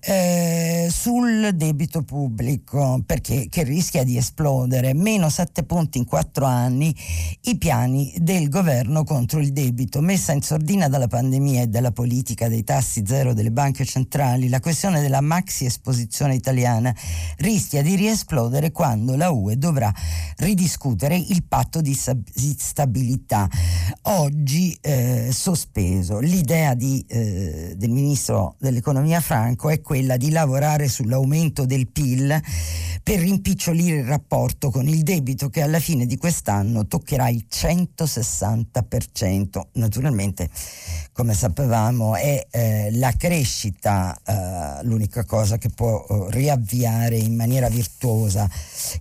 eh, 0.00 0.88
sul 0.90 1.50
debito 1.54 2.02
pubblico 2.02 3.02
perché 3.06 3.48
che 3.48 3.62
rischia 3.62 4.04
di 4.04 4.16
esplodere. 4.16 4.92
Meno 4.94 5.28
7 5.28 5.64
punti 5.64 5.98
in 5.98 6.04
4 6.04 6.44
anni 6.44 6.94
i 7.42 7.56
piani 7.56 8.12
del 8.18 8.48
governo 8.48 9.04
contro 9.04 9.40
il 9.40 9.52
debito. 9.52 10.00
Messa 10.00 10.32
in 10.32 10.42
sordina 10.42 10.88
dalla 10.88 11.08
pandemia 11.08 11.62
e 11.62 11.66
dalla 11.68 11.92
politica 11.92 12.48
dei 12.48 12.64
tassi 12.64 13.02
zero 13.06 13.32
delle 13.32 13.50
banche 13.50 13.84
centrali 13.84 14.48
la 14.48 14.60
questione 14.60 15.00
della 15.00 15.20
maxi 15.20 15.64
esposizione 15.64 16.34
italiana 16.34 16.94
rischia 17.38 17.82
di 17.82 17.96
riesplodere 17.96 18.70
quando 18.70 19.16
la 19.16 19.30
UE 19.30 19.56
dovrà 19.56 19.92
ridiscutere 20.36 21.16
il 21.16 21.44
patto 21.44 21.80
di 21.80 21.94
stabilità. 21.94 23.48
Oggi 24.02 24.76
eh, 24.80 25.30
sospeso 25.32 26.18
l'idea 26.18 26.74
di, 26.74 27.04
eh, 27.08 27.74
del 27.76 27.88
ministro 27.88 28.00
ministro 28.02 28.56
dell'economia 28.58 29.20
Franco 29.20 29.70
è 29.70 29.80
quella 29.80 30.16
di 30.16 30.30
lavorare 30.30 30.88
sull'aumento 30.88 31.64
del 31.64 31.86
PIL 31.86 32.42
per 33.02 33.20
rimpicciolire 33.20 33.98
il 33.98 34.04
rapporto 34.04 34.70
con 34.70 34.88
il 34.88 35.02
debito 35.02 35.48
che 35.48 35.62
alla 35.62 35.78
fine 35.78 36.06
di 36.06 36.16
quest'anno 36.16 36.84
toccherà 36.86 37.28
il 37.28 37.46
160%. 37.50 39.60
Naturalmente, 39.72 40.48
come 41.12 41.34
sapevamo, 41.34 42.16
è 42.16 42.46
eh, 42.50 42.88
la 42.92 43.12
crescita 43.12 44.18
eh, 44.24 44.84
l'unica 44.84 45.24
cosa 45.24 45.58
che 45.58 45.68
può 45.68 46.04
eh, 46.08 46.26
riavviare 46.30 47.16
in 47.16 47.34
maniera 47.34 47.68
virtuosa 47.68 48.48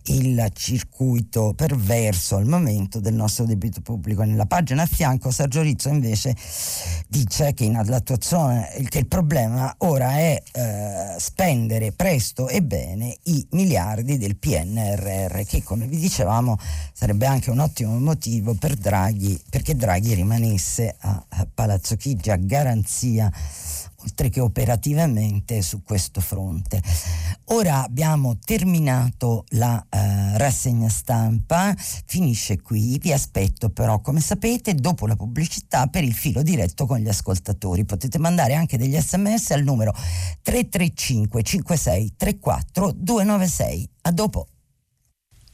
il 0.06 0.52
circuito 0.54 1.54
perverso 1.56 2.36
al 2.36 2.46
momento 2.46 3.00
del 3.00 3.14
nostro 3.14 3.46
debito 3.46 3.80
pubblico. 3.80 4.24
Nella 4.24 4.46
pagina 4.46 4.84
a 4.84 4.88
fianco 4.88 5.32
Sergio 5.32 5.62
Rizzo 5.62 5.88
invece 5.88 6.36
dice 7.08 7.54
che 7.54 7.64
in 7.64 7.80
che 8.90 9.00
il 9.00 9.08
problema 9.08 9.74
ora 9.80 10.12
è 10.18 10.42
eh, 10.52 11.16
spendere 11.18 11.94
presto 11.94 12.50
e 12.50 12.62
bene 12.62 13.16
i 13.24 13.46
miliardi 13.52 14.18
del 14.18 14.36
PNRR, 14.36 15.44
che 15.46 15.64
come 15.64 15.88
vi 15.88 15.98
dicevamo 15.98 16.58
sarebbe 16.94 17.26
anche 17.26 17.50
un 17.50 17.60
ottimo 17.60 17.98
motivo 18.00 18.54
per 18.54 18.76
Draghi, 18.76 19.42
perché 19.50 19.76
Draghi 19.76 20.14
rimanesse 20.14 20.96
a, 21.00 21.24
a 21.28 21.48
Palazzo 21.54 21.96
Chigi 22.02 22.32
a 22.32 22.36
garanzia 22.36 23.32
oltre 24.02 24.30
che 24.30 24.40
operativamente 24.40 25.62
su 25.62 25.84
questo 25.84 26.20
fronte. 26.20 26.82
Ora 27.50 27.84
abbiamo 27.84 28.40
terminato 28.44 29.46
la 29.50 29.86
eh, 29.88 30.36
rassegna 30.36 30.90
stampa, 30.90 31.76
finisce 31.78 32.60
qui, 32.60 32.98
vi 32.98 33.14
aspetto 33.14 33.70
però 33.70 34.00
come 34.00 34.20
sapete 34.20 34.74
dopo 34.74 35.06
la 35.06 35.16
pubblicità 35.16 35.86
per 35.86 36.04
il 36.04 36.14
filo 36.14 36.42
diretto 36.42 36.88
con 36.88 36.98
gli 36.98 37.08
ascoltatori. 37.08 37.86
Potete 37.86 38.18
mandare 38.18 38.56
anche 38.56 38.80
degli 38.80 39.00
sms 39.00 39.52
al 39.52 39.62
numero 39.62 39.94
335 40.42 41.44
56 41.44 42.14
34 42.18 42.94
296. 42.94 43.90
A 44.02 44.12
dopo. 44.12 44.48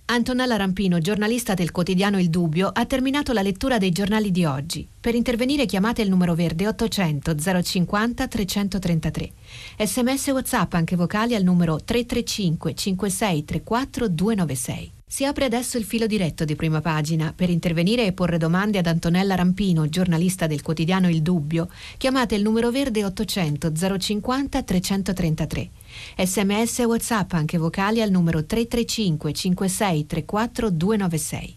Antonella 0.09 0.55
Rampino, 0.55 0.99
giornalista 0.99 1.53
del 1.53 1.71
quotidiano 1.71 2.17
Il 2.17 2.29
Dubbio, 2.29 2.69
ha 2.71 2.85
terminato 2.85 3.33
la 3.33 3.41
lettura 3.41 3.77
dei 3.77 3.91
giornali 3.91 4.31
di 4.31 4.45
oggi. 4.45 4.87
Per 5.01 5.13
intervenire 5.15 5.65
chiamate 5.65 6.01
il 6.01 6.07
numero 6.07 6.33
verde 6.33 6.65
800 6.65 7.35
050 7.61 8.27
333. 8.27 9.31
Sms 9.77 10.27
WhatsApp 10.27 10.73
anche 10.75 10.95
vocali 10.95 11.35
al 11.35 11.43
numero 11.43 11.81
335 11.83 12.73
5634 12.73 14.07
296. 14.07 14.91
Si 15.09 15.25
apre 15.25 15.45
adesso 15.45 15.77
il 15.77 15.83
filo 15.83 16.05
diretto 16.05 16.45
di 16.45 16.55
prima 16.55 16.79
pagina. 16.79 17.33
Per 17.35 17.49
intervenire 17.49 18.05
e 18.05 18.11
porre 18.11 18.37
domande 18.37 18.77
ad 18.77 18.87
Antonella 18.87 19.35
Rampino, 19.35 19.87
giornalista 19.87 20.47
del 20.47 20.61
quotidiano 20.61 21.09
Il 21.09 21.21
Dubbio, 21.21 21.69
chiamate 21.97 22.35
il 22.35 22.43
numero 22.43 22.71
verde 22.71 23.03
800 23.03 23.71
050 23.97 24.63
333. 24.63 25.69
Sms 26.17 26.79
e 26.79 26.85
WhatsApp 26.85 27.33
anche 27.33 27.57
vocali 27.59 28.01
al 28.01 28.09
numero 28.09 28.43
335 28.43 29.33
56 29.33 30.05
34 30.07 30.69
296. 30.71 31.55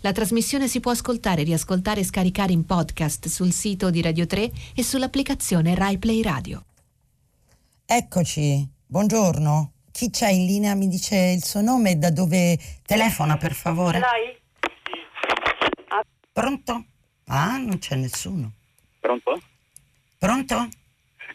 La 0.00 0.12
trasmissione 0.12 0.66
si 0.68 0.80
può 0.80 0.92
ascoltare, 0.92 1.42
riascoltare 1.42 2.00
e 2.00 2.04
scaricare 2.04 2.52
in 2.52 2.64
podcast 2.64 3.28
sul 3.28 3.52
sito 3.52 3.90
di 3.90 4.00
Radio 4.00 4.26
3 4.26 4.50
e 4.74 4.82
sull'applicazione 4.82 5.74
RaiPlay 5.74 6.22
Radio. 6.22 6.64
Eccoci, 7.84 8.66
buongiorno. 8.86 9.72
Chi 9.92 10.10
c'è 10.10 10.30
in 10.30 10.46
linea 10.46 10.74
mi 10.74 10.88
dice 10.88 11.16
il 11.36 11.44
suo 11.44 11.60
nome 11.60 11.90
e 11.90 11.96
da 11.96 12.10
dove 12.10 12.56
telefona 12.86 13.36
per 13.36 13.52
favore? 13.52 13.98
Lei? 13.98 14.36
Pronto? 16.32 16.84
Ah, 17.26 17.58
non 17.58 17.78
c'è 17.78 17.96
nessuno. 17.96 18.52
Pronto? 19.00 19.38
Pronto? 20.16 20.68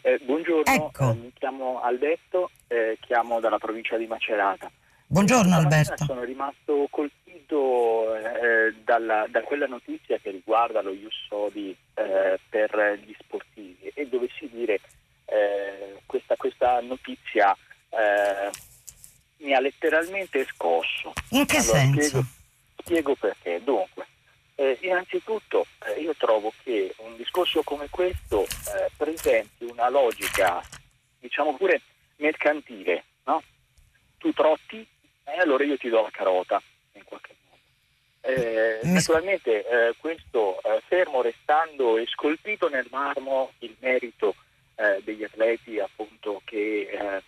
Eh, 0.02 0.20
buongiorno, 0.24 0.64
Ecco. 0.64 1.10
eh, 1.10 1.14
mi 1.14 1.32
chiamo 1.34 1.80
Alberto, 1.80 2.50
eh, 2.68 2.98
chiamo 3.00 3.40
dalla 3.40 3.58
provincia 3.58 3.96
di 3.96 4.06
Macerata. 4.06 4.70
Buongiorno 5.06 5.54
Alberto. 5.54 6.04
Sono 6.04 6.24
rimasto 6.24 6.86
colpito 6.90 8.14
eh, 8.16 8.74
dalla- 8.82 9.26
da 9.28 9.42
quella 9.42 9.66
notizia 9.66 10.18
che 10.18 10.30
riguarda 10.30 10.80
lo 10.82 10.92
Ius 10.92 11.14
Soli 11.28 11.76
eh, 11.94 12.38
per 12.48 12.98
gli 13.04 13.14
sportivi 13.18 13.90
e 13.94 14.08
dovessi 14.08 14.48
dire 14.50 14.80
eh, 15.26 15.96
questa, 16.06 16.36
questa 16.36 16.80
notizia 16.80 17.56
eh, 17.90 18.50
mi 19.38 19.52
ha 19.52 19.60
letteralmente 19.60 20.44
scosso. 20.46 21.12
In 21.30 21.44
che 21.46 21.58
Allora, 21.58 21.78
senso? 21.78 22.00
Spiego, 22.02 22.26
spiego 22.78 23.14
perché. 23.14 23.60
Dunque, 23.62 24.06
eh, 24.56 24.78
innanzitutto 24.80 25.66
eh, 25.86 26.00
io 26.00 26.14
trovo 26.16 26.52
che 26.62 26.94
un 26.98 27.14
discorso 27.16 27.62
come 27.62 27.88
questo 27.90 28.46
presenti 28.96 29.64
una 29.64 29.88
logica, 29.90 30.62
diciamo 31.20 31.54
pure 31.56 31.80
mercantile, 32.24 33.04
no? 33.24 33.42
Tu 34.18 34.32
trotti 34.32 34.86
e 35.24 35.38
allora 35.38 35.64
io 35.64 35.76
ti 35.76 35.88
do 35.88 36.02
la 36.02 36.10
carota, 36.10 36.62
in 36.92 37.04
qualche 37.04 37.34
modo. 37.48 37.60
Eh, 38.20 38.80
naturalmente 38.84 39.66
eh, 39.66 39.94
questo 39.98 40.60
eh, 40.62 40.82
fermo 40.86 41.20
restando 41.20 41.98
e 41.98 42.06
scolpito 42.06 42.68
nel 42.68 42.86
marmo 42.90 43.52
il 43.58 43.76
merito 43.80 44.34
eh, 44.76 45.02
degli 45.04 45.22
atleti 45.22 45.78
appunto 45.78 46.40
che 46.44 46.88
eh, 46.90 47.22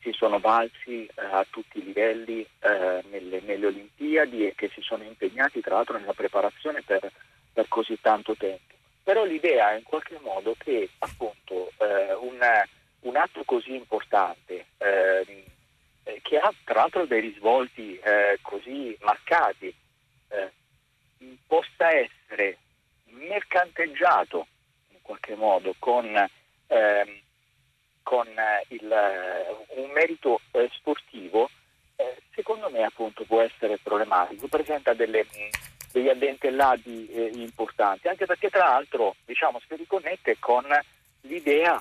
si 0.00 0.12
sono 0.12 0.40
valsi 0.40 1.06
eh, 1.06 1.10
a 1.14 1.46
tutti 1.48 1.78
i 1.78 1.84
livelli 1.84 2.44
eh, 2.60 3.04
nelle, 3.10 3.40
nelle 3.40 3.66
Olimpiadi 3.66 4.46
e 4.46 4.54
che 4.56 4.70
si 4.74 4.80
sono 4.80 5.04
impegnati 5.04 5.60
tra 5.60 5.76
l'altro 5.76 5.98
nella 5.98 6.14
preparazione 6.14 6.82
per, 6.82 7.10
per 7.52 7.68
così 7.68 7.98
tanto 8.00 8.34
tempo. 8.34 8.74
Però 9.02 9.24
l'idea 9.24 9.72
è 9.72 9.76
in 9.76 9.84
qualche 9.84 10.18
modo 10.20 10.54
che 10.58 10.88
appunto 10.98 11.70
eh, 11.78 12.14
un, 12.14 12.38
un 13.00 13.16
atto 13.16 13.42
così 13.44 13.74
importante 13.74 14.66
ehm, 14.78 15.42
eh, 16.04 16.20
che 16.22 16.38
ha 16.38 16.52
tra 16.64 16.80
l'altro 16.80 17.06
dei 17.06 17.20
risvolti 17.20 17.98
eh, 17.98 18.38
così 18.42 18.96
marcati 19.00 19.74
eh, 20.28 20.50
possa 21.46 21.90
essere 21.90 22.58
mercanteggiato 23.06 24.46
in 24.88 24.98
qualche 25.02 25.34
modo 25.34 25.74
con, 25.78 26.06
ehm, 26.66 27.20
con 28.02 28.26
eh, 28.26 28.64
il, 28.68 28.90
eh, 28.90 29.80
un 29.80 29.90
merito 29.90 30.40
eh, 30.52 30.68
sportivo, 30.72 31.50
eh, 31.96 32.16
secondo 32.34 32.70
me 32.70 32.82
appunto 32.82 33.24
può 33.24 33.40
essere 33.40 33.78
problematico, 33.82 34.48
presenta 34.48 34.94
delle, 34.94 35.24
mh, 35.24 35.48
degli 35.92 36.08
addentellati 36.08 37.40
importanti, 37.40 38.08
anche 38.08 38.26
perché 38.26 38.48
tra 38.48 38.64
l'altro 38.64 39.16
diciamo, 39.24 39.60
si 39.66 39.74
riconnette 39.74 40.36
con 40.38 40.64
l'idea 41.22 41.78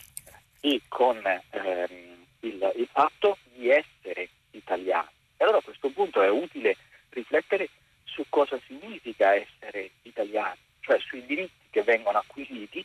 e 0.62 0.82
con 0.88 1.18
ehm, 1.26 2.26
il, 2.42 2.74
il 2.76 2.90
fatto 2.92 3.38
di 3.54 3.70
essere 3.70 4.30
italiani. 4.52 5.10
E 5.38 5.44
allora 5.44 5.58
a 5.60 5.64
questo 5.64 5.90
punto 5.90 6.22
è 6.22 6.30
utile 6.30 6.76
riflettere 7.10 7.70
su 8.04 8.26
cosa 8.30 8.60
significa 8.66 9.34
essere 9.34 9.92
italiani, 10.04 10.60
cioè 10.82 11.00
sui 11.00 11.26
diritti 11.26 11.68
che 11.70 11.84
vengono 11.84 12.18
acquisiti, 12.18 12.84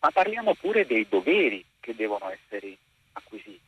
ma 0.00 0.10
parliamo 0.10 0.54
pure 0.54 0.86
dei 0.86 1.06
doveri 1.08 1.64
che 1.80 1.94
devono 1.94 2.30
essere 2.30 2.76
acquisiti, 3.12 3.60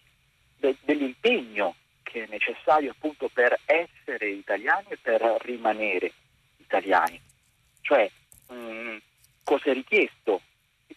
de- 0.56 0.76
dell'impegno 0.82 1.74
che 2.02 2.24
è 2.24 2.26
necessario 2.28 2.90
appunto 2.90 3.28
per 3.28 3.58
essere 3.64 4.28
italiani 4.28 4.88
e 4.90 4.98
per 4.98 5.20
rimanere 5.40 6.12
italiani. 6.58 7.20
Cioè, 7.80 8.10
mh, 8.48 8.96
cosa 9.42 9.70
è 9.70 9.72
richiesto? 9.72 10.42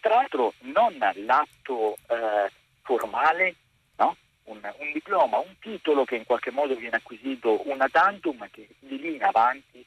Tra 0.06 0.14
l'altro 0.14 0.52
non 0.60 0.96
l'atto 1.14 1.96
eh, 2.06 2.48
formale, 2.82 3.56
no? 3.96 4.16
un, 4.44 4.60
un 4.78 4.92
diploma, 4.92 5.38
un 5.38 5.58
titolo 5.58 6.04
che 6.04 6.14
in 6.14 6.24
qualche 6.24 6.52
modo 6.52 6.76
viene 6.76 6.98
acquisito 6.98 7.68
una 7.68 7.88
tantum 7.88 8.48
che 8.52 8.68
di 8.78 9.00
lì 9.00 9.16
in 9.16 9.24
avanti 9.24 9.84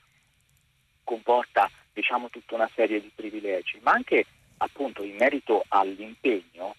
comporta 1.06 1.72
diciamo 1.94 2.30
tutta 2.30 2.56
una 2.56 2.70
serie 2.76 3.00
di 3.00 3.10
privilegi, 3.16 3.80
ma 3.82 3.92
anche 3.92 4.26
appunto 4.58 5.04
in 5.04 5.16
merito 5.16 5.64
all'impegno, 5.70 6.76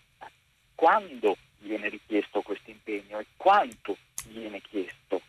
quando 0.74 1.38
viene 1.60 1.88
richiesto 1.88 2.42
questo 2.42 2.68
impegno 2.68 3.20
e 3.20 3.26
quanto 3.38 3.96
viene 4.26 4.60
chiesto. 4.60 5.22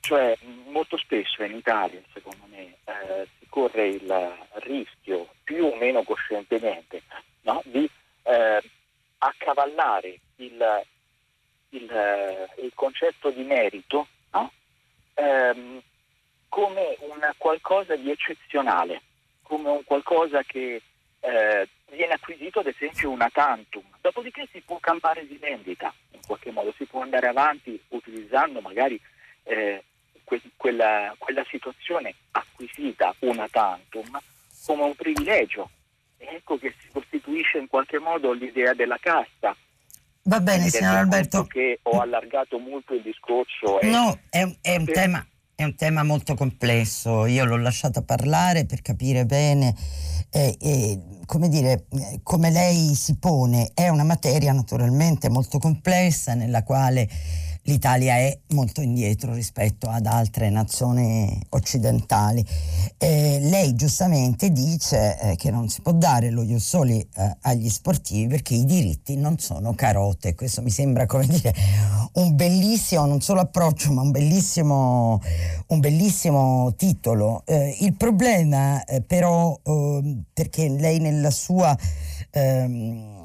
Cioè 0.00 0.36
molto 0.66 0.98
spesso 0.98 1.42
in 1.42 1.56
Italia, 1.56 2.02
secondo 2.12 2.44
me, 2.50 2.76
eh, 2.84 3.26
si 3.38 3.46
corre 3.48 3.88
il 3.88 4.36
rischio, 4.64 5.30
più 5.44 5.64
o 5.64 5.76
meno 5.76 6.02
coscientemente, 6.02 7.02
no? 7.42 7.62
di 7.64 7.88
eh, 8.22 8.62
accavallare 9.18 10.18
il, 10.36 10.84
il, 11.70 11.90
eh, 11.90 12.48
il 12.62 12.72
concetto 12.74 13.30
di 13.30 13.42
merito 13.42 14.06
no? 14.32 14.52
Ehm, 15.14 15.82
come 16.48 16.96
un 17.00 17.32
qualcosa 17.36 17.96
di 17.96 18.10
eccezionale, 18.10 19.02
come 19.42 19.68
un 19.68 19.84
qualcosa 19.84 20.42
che 20.42 20.80
eh, 21.20 21.68
viene 21.90 22.12
acquisito 22.12 22.60
ad 22.60 22.66
esempio 22.66 23.10
una 23.10 23.28
tantum, 23.30 23.84
dopodiché 24.00 24.48
si 24.52 24.60
può 24.60 24.78
campare 24.78 25.26
di 25.26 25.36
vendita 25.36 25.92
in 26.12 26.20
qualche 26.26 26.50
modo, 26.50 26.72
si 26.76 26.84
può 26.84 27.02
andare 27.02 27.26
avanti 27.28 27.80
utilizzando 27.88 28.60
magari 28.60 29.00
eh, 29.44 29.82
que- 30.24 30.40
quella, 30.56 31.14
quella 31.18 31.44
situazione 31.48 32.14
acquisita 32.32 33.14
una 33.20 33.48
tantum 33.48 34.18
come 34.66 34.82
un 34.82 34.94
privilegio. 34.94 35.70
Ecco 36.18 36.58
che 36.58 36.74
si 36.80 36.88
costituisce 36.92 37.58
in 37.58 37.68
qualche 37.68 37.98
modo 37.98 38.32
l'idea 38.32 38.74
della 38.74 38.98
casta. 39.00 39.56
Va 40.24 40.40
bene, 40.40 40.68
signor 40.68 40.96
Alberto. 40.96 41.44
che 41.44 41.78
ho 41.82 42.00
allargato 42.00 42.58
molto 42.58 42.92
il 42.94 43.02
discorso. 43.02 43.80
e- 43.80 43.88
No, 43.88 44.18
è, 44.28 44.42
un- 44.42 44.56
è 44.60 44.76
un 44.76 44.84
tema, 44.84 45.26
è 45.54 45.64
un 45.64 45.74
tema 45.74 46.02
molto 46.02 46.34
complesso. 46.34 47.24
Io 47.26 47.44
l'ho 47.46 47.56
lasciata 47.56 48.02
parlare 48.02 48.66
per 48.66 48.82
capire 48.82 49.24
bene 49.24 49.74
eh, 50.30 50.54
e, 50.60 51.00
come 51.24 51.48
dire, 51.48 51.86
eh, 51.92 52.20
come 52.22 52.50
lei 52.50 52.94
si 52.94 53.16
pone. 53.18 53.70
È 53.72 53.88
una 53.88 54.04
materia 54.04 54.52
naturalmente 54.52 55.30
molto 55.30 55.58
complessa 55.58 56.34
nella 56.34 56.62
quale 56.62 57.08
l'Italia 57.62 58.16
è 58.16 58.38
molto 58.48 58.80
indietro 58.80 59.32
rispetto 59.34 59.88
ad 59.88 60.06
altre 60.06 60.50
nazioni 60.50 61.40
occidentali. 61.50 62.44
Eh, 62.96 63.38
lei 63.42 63.74
giustamente 63.74 64.50
dice 64.50 65.18
eh, 65.20 65.36
che 65.36 65.50
non 65.50 65.68
si 65.68 65.80
può 65.80 65.92
dare 65.92 66.30
lo 66.30 66.42
Ius 66.42 66.66
Soli 66.66 66.98
eh, 66.98 67.36
agli 67.42 67.68
sportivi 67.68 68.26
perché 68.26 68.54
i 68.54 68.64
diritti 68.64 69.16
non 69.16 69.38
sono 69.38 69.74
carote. 69.74 70.34
Questo 70.34 70.62
mi 70.62 70.70
sembra 70.70 71.06
come 71.06 71.26
dire 71.26 71.54
un 72.14 72.34
bellissimo, 72.34 73.06
non 73.06 73.20
solo 73.20 73.40
approccio, 73.40 73.92
ma 73.92 74.02
un 74.02 74.10
bellissimo, 74.10 75.20
un 75.68 75.80
bellissimo 75.80 76.74
titolo. 76.76 77.42
Eh, 77.46 77.76
il 77.80 77.94
problema 77.94 78.84
eh, 78.84 79.02
però, 79.02 79.58
eh, 79.62 80.16
perché 80.32 80.68
lei 80.68 80.98
nella 80.98 81.30
sua 81.30 81.76
ehm, 82.30 83.17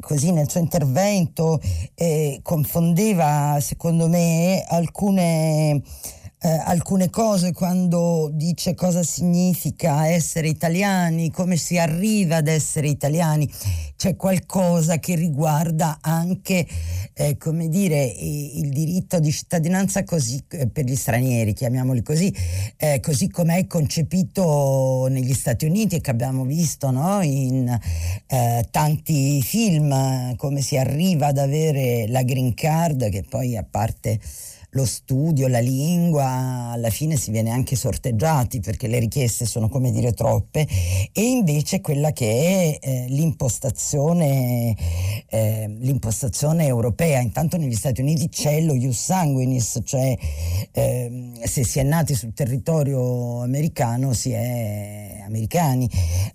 così 0.00 0.32
nel 0.32 0.48
suo 0.48 0.60
intervento 0.60 1.60
eh, 1.94 2.40
confondeva 2.42 3.58
secondo 3.60 4.08
me 4.08 4.64
alcune 4.68 5.82
eh, 6.46 6.62
alcune 6.64 7.10
cose 7.10 7.52
quando 7.52 8.30
dice 8.32 8.76
cosa 8.76 9.02
significa 9.02 10.06
essere 10.06 10.46
italiani, 10.46 11.32
come 11.32 11.56
si 11.56 11.76
arriva 11.76 12.36
ad 12.36 12.46
essere 12.46 12.86
italiani. 12.86 13.52
C'è 13.96 14.14
qualcosa 14.14 15.00
che 15.00 15.16
riguarda 15.16 15.98
anche, 16.00 16.64
eh, 17.14 17.36
come 17.36 17.68
dire, 17.68 18.04
il 18.04 18.68
diritto 18.68 19.18
di 19.18 19.32
cittadinanza 19.32 20.04
così, 20.04 20.40
eh, 20.50 20.68
per 20.68 20.84
gli 20.84 20.94
stranieri, 20.94 21.52
chiamiamoli 21.52 22.02
così, 22.02 22.32
eh, 22.76 23.00
così 23.00 23.28
come 23.28 23.56
è 23.56 23.66
concepito 23.66 25.08
negli 25.10 25.34
Stati 25.34 25.64
Uniti 25.64 25.96
e 25.96 26.00
che 26.00 26.12
abbiamo 26.12 26.44
visto 26.44 26.92
no? 26.92 27.22
in 27.22 27.76
eh, 28.28 28.68
tanti 28.70 29.42
film, 29.42 30.36
come 30.36 30.60
si 30.60 30.76
arriva 30.76 31.26
ad 31.26 31.38
avere 31.38 32.06
la 32.06 32.22
green 32.22 32.54
card, 32.54 33.08
che 33.08 33.24
poi 33.28 33.56
a 33.56 33.66
parte 33.68 34.20
lo 34.76 34.84
studio, 34.84 35.48
la 35.48 35.58
lingua, 35.58 36.70
alla 36.72 36.90
fine 36.90 37.16
si 37.16 37.30
viene 37.30 37.50
anche 37.50 37.74
sorteggiati 37.74 38.60
perché 38.60 38.86
le 38.86 38.98
richieste 38.98 39.46
sono 39.46 39.68
come 39.68 39.90
dire 39.90 40.12
troppe 40.12 40.66
e 41.12 41.22
invece 41.22 41.80
quella 41.80 42.12
che 42.12 42.78
è 42.78 42.78
eh, 42.80 43.06
l'impostazione, 43.08 44.76
eh, 45.28 45.74
l'impostazione 45.78 46.66
europea. 46.66 47.20
Intanto 47.20 47.56
negli 47.56 47.74
Stati 47.74 48.02
Uniti 48.02 48.28
c'è 48.28 48.60
lo 48.60 48.74
ius 48.74 49.02
sanguinis, 49.02 49.80
cioè 49.84 50.16
eh, 50.72 51.32
se 51.42 51.64
si 51.64 51.78
è 51.78 51.82
nati 51.82 52.14
sul 52.14 52.34
territorio 52.34 53.42
americano 53.42 54.12
si 54.12 54.32
è 54.32 55.22
americani, 55.24 55.88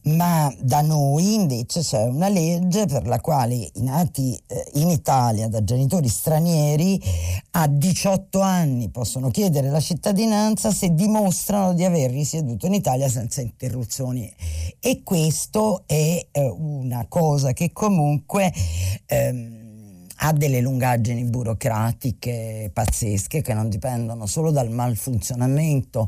ma 0.04 0.54
da 0.60 0.82
noi 0.82 1.36
invece 1.36 1.82
c'è 1.82 2.04
una 2.04 2.28
legge 2.28 2.88
per 2.88 3.06
la 3.06 3.20
quale 3.20 3.56
i 3.56 3.84
nati 3.84 4.38
eh, 4.48 4.72
in 4.74 4.90
Italia 4.90 5.48
da 5.48 5.64
genitori 5.64 6.08
stranieri 6.08 7.00
a 7.52 7.68
18 7.68 8.31
18 8.32 8.40
anni 8.40 8.90
possono 8.90 9.30
chiedere 9.30 9.70
la 9.70 9.82
cittadinanza 9.82 10.72
se 10.72 10.94
dimostrano 10.94 11.74
di 11.74 11.84
aver 11.84 12.12
risieduto 12.12 12.66
in 12.66 12.74
Italia 12.74 13.10
senza 13.10 13.42
interruzioni. 13.42 14.32
E 14.80 15.02
questo 15.04 15.84
è 15.86 16.26
eh, 16.32 16.48
una 16.48 17.06
cosa 17.10 17.52
che 17.52 17.72
comunque... 17.74 18.52
Ehm, 19.08 19.60
ha 20.24 20.34
delle 20.34 20.62
lungaggini 20.62 21.24
burocratiche 21.24 22.70
pazzesche 22.72 23.42
che 23.42 23.56
non 23.56 23.70
dipendono 23.70 24.28
solo 24.28 24.52
dal 24.52 24.70
malfunzionamento 24.70 26.08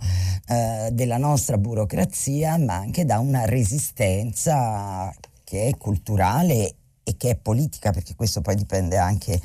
eh, 0.50 0.90
della 0.92 1.18
nostra 1.18 1.58
burocrazia, 1.58 2.60
ma 2.60 2.76
anche 2.76 3.06
da 3.06 3.18
una 3.18 3.46
resistenza 3.46 5.12
che 5.44 5.66
è 5.66 5.76
culturale 5.78 6.76
e 7.02 7.18
che 7.18 7.32
è 7.32 7.36
politica, 7.36 7.90
perché 7.90 8.14
questo 8.14 8.42
poi 8.42 8.54
dipende 8.54 8.98
anche 8.98 9.42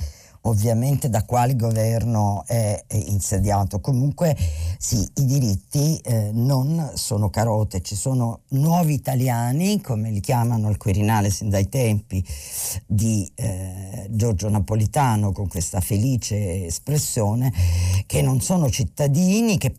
ovviamente 0.49 1.09
da 1.09 1.24
quale 1.24 1.57
governo 1.57 2.44
è, 2.46 2.82
è 2.86 2.96
insediato. 2.96 3.80
Comunque 3.80 4.36
sì, 4.78 5.07
i 5.14 5.24
diritti 5.24 5.99
eh, 5.99 6.30
non 6.32 6.92
sono 6.94 7.30
carote, 7.30 7.82
ci 7.82 7.94
sono 7.94 8.40
nuovi 8.49 8.94
italiani, 8.94 9.80
come 9.80 10.11
li 10.11 10.20
chiamano 10.20 10.68
al 10.68 10.76
Quirinale 10.76 11.30
sin 11.30 11.51
dai 11.51 11.68
tempi 11.68 12.24
di 12.86 13.30
eh, 13.34 14.07
Giorgio 14.11 14.49
Napolitano, 14.49 15.32
con 15.32 15.49
questa 15.49 15.80
felice 15.80 16.66
espressione, 16.66 17.53
che 18.07 18.22
non 18.22 18.40
sono 18.40 18.70
cittadini, 18.70 19.59
che 19.59 19.74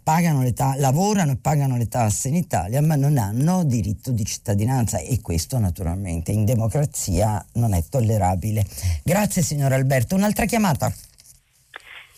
ta- 0.54 0.76
lavorano 0.78 1.32
e 1.32 1.38
pagano 1.38 1.78
le 1.78 1.88
tasse 1.88 2.28
in 2.28 2.36
Italia, 2.36 2.82
ma 2.82 2.96
non 2.96 3.18
hanno 3.18 3.64
diritto 3.64 4.12
di 4.12 4.24
cittadinanza 4.24 5.00
e 5.00 5.20
questo 5.22 5.58
naturalmente 5.58 6.32
in 6.32 6.46
democrazia 6.46 7.44
non 7.54 7.74
è 7.74 7.84
tollerabile. 7.90 8.66
Grazie 9.04 9.42
signor 9.42 9.74
Alberto. 9.74 10.16
Un'altra 10.16 10.46
chiamata. 10.46 10.59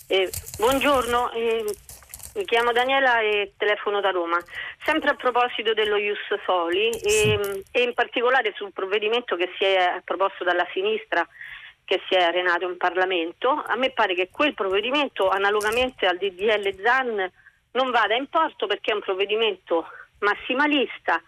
Eh, 0.07 0.29
buongiorno, 0.57 1.31
eh, 1.31 1.63
mi 2.35 2.45
chiamo 2.45 2.71
Daniela 2.71 3.21
e 3.21 3.53
telefono 3.55 4.01
da 4.01 4.09
Roma. 4.09 4.37
Sempre 4.83 5.11
a 5.11 5.15
proposito 5.15 5.73
dello 5.73 5.95
Ius 5.95 6.17
Soli 6.45 6.89
e, 6.89 7.63
e, 7.71 7.81
in 7.81 7.93
particolare 7.93 8.51
sul 8.55 8.73
provvedimento 8.73 9.35
che 9.35 9.51
si 9.57 9.63
è 9.63 10.01
proposto 10.03 10.43
dalla 10.43 10.67
sinistra 10.73 11.25
che 11.85 12.01
si 12.09 12.15
è 12.15 12.23
arenato 12.23 12.67
in 12.67 12.77
Parlamento, 12.77 13.49
a 13.49 13.75
me 13.75 13.91
pare 13.91 14.15
che 14.15 14.29
quel 14.31 14.53
provvedimento, 14.53 15.29
analogamente 15.29 16.05
al 16.05 16.17
DDL 16.17 16.81
ZAN, 16.81 17.31
non 17.71 17.91
vada 17.91 18.15
in 18.15 18.27
porto 18.27 18.65
perché 18.65 18.91
è 18.91 18.95
un 18.95 19.01
provvedimento 19.01 19.85
massimalista 20.19 21.21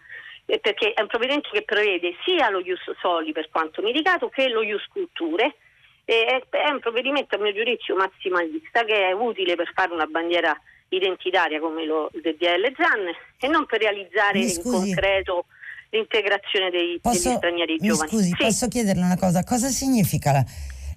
perché 0.44 0.92
è 0.92 1.00
un 1.00 1.06
provvedimento 1.06 1.48
che 1.52 1.62
prevede 1.62 2.16
sia 2.24 2.50
lo 2.50 2.60
Ius 2.60 2.92
Soli 3.00 3.32
per 3.32 3.48
quanto 3.50 3.80
mitigato 3.80 4.28
che 4.28 4.48
lo 4.48 4.62
Ius 4.62 4.84
Culture 4.88 5.56
è, 6.04 6.70
un 6.70 6.80
provvedimento 6.80 7.36
a 7.36 7.38
mio 7.38 7.52
giudizio 7.52 7.96
massimalista 7.96 8.84
che 8.84 9.08
è 9.08 9.12
utile 9.12 9.54
per 9.56 9.70
fare 9.74 9.92
una 9.92 10.06
bandiera 10.06 10.58
identitaria 10.88 11.58
come 11.60 11.84
lo 11.84 12.10
DDL 12.12 12.72
ZAN 12.76 13.10
e 13.40 13.48
non 13.48 13.66
per 13.66 13.80
realizzare 13.80 14.38
in 14.38 14.62
concreto 14.62 15.46
l'integrazione 15.90 16.70
dei, 16.70 16.98
posso, 17.00 17.28
degli 17.28 17.36
stranieri 17.36 17.76
giovani. 17.78 18.10
Scusi, 18.10 18.28
sì. 18.28 18.36
posso 18.36 18.68
chiederle 18.68 19.02
una 19.02 19.16
cosa? 19.16 19.42
Cosa 19.44 19.68
significa 19.68 20.32
la, 20.32 20.44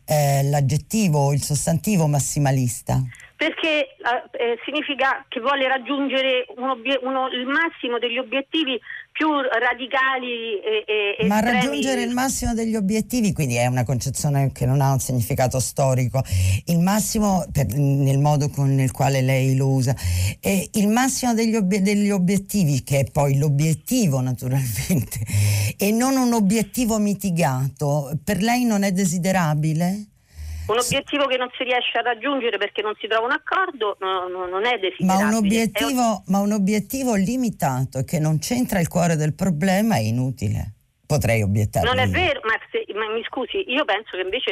eh, 0.06 0.44
l'aggettivo 0.44 1.20
o 1.20 1.34
il 1.34 1.42
sostantivo 1.42 2.08
massimalista? 2.08 3.02
Perché 3.36 3.96
eh, 4.32 4.60
significa 4.66 5.24
che 5.28 5.40
vuole 5.40 5.68
raggiungere 5.68 6.48
obiet- 6.58 7.04
uno, 7.04 7.28
il 7.28 7.46
massimo 7.46 8.00
degli 8.00 8.18
obiettivi 8.18 8.80
più 9.18 9.30
radicali 9.34 10.60
e, 10.62 11.18
e 11.18 11.26
Ma 11.26 11.40
raggiungere 11.40 12.04
il 12.04 12.12
massimo 12.12 12.54
degli 12.54 12.76
obiettivi, 12.76 13.34
quindi 13.34 13.56
è 13.56 13.66
una 13.66 13.84
concezione 13.84 14.52
che 14.52 14.68
non 14.68 14.80
ha 14.80 14.92
un 14.92 15.00
significato 15.00 15.60
storico, 15.60 16.22
il 16.66 16.78
massimo 16.78 17.44
per, 17.52 17.66
nel 17.74 18.20
modo 18.20 18.50
con, 18.50 18.76
nel 18.76 18.92
quale 18.92 19.22
lei 19.22 19.56
lo 19.56 19.70
usa, 19.70 19.96
e 20.40 20.70
il 20.74 20.88
massimo 20.88 21.34
degli, 21.34 21.56
ob- 21.56 21.78
degli 21.78 22.12
obiettivi, 22.12 22.84
che 22.84 23.00
è 23.00 23.04
poi 23.12 23.40
l'obiettivo 23.40 24.22
naturalmente, 24.22 25.20
e 25.76 25.92
non 25.92 26.16
un 26.16 26.34
obiettivo 26.34 27.00
mitigato, 27.00 28.12
per 28.24 28.44
lei 28.44 28.66
non 28.66 28.84
è 28.84 28.92
desiderabile? 28.92 30.17
Un 30.68 30.80
obiettivo 30.80 31.26
che 31.26 31.38
non 31.38 31.50
si 31.58 31.64
riesce 31.64 31.98
a 31.98 32.02
raggiungere 32.02 32.58
perché 32.58 32.82
non 32.82 32.94
si 33.00 33.08
trova 33.08 33.26
un 33.26 33.32
accordo 33.32 33.98
no, 34.00 34.28
no, 34.28 34.46
non 34.46 34.66
è 34.66 34.78
desiderabile. 34.78 35.72
Ma 35.94 36.10
un, 36.10 36.24
ma 36.28 36.40
un 36.40 36.52
obiettivo 36.52 37.16
limitato 37.16 38.04
che 38.04 38.20
non 38.20 38.40
c'entra 38.40 38.80
il 38.80 38.88
cuore 38.88 39.16
del 39.16 39.34
problema 39.34 39.96
è 39.96 40.02
inutile. 40.02 40.74
Potrei 41.08 41.42
obiettare. 41.42 41.86
Non 41.86 42.00
è 42.00 42.08
vero, 42.08 42.42
ma, 42.44 42.54
se, 42.70 42.86
ma, 42.94 43.08
mi 43.10 43.24
scusi, 43.24 43.64
io 43.72 43.86
penso 43.86 44.18
che 44.18 44.24
invece 44.24 44.52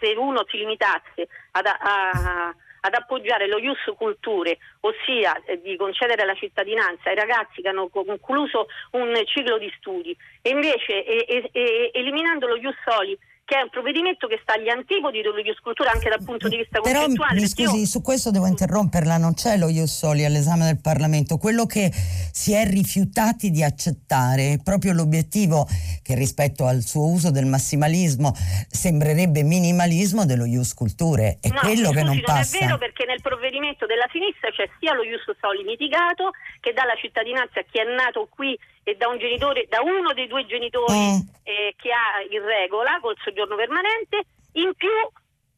se 0.00 0.14
uno 0.16 0.44
si 0.48 0.56
limitasse 0.56 1.28
ad, 1.52 1.66
a, 1.66 2.54
ad 2.80 2.94
appoggiare 2.94 3.46
lo 3.46 3.58
Ius 3.58 3.92
Culture, 3.96 4.56
ossia 4.80 5.40
eh, 5.44 5.60
di 5.60 5.76
concedere 5.76 6.24
la 6.24 6.34
cittadinanza 6.34 7.10
ai 7.10 7.16
ragazzi 7.16 7.60
che 7.60 7.68
hanno 7.68 7.88
concluso 7.88 8.66
un 8.92 9.12
ciclo 9.26 9.58
di 9.58 9.70
studi, 9.78 10.16
e 10.40 10.50
invece 10.50 11.04
e, 11.04 11.50
e, 11.52 11.90
eliminando 11.92 12.46
lo 12.46 12.56
Ius 12.56 12.76
Soli 12.84 13.16
che 13.50 13.58
è 13.58 13.62
un 13.62 13.68
provvedimento 13.68 14.28
che 14.28 14.38
sta 14.42 14.52
agli 14.52 14.68
antipodi 14.68 15.22
dello 15.22 15.40
Ius 15.40 15.58
Cultura 15.58 15.90
anche 15.90 16.08
dal 16.08 16.22
punto 16.22 16.46
di 16.46 16.58
vista 16.58 16.78
Però, 16.78 17.00
concettuale. 17.00 17.40
Mi 17.40 17.48
scusi, 17.48 17.78
io... 17.80 17.84
su 17.84 18.00
questo 18.00 18.30
devo 18.30 18.46
interromperla, 18.46 19.16
non 19.16 19.34
c'è 19.34 19.56
lo 19.56 19.68
Ius 19.68 19.90
Soli 19.90 20.24
all'esame 20.24 20.66
del 20.66 20.80
Parlamento, 20.80 21.36
quello 21.36 21.66
che 21.66 21.90
si 21.90 22.52
è 22.52 22.64
rifiutati 22.64 23.50
di 23.50 23.64
accettare 23.64 24.52
è 24.52 24.58
proprio 24.62 24.92
l'obiettivo 24.92 25.66
che 26.00 26.14
rispetto 26.14 26.64
al 26.64 26.82
suo 26.82 27.10
uso 27.10 27.32
del 27.32 27.46
massimalismo 27.46 28.32
sembrerebbe 28.68 29.42
minimalismo 29.42 30.24
dello 30.24 30.44
Ius 30.44 30.72
Culture, 30.72 31.38
è 31.40 31.48
no, 31.48 31.58
quello 31.58 31.90
scusi, 31.90 31.96
che 31.96 32.02
non, 32.04 32.14
non 32.14 32.22
passa. 32.22 32.54
Non 32.54 32.62
è 32.62 32.66
vero 32.66 32.78
perché 32.78 33.04
nel 33.04 33.20
provvedimento 33.20 33.84
della 33.86 34.06
sinistra 34.12 34.52
c'è 34.52 34.70
sia 34.78 34.94
lo 34.94 35.02
Ius 35.02 35.26
Soli 35.40 35.64
mitigato 35.64 36.30
che 36.60 36.72
dà 36.72 36.84
la 36.84 36.94
cittadinanza 36.94 37.58
a 37.58 37.64
chi 37.68 37.80
è 37.80 37.84
nato 37.96 38.28
qui 38.30 38.56
e 38.82 38.96
da 38.96 39.08
un 39.08 39.18
genitore, 39.18 39.66
da 39.68 39.80
uno 39.82 40.12
dei 40.12 40.26
due 40.26 40.46
genitori 40.46 40.92
mm. 40.92 41.20
eh, 41.44 41.74
che 41.76 41.90
ha 41.90 42.22
in 42.28 42.42
regola 42.44 42.98
col 43.00 43.16
soggiorno 43.22 43.56
permanente, 43.56 44.22
in 44.52 44.72
più 44.74 44.90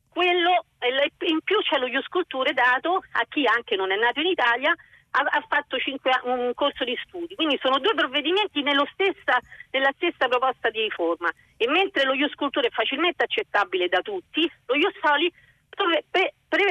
quello, 0.09 0.67
in 1.27 1.41
più 1.43 1.59
c'è 1.63 1.79
lo 1.79 1.87
Ius 1.87 2.07
Culture 2.09 2.53
dato 2.53 3.03
a 3.13 3.25
chi 3.29 3.47
anche 3.47 3.77
non 3.77 3.91
è 3.93 3.97
nato 3.97 4.21
in 4.21 4.27
Italia 4.27 4.75
ha, 5.13 5.21
ha 5.21 5.45
fatto 5.49 5.79
cinque, 5.79 6.13
un 6.25 6.53
corso 6.55 6.85
di 6.85 6.99
studi. 7.07 7.35
Quindi 7.35 7.59
sono 7.61 7.79
due 7.79 7.95
provvedimenti 7.95 8.63
stessa, 8.93 9.41
nella 9.71 9.93
stessa 9.97 10.29
proposta 10.29 10.71
di 10.71 10.83
riforma. 10.83 11.31
E 11.57 11.69
mentre 11.69 12.05
lo 12.05 12.15
Ius 12.15 12.35
Culture 12.35 12.69
è 12.69 12.71
facilmente 12.71 13.25
accettabile 13.25 13.89
da 13.89 14.01
tutti, 14.01 14.51
lo 14.67 14.75
Ius 14.75 14.95
Soli 15.03 15.33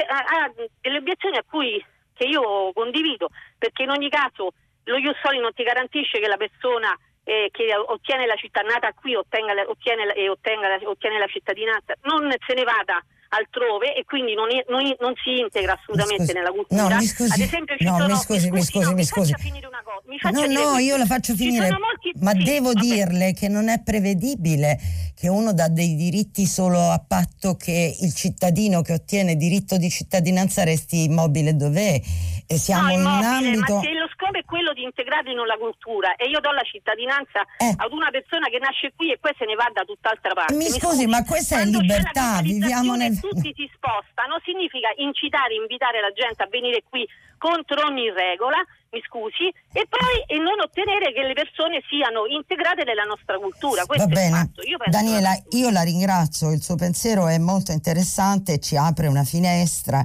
ha 0.08 0.52
delle 0.80 0.98
obiezioni 0.98 1.36
a 1.36 1.44
cui 1.48 1.84
che 2.14 2.24
io 2.24 2.72
condivido, 2.72 3.30
perché 3.58 3.82
in 3.82 3.90
ogni 3.90 4.08
caso 4.08 4.52
lo 4.84 4.96
Ius 4.96 5.16
Soli 5.22 5.38
non 5.38 5.52
ti 5.54 5.62
garantisce 5.62 6.18
che 6.18 6.28
la 6.28 6.36
persona 6.36 6.96
eh, 7.24 7.48
che 7.52 7.74
ottiene 7.74 8.26
la 8.26 8.34
cittadinanza 8.34 8.92
qui 8.94 9.14
ottenga, 9.14 9.52
ottiene, 9.66 10.12
e 10.14 10.28
ottenga, 10.28 10.78
ottiene 10.84 11.18
la 11.18 11.26
cittadinanza 11.26 11.94
non 12.02 12.30
se 12.46 12.54
ne 12.54 12.64
vada 12.64 13.02
altrove 13.32 13.94
e 13.94 14.04
quindi 14.04 14.34
non, 14.34 14.48
non, 14.68 14.82
non 15.00 15.14
si 15.22 15.40
integra 15.40 15.72
assolutamente 15.72 16.32
nella 16.32 16.50
cultura. 16.50 16.88
No, 16.88 16.96
mi 16.96 17.06
scusi, 17.06 17.32
Ad 17.32 17.40
esempio, 17.40 17.76
ci 17.76 17.84
no, 17.84 17.96
sono, 17.96 18.06
mi 18.06 18.16
scusi, 18.16 18.50
mi 18.50 18.62
scusi, 18.62 18.88
no, 18.88 18.94
mi 18.94 19.04
scusi. 19.04 19.34
finire 19.38 19.66
una 19.66 19.82
cosa. 19.82 20.00
Mi 20.04 20.52
no, 20.52 20.72
no, 20.72 20.78
io 20.78 20.96
la 20.96 21.06
faccio 21.06 21.34
finire, 21.34 21.70
molti, 21.70 22.12
ma 22.20 22.32
sì, 22.32 22.42
devo 22.42 22.72
vabbè. 22.72 22.80
dirle 22.80 23.32
che 23.32 23.48
non 23.48 23.68
è 23.68 23.80
prevedibile 23.82 24.78
che 25.22 25.28
uno 25.28 25.54
dà 25.54 25.68
dei 25.68 25.94
diritti 25.94 26.46
solo 26.46 26.90
a 26.90 26.98
patto 26.98 27.54
che 27.54 27.94
il 27.94 28.12
cittadino 28.12 28.82
che 28.82 28.94
ottiene 28.94 29.36
diritto 29.36 29.76
di 29.76 29.88
cittadinanza 29.88 30.64
resti 30.64 31.04
immobile 31.04 31.54
dov'è 31.54 31.94
e 32.42 32.56
siamo 32.58 32.90
no, 32.90 32.94
in 32.98 33.00
un 33.06 33.22
ambito... 33.22 33.74
Ma 33.78 33.86
se 33.86 33.94
lo 33.94 34.10
scopo 34.18 34.34
è 34.34 34.42
quello 34.42 34.72
di 34.72 34.82
integrarli 34.82 35.32
nella 35.32 35.54
cultura 35.54 36.16
e 36.16 36.26
io 36.26 36.40
do 36.40 36.50
la 36.50 36.66
cittadinanza 36.66 37.38
eh. 37.54 37.70
ad 37.70 37.92
una 37.92 38.10
persona 38.10 38.50
che 38.50 38.58
nasce 38.58 38.90
qui 38.96 39.12
e 39.12 39.18
poi 39.22 39.30
se 39.38 39.46
ne 39.46 39.54
va 39.54 39.70
da 39.72 39.86
tutt'altra 39.86 40.34
parte. 40.34 40.58
Mi, 40.58 40.66
Mi 40.66 40.74
scusi, 40.74 41.06
ma 41.06 41.22
questa 41.22 41.60
è 41.60 41.66
libertà, 41.66 42.42
viviamo 42.42 42.98
nel... 42.98 43.14
Tutti 43.14 43.54
si 43.54 43.70
spostano, 43.78 44.42
significa 44.42 44.90
incitare, 44.98 45.54
invitare 45.54 46.02
la 46.02 46.10
gente 46.10 46.42
a 46.42 46.48
venire 46.50 46.82
qui 46.90 47.06
contro 47.42 47.82
ogni 47.90 48.06
regola, 48.14 48.62
mi 48.94 49.02
scusi, 49.02 49.50
e 49.72 49.82
poi 49.90 50.22
e 50.30 50.38
non 50.38 50.62
ottenere 50.62 51.10
che 51.12 51.26
le 51.26 51.34
persone 51.34 51.82
siano 51.90 52.26
integrate 52.30 52.84
nella 52.84 53.02
nostra 53.02 53.34
cultura. 53.38 53.82
Questo 53.84 54.06
Va 54.06 54.14
bene. 54.14 54.52
Io 54.62 54.78
Daniela, 54.86 55.34
io 55.58 55.70
la 55.70 55.82
ringrazio, 55.82 56.52
il 56.52 56.62
suo 56.62 56.76
pensiero 56.76 57.26
è 57.26 57.38
molto 57.38 57.72
interessante, 57.72 58.60
ci 58.60 58.76
apre 58.76 59.08
una 59.08 59.24
finestra 59.24 60.04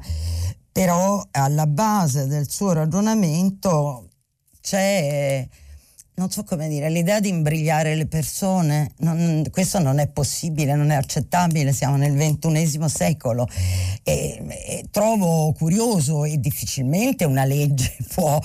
però 0.78 1.24
alla 1.32 1.66
base 1.66 2.28
del 2.28 2.48
suo 2.52 2.72
ragionamento 2.72 4.10
c'è 4.62 5.44
non 6.18 6.32
so 6.32 6.44
come 6.44 6.68
dire, 6.68 6.90
l'idea 6.90 7.20
di 7.20 7.30
imbrigliare 7.30 7.94
le 7.94 8.08
persone, 8.08 8.90
non, 9.02 9.44
questo 9.52 9.78
non 9.78 10.00
è 10.00 10.08
possibile, 10.08 10.74
non 10.74 10.90
è 10.90 10.96
accettabile, 10.96 11.72
siamo 11.72 11.96
nel 11.96 12.14
ventunesimo 12.14 12.88
secolo 12.88 13.48
e, 14.02 14.44
e, 14.50 14.86
trovo 14.90 15.54
curioso 15.54 16.26
e 16.26 16.40
difficilmente 16.40 17.24
una 17.24 17.46
legge 17.46 17.96
può, 18.12 18.42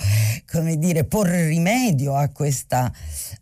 come 0.51 0.77
dire, 0.77 1.05
porre 1.05 1.47
rimedio 1.47 2.15
a, 2.15 2.29
questa, 2.29 2.93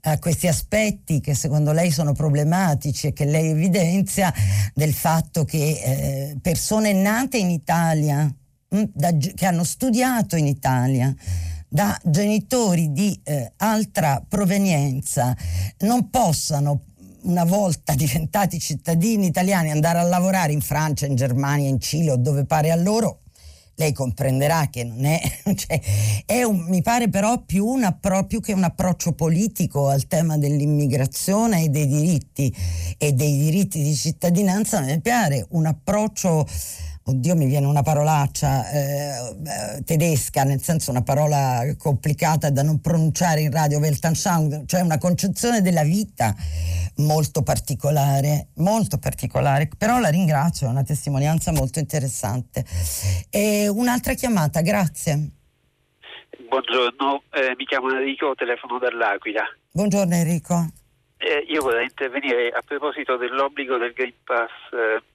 a 0.04 0.18
questi 0.18 0.48
aspetti 0.48 1.20
che 1.20 1.36
secondo 1.36 1.74
lei 1.74 1.92
sono 1.92 2.14
problematici 2.14 3.08
e 3.08 3.14
che 3.14 3.26
lei 3.26 3.50
evidenzia 3.50 4.34
del 4.74 4.94
fatto 4.94 5.44
che 5.44 5.58
eh, 5.84 6.38
persone 6.42 6.94
nate 6.94 7.38
in 7.38 7.50
Italia, 7.50 8.34
mh, 8.70 8.78
mm, 8.78 8.84
da, 8.94 9.12
che 9.12 9.46
hanno 9.46 9.66
studiato 9.66 10.38
in 10.38 10.48
Italia, 10.48 11.14
da 11.74 11.98
genitori 12.04 12.92
di 12.92 13.18
eh, 13.24 13.54
altra 13.56 14.22
provenienza 14.28 15.34
non 15.80 16.10
possano 16.10 16.82
una 17.22 17.46
volta 17.46 17.94
diventati 17.96 18.60
cittadini 18.60 19.28
italiani 19.28 19.72
andare 19.72 20.00
a 20.00 20.04
lavorare 20.04 20.52
in 20.52 20.60
Francia, 20.60 21.06
in 21.06 21.16
Germania, 21.16 21.70
in 21.70 21.80
Cile 21.80 22.12
o 22.12 22.18
dove 22.18 22.44
pare 22.44 22.72
a 22.72 22.76
loro, 22.76 23.20
lei 23.76 23.94
comprenderà 23.94 24.68
che 24.70 24.84
non 24.84 25.06
è, 25.06 25.22
cioè, 25.56 25.80
è 26.26 26.44
un, 26.44 26.66
mi 26.68 26.82
pare 26.82 27.08
però 27.08 27.42
più, 27.42 27.66
un 27.66 27.86
appro, 27.86 28.26
più 28.26 28.42
che 28.42 28.52
un 28.52 28.66
approccio 28.66 29.14
politico 29.14 29.88
al 29.88 30.08
tema 30.08 30.38
dell'immigrazione 30.38 31.64
e 31.64 31.70
dei 31.70 31.88
diritti 31.88 32.54
e 32.98 33.14
dei 33.14 33.38
diritti 33.38 33.82
di 33.82 33.96
cittadinanza, 33.96 34.82
mi 34.82 35.00
pare 35.00 35.46
un 35.52 35.68
approccio 35.68 36.46
oddio 37.04 37.36
mi 37.36 37.46
viene 37.46 37.66
una 37.66 37.82
parolaccia 37.82 38.70
eh, 38.70 39.36
eh, 39.78 39.84
tedesca, 39.84 40.44
nel 40.44 40.62
senso 40.62 40.92
una 40.92 41.02
parola 41.02 41.62
complicata 41.78 42.50
da 42.50 42.64
non 42.64 42.80
pronunciare 42.82 43.42
in 43.42 43.52
radio, 43.52 43.80
Weltanschauung, 43.80 44.66
cioè 44.66 44.82
una 44.82 44.98
concezione 44.98 45.62
della 45.62 45.84
vita 45.84 46.36
molto 46.98 47.42
particolare, 47.42 48.50
molto 48.56 48.98
particolare, 48.98 49.70
però 49.78 50.00
la 50.00 50.10
ringrazio, 50.10 50.68
è 50.68 50.70
una 50.70 50.84
testimonianza 50.84 51.52
molto 51.52 51.80
interessante. 51.80 52.66
E 53.30 53.68
un'altra 53.68 54.14
chiamata, 54.14 54.62
grazie. 54.62 55.32
Buongiorno, 56.48 57.24
eh, 57.32 57.56
mi 57.58 57.66
chiamo 57.66 57.90
Enrico, 57.90 58.36
telefono 58.36 58.78
dall'Aquila. 58.78 59.44
Buongiorno 59.72 60.16
Enrico. 60.16 60.68
Eh, 61.18 61.46
io 61.48 61.62
vorrei 61.62 61.84
intervenire 61.84 62.50
a 62.50 62.62
proposito 62.66 63.16
dell'obbligo 63.16 63.78
del 63.78 63.94
Green 63.94 64.14
Pass 64.24 64.50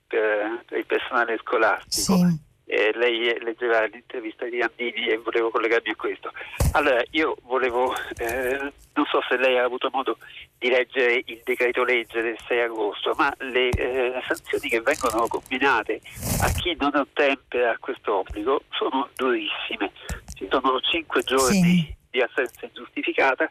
eh, 0.09 0.17
per, 0.17 0.63
per, 0.67 0.79
il 0.79 0.87
personale 0.87 1.39
scolastico. 1.39 2.17
Sì. 2.17 2.45
Eh, 2.69 2.91
lei 2.97 3.39
leggeva 3.45 3.85
l'intervista 3.85 4.45
di 4.47 4.61
Andini 4.61 5.07
e 5.07 5.19
volevo 5.19 5.51
collegarmi 5.51 5.91
a 5.91 5.95
questo. 5.95 6.33
Allora, 6.73 7.01
io 7.11 7.37
volevo, 7.43 7.95
eh, 8.19 8.73
non 8.95 9.05
so 9.07 9.21
se 9.29 9.37
lei 9.37 9.57
ha 9.57 9.63
avuto 9.63 9.89
modo 9.93 10.19
di 10.59 10.69
leggere 10.69 11.23
il 11.27 11.41
decreto 11.45 11.85
legge 11.85 12.21
del 12.23 12.37
6 12.49 12.61
agosto, 12.63 13.15
ma 13.17 13.33
le 13.39 13.69
eh, 13.69 14.21
sanzioni 14.27 14.69
che 14.69 14.81
vengono 14.81 15.29
combinate 15.29 16.01
a 16.41 16.49
chi 16.49 16.75
non 16.77 16.91
ottempera 16.97 17.71
a 17.71 17.79
questo 17.79 18.19
obbligo 18.19 18.63
sono 18.71 19.11
durissime. 19.15 19.93
Ci 20.35 20.49
sono 20.51 20.81
5 20.81 21.23
giorni 21.23 21.61
sì. 21.63 21.97
di 22.11 22.21
assenza 22.21 22.67
ingiustificata 22.67 23.47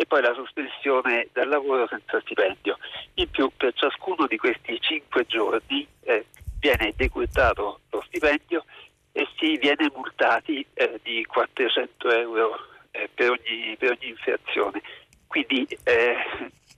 e 0.00 0.06
poi 0.06 0.22
la 0.22 0.32
sospensione 0.32 1.28
dal 1.34 1.46
lavoro 1.46 1.86
senza 1.86 2.18
stipendio. 2.22 2.78
In 3.16 3.28
più 3.28 3.50
per 3.54 3.74
ciascuno 3.74 4.26
di 4.26 4.38
questi 4.38 4.80
cinque 4.80 5.26
giorni 5.26 5.86
eh, 6.04 6.24
viene 6.58 6.94
decurtato 6.96 7.80
lo 7.90 8.02
stipendio 8.06 8.64
e 9.12 9.28
si 9.36 9.58
viene 9.58 9.92
multati 9.94 10.64
eh, 10.72 10.98
di 11.02 11.22
400 11.26 12.10
euro 12.12 12.56
eh, 12.92 13.10
per, 13.12 13.28
ogni, 13.28 13.76
per, 13.76 13.90
ogni, 13.90 14.08
infrazione. 14.08 14.80
Quindi 15.26 15.66
eh, 15.84 16.16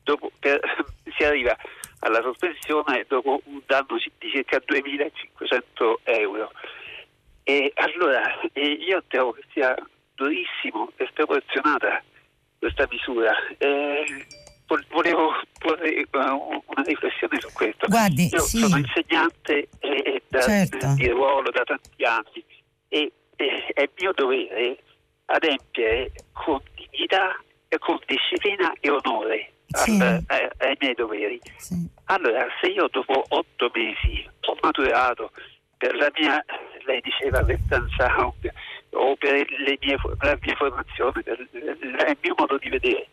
dopo, 0.03 0.33
per, 0.41 0.59
si 1.17 1.23
arriva 1.23 1.57
alla 2.01 2.23
sospensione 2.23 3.05
dopo 3.07 3.41
un 3.45 3.61
danno 3.67 4.01
di 4.19 4.31
circa 4.31 4.57
2.500 4.67 5.95
euro. 6.03 6.51
E 7.45 7.71
allora 7.77 8.41
io 8.55 9.01
trovo 9.07 9.31
che 9.31 9.45
sia 9.53 9.77
durissimo 10.17 10.91
e 10.97 11.07
sproporzionata 11.07 12.03
questa 12.63 12.87
misura. 12.89 13.33
Eh, 13.59 14.05
volevo 14.91 15.33
porre 15.59 16.07
una 16.13 16.83
riflessione 16.85 17.41
su 17.41 17.49
questo. 17.53 17.89
Guardi, 17.89 18.29
Io 18.31 18.39
sì. 18.39 18.59
sono 18.59 18.77
insegnante 18.77 19.69
eh, 19.81 20.23
da, 20.29 20.41
certo. 20.41 20.95
di 20.95 21.09
ruolo 21.09 21.51
da 21.51 21.65
tanti 21.65 22.05
anni 22.05 22.45
e 22.89 23.13
eh, 23.35 23.67
è 23.75 23.91
mio 23.99 24.13
dovere 24.15 24.79
adempiere 25.25 26.13
con 26.33 26.61
dignità, 26.77 27.37
e 27.67 27.79
con 27.79 27.99
disciplina 28.07 28.73
e 28.79 28.91
onore 28.91 29.53
sì. 29.67 29.99
al, 30.01 30.23
ai, 30.29 30.49
ai, 30.59 30.77
miei 30.79 30.95
doveri. 30.95 31.41
Sì. 31.57 31.75
Allora, 32.05 32.47
se 32.61 32.69
io 32.69 32.87
dopo 32.93 33.25
otto 33.29 33.71
mesi 33.75 34.29
ho 34.41 34.57
maturato 34.61 35.33
per 35.79 35.97
la 35.97 36.13
mia, 36.17 36.45
lei 36.85 37.01
diceva, 37.01 37.41
Western 37.41 37.89
o 38.93 39.17
per 39.17 39.47
mie, 39.81 39.97
la 40.21 40.39
mia 40.41 40.57
formazione, 40.57 41.23
per 41.23 41.39
il 41.51 42.19
mio 42.21 42.35
modo 42.37 42.59
di 42.59 42.69
vedere, 42.69 43.09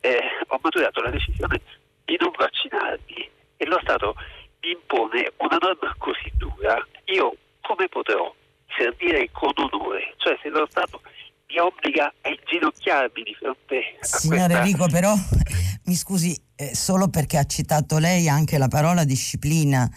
eh, 0.00 0.20
ho 0.48 0.58
maturato 0.62 1.00
la 1.00 1.10
decisione 1.10 1.60
di 2.04 2.16
non 2.20 2.32
vaccinarmi 2.36 3.30
e 3.56 3.66
lo 3.66 3.78
Stato 3.82 4.14
mi 4.60 4.72
impone 4.72 5.32
una 5.38 5.58
norma 5.60 5.94
così 5.98 6.30
dura, 6.36 6.76
io 7.06 7.36
come 7.60 7.88
potrò 7.88 8.34
servire 8.76 9.28
con 9.32 9.52
onore? 9.56 10.14
Cioè 10.16 10.38
se 10.42 10.48
lo 10.48 10.66
Stato 10.70 11.00
mi 11.48 11.58
obbliga 11.58 12.12
a 12.22 12.28
inginocchiarmi 12.28 13.22
di 13.22 13.34
fronte 13.34 13.96
a 14.00 14.04
Signore 14.04 14.46
questa... 14.46 14.60
Enrico, 14.60 14.86
però 14.88 15.14
mi 15.84 15.94
scusi, 15.94 16.36
eh, 16.56 16.74
solo 16.74 17.08
perché 17.08 17.38
ha 17.38 17.44
citato 17.44 17.98
lei 17.98 18.28
anche 18.28 18.58
la 18.58 18.68
parola 18.68 19.04
disciplina 19.04 19.88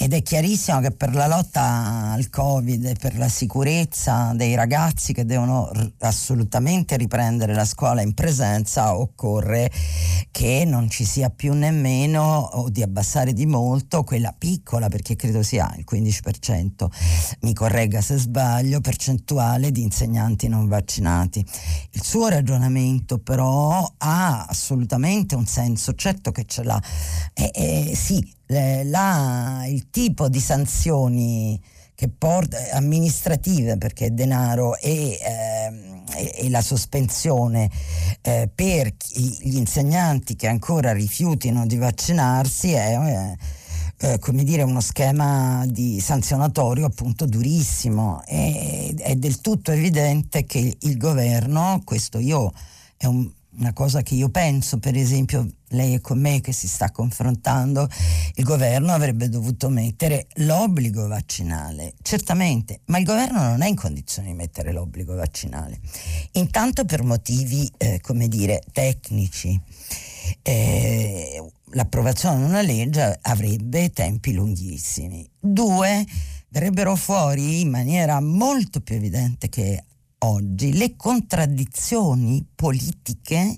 ed 0.00 0.12
è 0.12 0.22
chiarissimo 0.22 0.78
che 0.78 0.92
per 0.92 1.12
la 1.12 1.26
lotta 1.26 2.12
al 2.12 2.30
Covid 2.30 2.84
e 2.84 2.94
per 2.94 3.18
la 3.18 3.28
sicurezza 3.28 4.30
dei 4.32 4.54
ragazzi 4.54 5.12
che 5.12 5.24
devono 5.24 5.72
r- 5.72 5.90
assolutamente 5.98 6.96
riprendere 6.96 7.52
la 7.52 7.64
scuola 7.64 8.00
in 8.00 8.14
presenza 8.14 8.96
occorre 8.96 9.68
che 10.30 10.62
non 10.64 10.88
ci 10.88 11.04
sia 11.04 11.30
più 11.30 11.52
nemmeno 11.52 12.22
o 12.22 12.68
di 12.68 12.80
abbassare 12.82 13.32
di 13.32 13.44
molto 13.44 14.04
quella 14.04 14.32
piccola, 14.38 14.88
perché 14.88 15.16
credo 15.16 15.42
sia 15.42 15.74
il 15.76 15.84
15%, 15.90 16.86
mi 17.40 17.52
corregga 17.52 18.00
se 18.00 18.18
sbaglio, 18.18 18.80
percentuale 18.80 19.72
di 19.72 19.82
insegnanti 19.82 20.46
non 20.46 20.68
vaccinati. 20.68 21.44
Il 21.90 22.04
suo 22.04 22.28
ragionamento 22.28 23.18
però 23.18 23.84
ha 23.98 24.44
assolutamente 24.44 25.34
un 25.34 25.46
senso, 25.46 25.94
certo 25.94 26.30
che 26.30 26.44
ce 26.44 26.62
l'ha. 26.62 26.80
Eh, 27.34 27.50
eh, 27.52 27.96
sì, 27.96 28.36
la, 28.48 29.64
il 29.66 29.90
tipo 29.90 30.28
di 30.28 30.40
sanzioni 30.40 31.60
porta, 32.16 32.56
amministrative 32.72 33.76
perché 33.76 34.06
è 34.06 34.10
denaro 34.10 34.76
e, 34.76 35.18
eh, 35.20 36.32
e, 36.36 36.48
la 36.48 36.60
sospensione 36.60 37.68
eh, 38.22 38.48
per 38.54 38.94
gli 39.14 39.56
insegnanti 39.56 40.36
che 40.36 40.46
ancora 40.46 40.92
rifiutino 40.92 41.66
di 41.66 41.76
vaccinarsi 41.76 42.70
è 42.70 43.36
eh, 44.00 44.18
come 44.20 44.44
dire 44.44 44.62
uno 44.62 44.80
schema 44.80 45.66
di 45.66 45.98
sanzionatorio 45.98 46.86
appunto 46.86 47.26
durissimo. 47.26 48.22
E, 48.26 48.94
è 48.96 49.16
del 49.16 49.40
tutto 49.40 49.72
evidente 49.72 50.44
che 50.44 50.76
il 50.78 50.96
governo 50.96 51.82
questo 51.84 52.18
io 52.18 52.52
è 52.96 53.06
un, 53.06 53.28
una 53.58 53.72
cosa 53.72 54.02
che 54.02 54.14
io 54.14 54.28
penso, 54.28 54.78
per 54.78 54.96
esempio 54.96 55.48
lei 55.70 55.94
è 55.94 56.00
con 56.00 56.18
me 56.20 56.40
che 56.40 56.52
si 56.52 56.68
sta 56.68 56.90
confrontando, 56.90 57.88
il 58.34 58.44
governo 58.44 58.92
avrebbe 58.92 59.28
dovuto 59.28 59.68
mettere 59.68 60.28
l'obbligo 60.36 61.06
vaccinale, 61.06 61.94
certamente, 62.02 62.80
ma 62.86 62.98
il 62.98 63.04
governo 63.04 63.42
non 63.42 63.62
è 63.62 63.68
in 63.68 63.74
condizione 63.74 64.28
di 64.28 64.34
mettere 64.34 64.72
l'obbligo 64.72 65.14
vaccinale, 65.14 65.80
intanto 66.32 66.84
per 66.84 67.02
motivi, 67.02 67.70
eh, 67.76 68.00
come 68.00 68.28
dire, 68.28 68.62
tecnici. 68.72 69.60
Eh, 70.42 71.42
l'approvazione 71.72 72.38
di 72.38 72.44
una 72.44 72.62
legge 72.62 73.18
avrebbe 73.22 73.90
tempi 73.90 74.32
lunghissimi. 74.32 75.28
Due, 75.38 76.06
verrebbero 76.50 76.96
fuori 76.96 77.60
in 77.60 77.70
maniera 77.70 78.20
molto 78.20 78.80
più 78.80 78.96
evidente 78.96 79.48
che 79.48 79.84
oggi 80.20 80.76
le 80.76 80.96
contraddizioni 80.96 82.44
politiche 82.54 83.56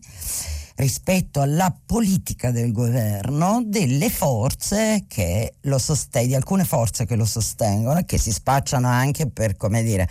rispetto 0.76 1.40
alla 1.40 1.74
politica 1.84 2.50
del 2.50 2.72
governo 2.72 3.62
delle 3.64 4.08
forze 4.08 5.04
che 5.06 5.54
lo 5.62 5.78
sostengono, 5.78 6.26
di 6.26 6.34
alcune 6.34 6.64
forze 6.64 7.04
che 7.04 7.16
lo 7.16 7.26
sostengono 7.26 7.98
e 7.98 8.04
che 8.06 8.18
si 8.18 8.32
spacciano 8.32 8.88
anche 8.88 9.28
per, 9.28 9.56
come 9.56 9.82
dire, 9.82 10.08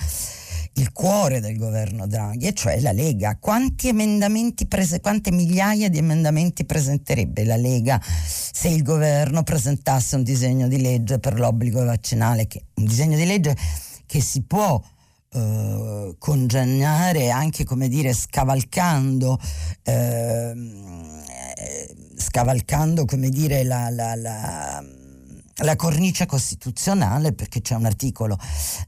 il 0.74 0.91
cuore 0.91 1.39
del 1.39 1.58
governo 1.58 2.06
Draghi, 2.06 2.47
e 2.47 2.54
cioè 2.54 2.80
la 2.82 2.91
Lega. 2.91 3.38
Quanti 3.39 3.88
emendamenti 3.88 4.68
prese, 4.68 5.02
quante 5.02 5.32
migliaia 5.32 5.89
di 5.89 5.97
emendamenti 5.97 6.66
presenterebbe 6.66 7.43
la 7.45 7.58
Lega 7.58 8.00
se 8.02 8.68
il 8.70 8.84
governo 8.84 9.41
presentasse 9.43 10.16
un 10.16 10.24
disegno 10.24 10.68
di 10.68 10.80
legge 10.80 11.18
per 11.18 11.39
l'obbligo 11.39 11.84
vaccinale, 11.84 12.47
che, 12.47 12.66
un 12.76 12.86
disegno 12.86 13.18
di 13.18 13.26
legge 13.26 13.58
che 14.06 14.22
si 14.22 14.43
può 14.43 14.80
eh, 15.32 16.16
congegnare 16.18 17.30
anche 17.30 17.64
come 17.64 17.88
dire 17.88 18.14
scavalcando 18.14 19.40
eh, 19.84 20.54
scavalcando 22.16 23.06
come 23.06 23.30
dire 23.30 23.64
la, 23.64 23.90
la, 23.90 24.16
la 24.16 24.84
la 25.62 25.76
cornice 25.76 26.26
costituzionale 26.26 27.34
perché 27.34 27.62
c'è 27.62 27.76
un 27.76 27.86
articolo 27.86 28.38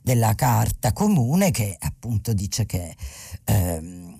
della 0.02 0.36
Carta 0.36 0.94
Comune 0.94 1.52
che 1.52 1.76
appunto 1.78 2.34
dice 2.34 2.66
che 2.66 2.96
ehm, 3.44 4.16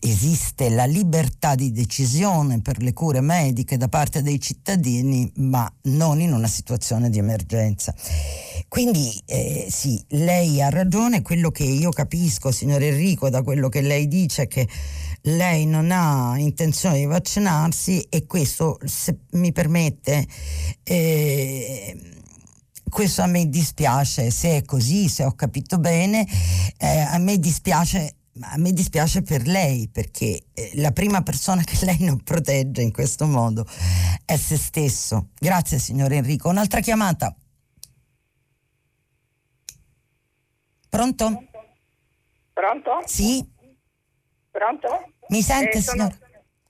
esiste 0.00 0.68
la 0.68 0.84
libertà 0.84 1.54
di 1.54 1.72
decisione 1.72 2.60
per 2.60 2.82
le 2.82 2.92
cure 2.92 3.20
mediche 3.20 3.76
da 3.78 3.88
parte 3.88 4.22
dei 4.22 4.38
cittadini, 4.38 5.30
ma 5.36 5.70
non 5.84 6.20
in 6.20 6.32
una 6.32 6.46
situazione 6.46 7.08
di 7.08 7.18
emergenza. 7.18 7.94
Quindi 8.74 9.22
eh, 9.26 9.68
sì, 9.70 10.04
lei 10.08 10.60
ha 10.60 10.68
ragione, 10.68 11.22
quello 11.22 11.52
che 11.52 11.62
io 11.62 11.90
capisco, 11.90 12.50
signor 12.50 12.82
Enrico, 12.82 13.30
da 13.30 13.44
quello 13.44 13.68
che 13.68 13.80
lei 13.82 14.08
dice 14.08 14.42
è 14.42 14.46
che 14.48 14.68
lei 15.22 15.64
non 15.64 15.92
ha 15.92 16.36
intenzione 16.38 16.98
di 16.98 17.04
vaccinarsi 17.04 18.00
e 18.08 18.26
questo, 18.26 18.80
se 18.84 19.18
mi 19.34 19.52
permette, 19.52 20.26
eh, 20.82 21.96
questo 22.90 23.22
a 23.22 23.26
me 23.26 23.48
dispiace, 23.48 24.32
se 24.32 24.56
è 24.56 24.64
così, 24.64 25.08
se 25.08 25.22
ho 25.22 25.34
capito 25.34 25.78
bene, 25.78 26.26
eh, 26.76 26.98
a 26.98 27.18
me 27.18 27.38
dispiace 27.38 28.16
a 28.40 28.56
me 28.56 28.72
dispiace 28.72 29.22
per 29.22 29.46
lei 29.46 29.88
perché 29.88 30.46
eh, 30.52 30.72
la 30.74 30.90
prima 30.90 31.22
persona 31.22 31.62
che 31.62 31.78
lei 31.86 31.98
non 32.00 32.24
protegge 32.24 32.82
in 32.82 32.90
questo 32.90 33.28
modo 33.28 33.64
è 34.24 34.36
se 34.36 34.56
stesso. 34.56 35.28
Grazie 35.38 35.78
signor 35.78 36.10
Enrico. 36.10 36.48
Un'altra 36.48 36.80
chiamata. 36.80 37.36
Pronto? 40.94 41.42
Pronto? 42.52 43.02
Sì. 43.06 43.44
Pronto? 44.52 45.10
Mi 45.26 45.42
sente, 45.42 45.78
eh, 45.78 45.80
sono, 45.80 46.08
signor? 46.08 46.24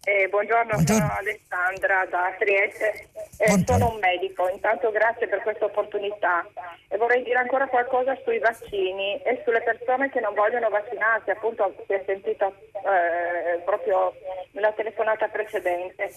Eh, 0.05 0.29
buongiorno, 0.29 0.72
buongiorno, 0.72 1.07
sono 1.07 1.18
Alessandra 1.18 2.07
da 2.07 2.35
Trieste, 2.39 3.09
eh, 3.37 3.64
sono 3.66 3.91
un 3.93 3.99
medico, 4.01 4.49
intanto 4.49 4.91
grazie 4.93 5.29
per 5.29 5.43
questa 5.43 5.66
opportunità 5.66 6.43
e 6.89 6.97
vorrei 6.97 7.22
dire 7.22 7.37
ancora 7.37 7.66
qualcosa 7.68 8.16
sui 8.25 8.39
vaccini 8.39 9.20
e 9.20 9.43
sulle 9.45 9.61
persone 9.61 10.09
che 10.09 10.20
non 10.20 10.33
vogliono 10.33 10.70
vaccinarsi, 10.70 11.29
appunto 11.29 11.75
si 11.87 11.93
è 11.93 12.03
sentito 12.07 12.55
eh, 12.72 13.61
proprio 13.62 14.14
nella 14.53 14.72
telefonata 14.72 15.29
precedente. 15.29 16.14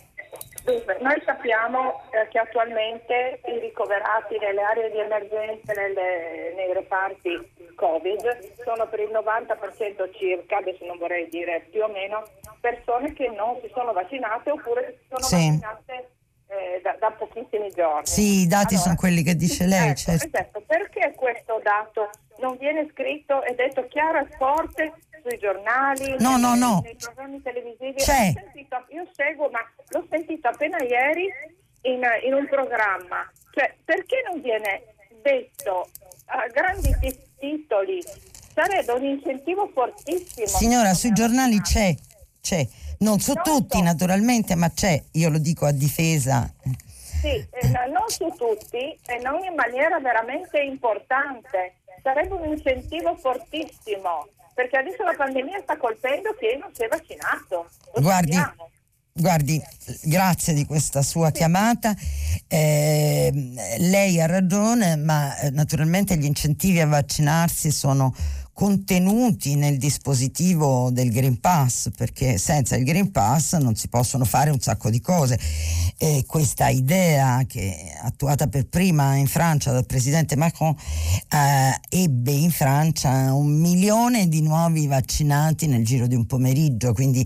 Dunque, 0.67 0.97
noi 0.99 1.15
sappiamo 1.23 2.03
eh, 2.11 2.27
che 2.27 2.39
attualmente 2.39 3.39
i 3.45 3.57
ricoverati 3.59 4.37
nelle 4.37 4.61
aree 4.61 4.91
di 4.91 4.99
emergenza, 4.99 5.71
nelle, 5.71 6.53
nei 6.57 6.73
reparti 6.73 7.71
Covid, 7.73 8.53
sono 8.65 8.85
per 8.89 8.99
il 8.99 9.11
90% 9.15 10.13
circa, 10.19 10.57
adesso 10.57 10.85
non 10.85 10.97
vorrei 10.97 11.29
dire 11.29 11.67
più 11.71 11.83
o 11.83 11.87
meno, 11.87 12.21
persone 12.59 13.13
che 13.13 13.29
non 13.29 13.57
si 13.61 13.71
sono 13.73 13.93
vaccinate 13.93 14.51
oppure 14.51 14.99
sono 15.07 15.23
sì. 15.23 15.35
vaccinate 15.35 16.09
eh, 16.47 16.81
da, 16.83 16.97
da, 16.99 17.11
pochissimi 17.11 17.69
giorni. 17.71 18.05
Sì, 18.05 18.41
i 18.41 18.47
dati 18.47 18.73
allora, 18.73 18.81
sono 18.81 18.95
quelli 18.95 19.23
che 19.23 19.35
dice 19.35 19.65
lei. 19.65 19.87
Ecco, 19.91 19.99
certo. 19.99 20.25
esatto. 20.25 20.63
Perché 20.67 21.13
questo 21.15 21.61
dato 21.63 22.09
non 22.39 22.57
viene 22.57 22.89
scritto 22.91 23.41
ed 23.43 23.55
detto 23.55 23.87
chiaro 23.87 24.19
e 24.19 24.27
forte 24.37 24.93
sui 25.27 25.37
giornali, 25.39 26.15
no, 26.19 26.37
no, 26.37 26.55
no. 26.55 26.79
nei 26.83 26.95
programmi 26.95 27.41
televisivi? 27.41 27.95
C'è. 27.95 28.31
Sentito, 28.33 28.85
io 28.89 29.07
seguo, 29.11 29.49
ma 29.49 29.59
l'ho 29.89 30.07
sentito 30.09 30.47
appena 30.47 30.77
ieri 30.81 31.27
in, 31.81 32.01
in 32.23 32.33
un 32.33 32.47
programma. 32.47 33.29
Cioè, 33.51 33.75
perché 33.83 34.23
non 34.31 34.41
viene 34.41 34.83
detto 35.21 35.89
a 36.27 36.47
grandi 36.47 36.95
titoli? 37.37 38.01
Sarebbe 38.53 38.91
un 38.93 39.03
incentivo 39.03 39.69
fortissimo. 39.73 40.47
Signora, 40.47 40.93
sui 40.93 41.11
giornali 41.11 41.59
c'è, 41.61 41.93
c'è. 42.41 42.65
Non 42.99 43.19
su 43.19 43.33
tutti 43.33 43.79
naturalmente, 43.81 44.55
ma 44.55 44.71
c'è, 44.71 44.99
io 45.11 45.29
lo 45.29 45.37
dico 45.37 45.65
a 45.65 45.71
difesa. 45.71 46.51
Sì, 46.63 47.27
eh, 47.27 47.67
non 47.91 48.07
su 48.07 48.33
tutti 48.35 48.97
e 49.05 49.19
non 49.21 49.43
in 49.43 49.53
maniera 49.53 49.99
veramente 49.99 50.59
importante. 50.59 51.75
Sarebbe 52.01 52.33
un 52.33 52.45
incentivo 52.45 53.15
fortissimo, 53.15 54.27
perché 54.57 54.77
adesso 54.77 55.03
la 55.03 55.13
pandemia 55.15 55.59
sta 55.61 55.77
colpendo 55.77 56.33
chi 56.33 56.57
non 56.59 56.73
si 56.73 56.81
è 56.81 56.87
vaccinato. 56.87 57.69
Lo 57.93 58.01
Guardi, 58.01 58.33
sappiamo. 58.33 58.71
Guardi, 59.13 59.61
grazie 60.01 60.55
di 60.55 60.65
questa 60.65 61.03
sua 61.03 61.29
chiamata. 61.29 61.93
Eh, 62.47 63.31
lei 63.77 64.19
ha 64.19 64.25
ragione, 64.25 64.95
ma 64.95 65.37
eh, 65.37 65.51
naturalmente 65.51 66.17
gli 66.17 66.25
incentivi 66.25 66.79
a 66.79 66.87
vaccinarsi 66.87 67.69
sono 67.69 68.15
contenuti 68.57 69.53
nel 69.53 69.77
dispositivo 69.77 70.89
del 70.89 71.11
Green 71.11 71.39
Pass, 71.39 71.91
perché 71.95 72.39
senza 72.39 72.75
il 72.75 72.85
Green 72.85 73.11
Pass 73.11 73.55
non 73.57 73.75
si 73.75 73.87
possono 73.87 74.25
fare 74.25 74.49
un 74.49 74.59
sacco 74.59 74.89
di 74.89 74.99
cose. 74.99 75.39
E 75.95 76.23
questa 76.25 76.67
idea 76.69 77.43
che 77.47 77.93
attuata 78.01 78.47
per 78.47 78.67
prima 78.67 79.13
in 79.13 79.27
Francia 79.27 79.71
dal 79.71 79.85
presidente 79.85 80.35
Macron 80.35 80.73
eh, 81.29 81.79
ebbe 82.03 82.31
in 82.31 82.49
Francia 82.49 83.31
un 83.31 83.59
milione 83.59 84.27
di 84.27 84.41
nuovi 84.41 84.87
vaccinati 84.87 85.67
nel 85.67 85.85
giro 85.85 86.07
di 86.07 86.15
un 86.15 86.25
pomeriggio, 86.25 86.93
quindi 86.93 87.23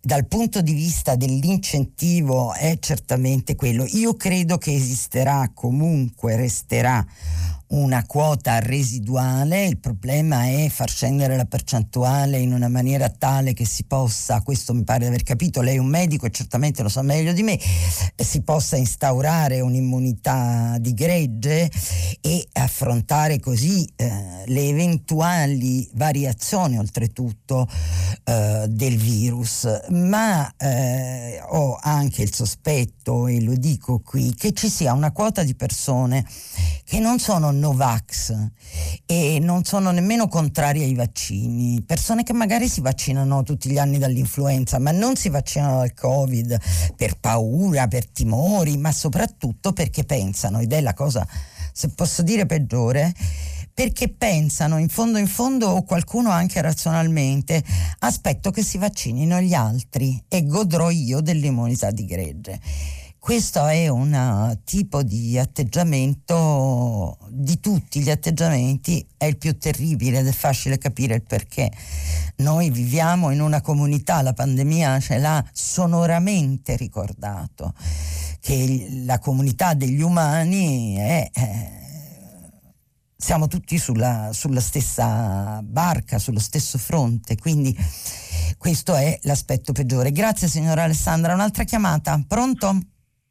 dal 0.00 0.28
punto 0.28 0.60
di 0.60 0.74
vista 0.74 1.16
dell'incentivo 1.16 2.54
è 2.54 2.78
certamente 2.78 3.56
quello. 3.56 3.84
Io 3.94 4.14
credo 4.14 4.58
che 4.58 4.72
esisterà 4.72 5.50
comunque, 5.52 6.36
resterà 6.36 7.04
una 7.68 8.04
quota 8.06 8.58
residuale, 8.60 9.66
il 9.66 9.78
problema 9.78 10.46
è 10.46 10.68
far 10.70 10.88
scendere 10.88 11.36
la 11.36 11.44
percentuale 11.44 12.38
in 12.38 12.52
una 12.52 12.68
maniera 12.68 13.10
tale 13.10 13.52
che 13.52 13.66
si 13.66 13.84
possa, 13.84 14.40
questo 14.42 14.72
mi 14.72 14.84
pare 14.84 15.00
di 15.00 15.06
aver 15.06 15.22
capito, 15.22 15.60
lei 15.60 15.76
è 15.76 15.78
un 15.78 15.88
medico 15.88 16.24
e 16.24 16.30
certamente 16.30 16.82
lo 16.82 16.88
sa 16.88 17.02
meglio 17.02 17.32
di 17.32 17.42
me, 17.42 17.58
si 18.16 18.42
possa 18.42 18.76
instaurare 18.76 19.60
un'immunità 19.60 20.76
di 20.80 20.94
gregge 20.94 21.70
e 22.20 22.46
affrontare 22.52 23.38
così 23.38 23.86
eh, 23.96 24.44
le 24.46 24.68
eventuali 24.68 25.88
variazioni 25.94 26.78
oltretutto 26.78 27.68
eh, 28.24 28.66
del 28.68 28.96
virus. 28.96 29.66
Ma 29.90 30.50
eh, 30.56 31.40
ho 31.46 31.78
anche 31.80 32.22
il 32.22 32.34
sospetto, 32.34 33.26
e 33.26 33.42
lo 33.42 33.54
dico 33.54 34.00
qui, 34.00 34.34
che 34.34 34.52
ci 34.52 34.68
sia 34.68 34.92
una 34.92 35.12
quota 35.12 35.42
di 35.42 35.54
persone 35.54 36.24
che 36.84 36.98
non 37.00 37.18
sono 37.18 37.50
Novax 37.58 38.34
e 39.04 39.38
non 39.40 39.64
sono 39.64 39.90
nemmeno 39.90 40.28
contrari 40.28 40.82
ai 40.82 40.94
vaccini, 40.94 41.82
persone 41.82 42.22
che 42.22 42.32
magari 42.32 42.68
si 42.68 42.80
vaccinano 42.80 43.42
tutti 43.42 43.70
gli 43.70 43.78
anni 43.78 43.98
dall'influenza, 43.98 44.78
ma 44.78 44.90
non 44.90 45.16
si 45.16 45.28
vaccinano 45.28 45.78
dal 45.78 45.94
Covid 45.94 46.58
per 46.96 47.18
paura, 47.18 47.88
per 47.88 48.06
timori, 48.06 48.76
ma 48.76 48.92
soprattutto 48.92 49.72
perché 49.72 50.04
pensano, 50.04 50.60
ed 50.60 50.72
è 50.72 50.80
la 50.80 50.94
cosa, 50.94 51.26
se 51.72 51.88
posso 51.90 52.22
dire, 52.22 52.46
peggiore, 52.46 53.14
perché 53.78 54.08
pensano 54.08 54.78
in 54.78 54.88
fondo 54.88 55.18
in 55.18 55.28
fondo 55.28 55.68
o 55.68 55.84
qualcuno 55.84 56.30
anche 56.30 56.60
razionalmente 56.60 57.62
aspetto 58.00 58.50
che 58.50 58.64
si 58.64 58.76
vaccinino 58.76 59.40
gli 59.40 59.54
altri 59.54 60.20
e 60.26 60.44
godrò 60.44 60.90
io 60.90 61.20
dell'immunità 61.20 61.92
di 61.92 62.04
gregge. 62.04 62.60
Questo 63.28 63.66
è 63.66 63.88
un 63.88 64.10
uh, 64.14 64.58
tipo 64.64 65.02
di 65.02 65.38
atteggiamento, 65.38 67.18
di 67.28 67.60
tutti 67.60 68.00
gli 68.00 68.08
atteggiamenti, 68.08 69.06
è 69.18 69.26
il 69.26 69.36
più 69.36 69.58
terribile 69.58 70.20
ed 70.20 70.28
è 70.28 70.32
facile 70.32 70.78
capire 70.78 71.16
il 71.16 71.22
perché. 71.22 71.70
Noi 72.36 72.70
viviamo 72.70 73.30
in 73.30 73.42
una 73.42 73.60
comunità, 73.60 74.22
la 74.22 74.32
pandemia 74.32 74.98
ce 75.00 75.18
l'ha 75.18 75.44
sonoramente 75.52 76.74
ricordato, 76.76 77.74
che 78.40 79.02
la 79.04 79.18
comunità 79.18 79.74
degli 79.74 80.00
umani 80.00 80.94
è... 80.94 81.30
è 81.30 81.72
siamo 83.14 83.46
tutti 83.46 83.76
sulla, 83.76 84.30
sulla, 84.32 84.60
stessa 84.60 85.60
barca, 85.62 86.18
sullo 86.18 86.40
stesso 86.40 86.78
fronte, 86.78 87.36
quindi 87.36 87.76
questo 88.56 88.94
è 88.94 89.18
l'aspetto 89.24 89.72
peggiore. 89.72 90.12
Grazie 90.12 90.48
signora 90.48 90.84
Alessandra. 90.84 91.34
Un'altra 91.34 91.64
chiamata, 91.64 92.24
pronto? 92.26 92.80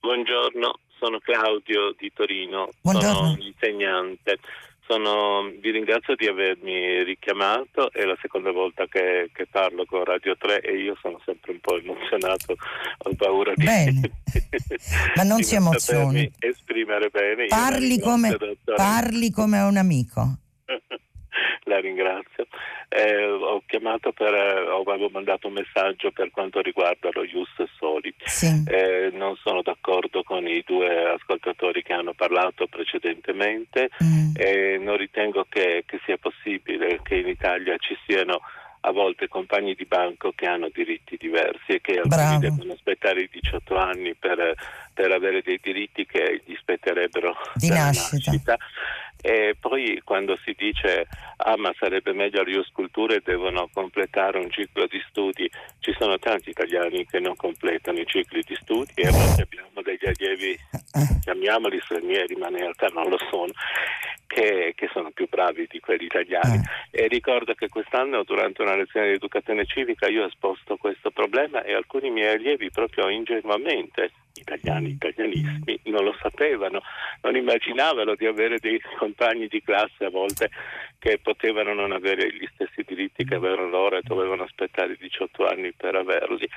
Buongiorno, 0.08 0.80
sono 1.00 1.20
Claudio 1.20 1.94
di 2.00 2.10
Torino, 2.16 2.70
Buongiorno. 2.80 3.14
sono 3.14 3.38
insegnante. 3.42 4.40
Sono, 4.88 5.52
vi 5.60 5.70
ringrazio 5.72 6.16
di 6.16 6.28
avermi 6.28 7.04
richiamato, 7.04 7.92
è 7.92 8.06
la 8.06 8.16
seconda 8.22 8.52
volta 8.52 8.86
che, 8.88 9.30
che, 9.34 9.48
parlo 9.48 9.84
con 9.84 10.06
Radio 10.06 10.38
3 10.38 10.62
e 10.62 10.78
io 10.78 10.98
sono 11.02 11.20
sempre 11.26 11.52
un 11.52 11.60
po' 11.60 11.78
emozionato, 11.78 12.56
ho 13.00 13.16
paura 13.18 13.52
di... 13.54 13.66
Bene, 13.66 14.00
ma 15.16 15.24
non 15.24 15.44
si 15.44 15.56
emozioni. 15.56 16.32
Esprimere 16.40 17.10
bene. 17.10 17.48
Parli 17.48 18.00
come, 18.00 18.38
parli 18.64 19.30
come 19.30 19.60
un 19.60 19.76
amico. 19.76 20.38
la 21.66 21.80
ringrazio. 21.80 22.48
Eh, 22.90 23.26
ho 23.26 23.62
chiamato 23.66 24.12
per, 24.12 24.34
eh, 24.34 24.68
avevo 24.86 25.10
mandato 25.10 25.48
un 25.48 25.54
messaggio 25.54 26.12
per 26.12 26.32
quanto 26.32 26.62
riguarda 26.62 27.10
lo 27.12 27.24
Ius 27.24 27.64
Soli. 27.78 28.14
Sì. 28.24 28.64
Eh, 28.68 29.10
non 29.14 29.36
sono 29.38 29.62
d'accordo 29.62 30.24
con 30.24 30.48
i 30.48 30.64
due 30.66 31.10
ascoltatori 31.10 31.84
che 31.84 31.94
hanno 31.94 32.14
parlato 32.14 32.68
precedentemente 32.68 33.90
mm. 34.04 34.32
e 34.36 34.78
non 34.80 34.98
ritengo 34.98 35.46
che, 35.50 35.84
che 35.86 36.00
sia 36.06 36.18
possibile 36.18 37.00
che 37.04 37.16
in 37.16 37.28
Italia 37.28 37.76
ci 37.78 37.98
siano 38.06 38.42
a 38.82 38.92
volte 38.92 39.28
compagni 39.28 39.74
di 39.74 39.86
banco 39.86 40.32
che 40.34 40.46
hanno 40.46 40.70
diritti 40.72 41.18
diversi 41.18 41.74
e 41.74 41.82
che 41.82 42.00
alcuni 42.00 42.40
devono 42.40 42.74
aspettare 42.74 43.22
i 43.22 43.30
18 43.30 43.76
anni 43.76 44.14
per, 44.16 44.56
per, 44.98 45.12
avere 45.12 45.42
dei 45.44 45.60
diritti 45.62 46.06
che 46.06 46.42
gli 46.44 46.56
spetterebbero 46.60 47.36
di 47.54 47.70
nascita. 47.70 48.16
nascita. 48.16 48.58
E 49.22 49.56
poi 49.60 50.00
quando 50.04 50.38
si 50.44 50.54
dice 50.58 51.08
ah 51.38 51.58
ma 51.58 51.74
sarebbe 51.78 52.14
meglio 52.14 52.44
le 52.44 52.64
sculture 52.64 53.22
devono 53.24 53.68
completare 53.74 54.38
un 54.40 54.50
ciclo 54.50 54.86
di 54.88 55.04
studi, 55.10 55.50
ci 55.80 55.94
sono 55.98 56.18
tanti 56.20 56.50
italiani 56.50 57.06
che 57.06 57.20
non 57.20 57.36
completano 57.36 58.00
i 58.00 58.06
cicli 58.06 58.42
di 58.46 58.56
studi 58.62 58.92
e 58.96 59.08
a 59.08 59.12
volte 59.12 59.42
abbiamo 59.42 59.82
degli 59.82 60.06
allievi, 60.06 60.58
chiamiamoli 61.22 61.80
stranieri 61.82 62.36
ma 62.36 62.48
in 62.50 62.58
realtà 62.58 62.88
non 62.94 63.10
lo 63.10 63.18
sono, 63.30 63.52
che, 64.28 64.74
che 64.76 64.90
sono 64.94 65.10
più 65.12 65.28
bravi 65.28 65.68
di 65.70 65.80
quelli 65.80 66.06
italiani. 66.06 66.62
Eh. 66.92 67.04
E 67.04 67.08
ricordo 67.08 67.54
che 67.54 67.70
quest'anno 67.70 68.24
durante 68.24 68.62
una 68.62 68.76
lezione 68.76 69.08
di 69.08 69.14
educazione 69.14 69.66
civica 69.66 70.08
io 70.08 70.24
ho 70.24 70.28
esposto 70.28 70.78
questo 70.78 71.10
problema 71.10 71.64
e 71.64 71.74
alcuni 71.74 72.12
miei 72.12 72.36
allievi 72.36 72.70
proprio 72.70 73.10
ingenuamente 73.10 74.12
italiani, 74.40 74.90
italianissimi, 74.90 75.80
non 75.86 76.04
lo 76.04 76.16
sapevano, 76.22 76.82
non 77.22 77.36
immaginavano 77.36 78.16
di 78.16 78.26
avere 78.26 78.58
dei 78.60 78.82
compagni 78.98 79.48
di 79.48 79.62
classe 79.62 80.06
a 80.06 80.10
volte 80.10 80.50
che 81.00 81.20
potevano 81.20 81.74
non 81.74 81.92
avere 81.92 82.34
gli 82.34 82.48
stessi 82.54 82.84
diritti 82.86 83.24
che 83.24 83.36
avevano 83.36 83.70
loro 83.70 83.98
e 83.98 84.02
dovevano 84.04 84.44
aspettare 84.44 84.98
18 84.98 85.46
anni 85.48 85.72
per 85.74 85.96
averli. 85.96 86.48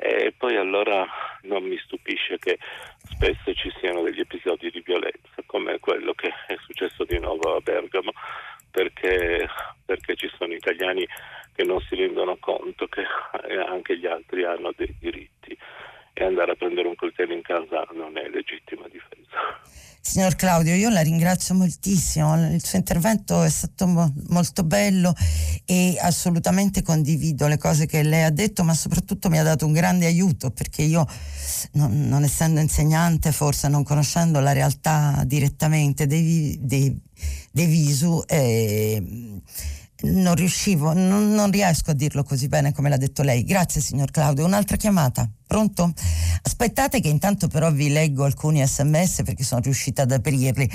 E 0.00 0.32
poi 0.36 0.56
allora 0.56 1.04
non 1.42 1.64
mi 1.64 1.76
stupisce 1.78 2.38
che 2.38 2.56
spesso 3.02 3.52
ci 3.54 3.72
siano 3.80 4.02
degli 4.02 4.20
episodi 4.20 4.70
di 4.70 4.80
violenza, 4.84 5.42
come 5.46 5.80
quello 5.80 6.12
che 6.12 6.32
è 6.46 6.56
successo 6.60 7.04
di 7.04 7.18
nuovo 7.18 7.56
a 7.56 7.60
Bergamo, 7.60 8.12
perché, 8.70 9.48
perché 9.84 10.14
ci 10.14 10.30
sono 10.36 10.52
italiani 10.52 11.04
che 11.52 11.64
non 11.64 11.80
si 11.80 11.96
rendono 11.96 12.36
conto 12.38 12.86
che 12.86 13.04
anche 13.66 13.98
gli 13.98 14.06
altri 14.06 14.44
hanno 14.44 14.72
dei 14.76 14.94
diritti 15.00 15.58
e 16.18 16.24
andare 16.24 16.52
a 16.52 16.54
prendere 16.56 16.88
un 16.88 16.96
coltello 16.96 17.32
in 17.32 17.42
casa 17.42 17.86
non 17.94 18.18
è 18.18 18.28
legittima 18.28 18.86
difesa. 18.88 19.62
Signor 20.00 20.36
Claudio, 20.36 20.74
io 20.74 20.88
la 20.88 21.02
ringrazio 21.02 21.54
moltissimo, 21.54 22.34
il 22.52 22.64
suo 22.64 22.78
intervento 22.78 23.42
è 23.42 23.48
stato 23.50 23.86
mo- 23.86 24.12
molto 24.28 24.64
bello 24.64 25.12
e 25.64 25.96
assolutamente 26.00 26.82
condivido 26.82 27.46
le 27.46 27.58
cose 27.58 27.86
che 27.86 28.02
lei 28.02 28.22
ha 28.22 28.30
detto, 28.30 28.64
ma 28.64 28.74
soprattutto 28.74 29.28
mi 29.28 29.38
ha 29.38 29.42
dato 29.42 29.66
un 29.66 29.72
grande 29.72 30.06
aiuto 30.06 30.50
perché 30.50 30.82
io, 30.82 31.06
non, 31.72 32.08
non 32.08 32.24
essendo 32.24 32.58
insegnante, 32.58 33.32
forse 33.32 33.68
non 33.68 33.84
conoscendo 33.84 34.40
la 34.40 34.52
realtà 34.52 35.22
direttamente 35.26 36.06
dei, 36.06 36.56
dei, 36.60 36.98
dei 37.52 37.66
visu, 37.66 38.22
eh, 38.26 39.02
non 40.00 40.34
riuscivo, 40.34 40.94
non, 40.94 41.32
non 41.32 41.50
riesco 41.50 41.90
a 41.90 41.94
dirlo 41.94 42.22
così 42.22 42.48
bene 42.48 42.72
come 42.72 42.88
l'ha 42.88 42.96
detto 42.96 43.22
lei. 43.22 43.44
Grazie 43.44 43.80
signor 43.80 44.10
Claudio. 44.10 44.46
Un'altra 44.46 44.76
chiamata. 44.76 45.28
Pronto? 45.48 45.94
Aspettate 46.42 47.00
che 47.00 47.08
intanto 47.08 47.48
però 47.48 47.72
vi 47.72 47.88
leggo 47.88 48.24
alcuni 48.24 48.62
sms 48.64 49.22
perché 49.24 49.42
sono 49.42 49.62
riuscita 49.62 50.02
ad 50.02 50.12
aprirli. 50.12 50.70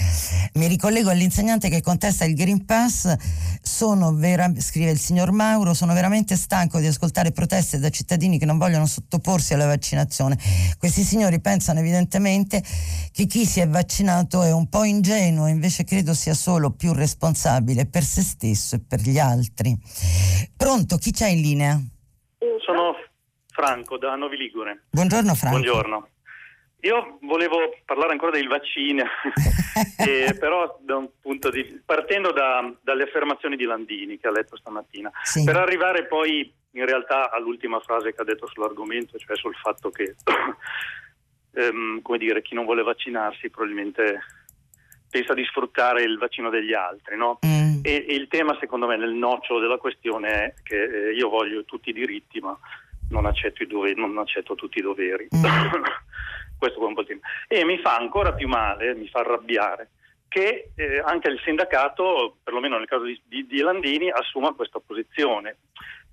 Mi 0.55 0.65
ricollego 0.65 1.11
all'insegnante 1.11 1.69
che 1.69 1.79
contesta 1.79 2.25
il 2.25 2.33
Green 2.33 2.65
Pass. 2.65 3.15
Vera, 4.15 4.51
scrive 4.57 4.89
il 4.89 4.97
signor 4.97 5.31
Mauro, 5.31 5.75
sono 5.75 5.93
veramente 5.93 6.35
stanco 6.35 6.79
di 6.79 6.87
ascoltare 6.87 7.31
proteste 7.31 7.77
da 7.77 7.89
cittadini 7.89 8.39
che 8.39 8.45
non 8.45 8.57
vogliono 8.57 8.87
sottoporsi 8.87 9.53
alla 9.53 9.67
vaccinazione. 9.67 10.39
Questi 10.79 11.03
signori 11.03 11.39
pensano 11.39 11.79
evidentemente 11.79 12.63
che 13.11 13.27
chi 13.27 13.45
si 13.45 13.59
è 13.59 13.67
vaccinato 13.67 14.41
è 14.41 14.51
un 14.51 14.69
po' 14.69 14.85
ingenuo, 14.85 15.47
invece 15.47 15.83
credo 15.83 16.15
sia 16.15 16.33
solo 16.33 16.71
più 16.71 16.93
responsabile 16.93 17.85
per 17.85 18.03
se 18.03 18.23
stesso 18.23 18.75
e 18.75 18.79
per 18.79 19.01
gli 19.01 19.19
altri. 19.19 19.77
Pronto, 20.57 20.97
chi 20.97 21.11
c'è 21.11 21.27
in 21.27 21.41
linea? 21.41 21.83
Franco 23.53 23.97
da 23.97 24.15
Novi 24.15 24.35
Ligure. 24.35 24.83
Buongiorno 24.89 25.33
Franco. 25.35 25.57
Buongiorno. 25.57 26.07
Io 26.81 27.17
volevo 27.21 27.73
parlare 27.85 28.11
ancora 28.11 28.31
dei 28.31 28.45
vaccini, 28.45 29.01
eh, 30.05 30.35
però 30.37 30.77
da 30.81 31.01
di, 31.49 31.81
partendo 31.85 32.33
da, 32.33 32.69
dalle 32.81 33.03
affermazioni 33.03 33.55
di 33.55 33.63
Landini 33.63 34.17
che 34.17 34.27
ha 34.27 34.31
letto 34.31 34.57
stamattina, 34.57 35.09
sì. 35.21 35.45
per 35.45 35.55
arrivare 35.55 36.07
poi 36.07 36.53
in 36.71 36.85
realtà 36.85 37.31
all'ultima 37.31 37.79
frase 37.79 38.13
che 38.13 38.21
ha 38.21 38.25
detto 38.25 38.47
sull'argomento, 38.47 39.17
cioè 39.17 39.37
sul 39.37 39.55
fatto 39.55 39.91
che 39.91 40.15
ehm, 41.53 42.01
come 42.01 42.17
dire, 42.17 42.41
chi 42.41 42.53
non 42.53 42.65
vuole 42.65 42.83
vaccinarsi 42.83 43.49
probabilmente 43.49 44.19
pensa 45.09 45.33
di 45.33 45.45
sfruttare 45.45 46.01
il 46.01 46.17
vaccino 46.17 46.49
degli 46.49 46.73
altri. 46.73 47.15
No? 47.15 47.39
Mm. 47.45 47.79
E, 47.83 48.05
e, 48.09 48.13
il 48.15 48.27
tema 48.27 48.57
secondo 48.59 48.87
me 48.87 48.97
nel 48.97 49.13
nocciolo 49.13 49.59
della 49.59 49.77
questione 49.77 50.29
è 50.29 50.53
che 50.63 50.83
eh, 50.83 51.13
io 51.13 51.29
voglio 51.29 51.63
tutti 51.63 51.91
i 51.91 51.93
diritti 51.93 52.39
ma 52.39 52.57
non 53.09 53.25
accetto, 53.25 53.65
doveri, 53.65 53.99
non 53.99 54.17
accetto 54.17 54.55
tutti 54.55 54.79
i 54.79 54.81
doveri. 54.81 55.27
Mm. 55.35 55.43
Questo 56.57 56.79
è 56.79 56.85
un 56.85 56.93
po' 56.93 57.01
il 57.01 57.07
tema. 57.07 57.21
E 57.47 57.65
mi 57.65 57.77
fa 57.79 57.97
ancora 57.97 58.33
più 58.33 58.47
male, 58.47 58.95
mi 58.95 59.07
fa 59.07 59.19
arrabbiare, 59.19 59.91
che 60.27 60.71
eh, 60.75 60.99
anche 61.05 61.29
il 61.29 61.39
sindacato, 61.43 62.37
perlomeno 62.43 62.77
nel 62.77 62.87
caso 62.87 63.03
di, 63.03 63.21
di, 63.25 63.45
di 63.45 63.59
Landini, 63.59 64.09
assuma 64.09 64.53
questa 64.53 64.79
posizione, 64.79 65.57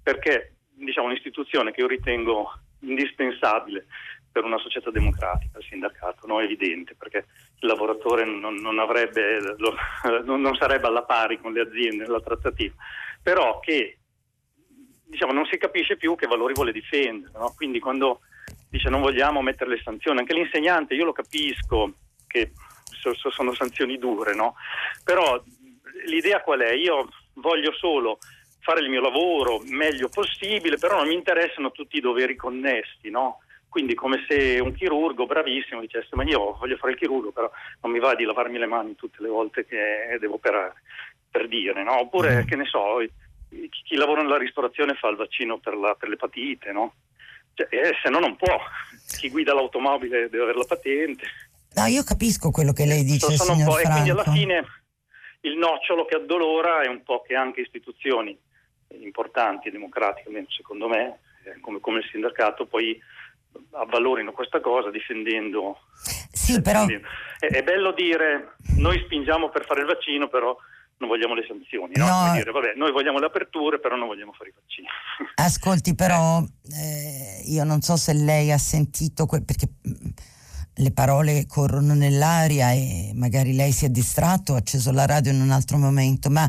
perché 0.02 0.54
diciamo, 0.74 1.06
un'istituzione 1.06 1.72
che 1.72 1.80
io 1.80 1.86
ritengo 1.86 2.52
indispensabile 2.80 3.86
per 4.32 4.44
una 4.44 4.58
società 4.58 4.90
democratica, 4.90 5.58
il 5.58 5.64
sindacato, 5.64 6.26
no? 6.26 6.40
è 6.40 6.44
evidente, 6.44 6.94
perché 6.94 7.26
il 7.58 7.68
lavoratore 7.68 8.24
non, 8.24 8.54
non, 8.56 8.78
avrebbe, 8.78 9.40
lo, 9.56 9.74
non, 10.24 10.54
sarebbe 10.56 10.86
alla 10.86 11.02
pari 11.02 11.40
con 11.40 11.52
le 11.52 11.62
aziende 11.62 12.04
nella 12.04 12.20
trattativa, 12.20 12.74
però 13.22 13.58
che 13.60 13.98
diciamo, 15.10 15.32
non 15.32 15.46
si 15.46 15.58
capisce 15.58 15.96
più 15.96 16.14
che 16.14 16.26
valori 16.26 16.54
vuole 16.54 16.72
difendere. 16.72 17.32
No? 17.36 17.52
Quindi 17.56 17.80
quando 17.80 18.20
dice 18.70 18.88
non 18.88 19.00
vogliamo 19.00 19.42
mettere 19.42 19.70
le 19.70 19.80
sanzioni, 19.82 20.20
anche 20.20 20.34
l'insegnante, 20.34 20.94
io 20.94 21.04
lo 21.04 21.12
capisco 21.12 21.92
che 22.26 22.52
sono 23.30 23.52
sanzioni 23.54 23.98
dure, 23.98 24.34
no? 24.34 24.54
però 25.02 25.42
l'idea 26.06 26.42
qual 26.42 26.60
è? 26.60 26.72
Io 26.72 27.08
voglio 27.34 27.72
solo 27.72 28.18
fare 28.60 28.80
il 28.80 28.90
mio 28.90 29.00
lavoro 29.00 29.60
meglio 29.64 30.08
possibile, 30.08 30.76
però 30.76 30.96
non 30.96 31.08
mi 31.08 31.14
interessano 31.14 31.72
tutti 31.72 31.96
i 31.96 32.00
doveri 32.00 32.36
connessi, 32.36 33.10
no? 33.10 33.38
Quindi 33.68 33.94
come 33.94 34.24
se 34.28 34.58
un 34.60 34.74
chirurgo 34.74 35.26
bravissimo 35.26 35.80
dicesse 35.80 36.08
ma 36.16 36.24
io 36.24 36.56
voglio 36.58 36.76
fare 36.76 36.92
il 36.92 36.98
chirurgo, 36.98 37.30
però 37.30 37.50
non 37.82 37.92
mi 37.92 38.00
va 38.00 38.14
di 38.14 38.24
lavarmi 38.24 38.58
le 38.58 38.66
mani 38.66 38.96
tutte 38.96 39.22
le 39.22 39.28
volte 39.28 39.64
che 39.64 40.16
devo 40.18 40.34
operare, 40.34 40.74
per 41.30 41.48
dire, 41.48 41.82
no? 41.82 42.00
Oppure, 42.00 42.42
mm. 42.42 42.46
che 42.46 42.56
ne 42.56 42.64
so, 42.66 43.00
chi 43.50 43.96
lavora 43.96 44.22
nella 44.22 44.38
ristorazione 44.38 44.94
fa 44.94 45.08
il 45.08 45.16
vaccino 45.16 45.58
per, 45.58 45.74
la, 45.76 45.94
per 45.94 46.08
l'epatite, 46.08 46.72
no? 46.72 46.94
Cioè, 47.54 47.68
eh, 47.70 47.92
se 48.02 48.08
no 48.08 48.18
non 48.20 48.36
può. 48.36 48.58
Chi 49.18 49.28
guida 49.28 49.54
l'automobile 49.54 50.28
deve 50.28 50.44
avere 50.44 50.58
la 50.58 50.64
patente. 50.64 51.26
No, 51.74 51.86
io 51.86 52.02
capisco 52.04 52.50
quello 52.50 52.72
che 52.72 52.84
lei 52.84 53.04
dice, 53.04 53.36
sono 53.36 53.54
signor 53.54 53.80
E 53.80 53.82
quindi 53.84 54.10
alla 54.10 54.24
fine 54.24 54.64
il 55.40 55.56
nocciolo 55.56 56.04
che 56.04 56.16
addolora 56.16 56.82
è 56.82 56.88
un 56.88 57.02
po' 57.02 57.22
che 57.22 57.34
anche 57.34 57.60
istituzioni 57.60 58.38
importanti 59.00 59.68
e 59.68 59.70
democratiche, 59.70 60.46
secondo 60.48 60.88
me, 60.88 61.20
eh, 61.44 61.60
come, 61.60 61.80
come, 61.80 61.98
il 61.98 62.08
sindacato, 62.10 62.66
poi 62.66 63.00
avvalorino 63.72 64.32
questa 64.32 64.60
cosa 64.60 64.90
difendendo. 64.90 65.78
Sì, 66.32 66.60
però... 66.60 66.86
È, 66.86 67.46
è 67.46 67.62
bello 67.62 67.92
dire 67.92 68.56
noi 68.76 69.00
spingiamo 69.04 69.48
per 69.48 69.64
fare 69.64 69.80
il 69.80 69.86
vaccino, 69.86 70.28
però 70.28 70.56
non 71.00 71.08
vogliamo 71.08 71.34
le 71.34 71.44
sanzioni, 71.48 71.94
no? 71.96 72.06
no. 72.06 72.32
Dire, 72.32 72.50
vabbè, 72.50 72.74
noi 72.76 72.92
vogliamo 72.92 73.18
le 73.18 73.26
aperture, 73.26 73.80
però 73.80 73.96
non 73.96 74.06
vogliamo 74.06 74.32
fare 74.32 74.50
i 74.50 74.52
vaccini. 74.54 74.86
Ascolti, 75.36 75.94
però 75.94 76.42
eh, 76.42 77.42
io 77.46 77.64
non 77.64 77.80
so 77.80 77.96
se 77.96 78.12
lei 78.12 78.52
ha 78.52 78.58
sentito, 78.58 79.24
que- 79.24 79.42
perché 79.42 79.66
mm, 79.66 80.08
le 80.74 80.92
parole 80.92 81.46
corrono 81.46 81.94
nell'aria 81.94 82.72
e 82.72 83.12
magari 83.14 83.54
lei 83.54 83.72
si 83.72 83.86
è 83.86 83.88
distratto, 83.88 84.54
ha 84.54 84.58
acceso 84.58 84.92
la 84.92 85.06
radio 85.06 85.32
in 85.32 85.40
un 85.40 85.50
altro 85.50 85.78
momento, 85.78 86.28
ma 86.28 86.48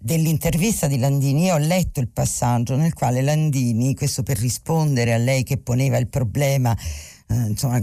dell'intervista 0.00 0.88
di 0.88 0.98
Landini 0.98 1.44
io 1.44 1.54
ho 1.54 1.58
letto 1.58 2.00
il 2.00 2.08
passaggio 2.08 2.74
nel 2.74 2.94
quale 2.94 3.22
Landini, 3.22 3.94
questo 3.94 4.24
per 4.24 4.36
rispondere 4.38 5.14
a 5.14 5.18
lei 5.18 5.44
che 5.44 5.58
poneva 5.58 5.96
il 5.96 6.08
problema, 6.08 6.76
eh, 7.28 7.34
insomma 7.34 7.80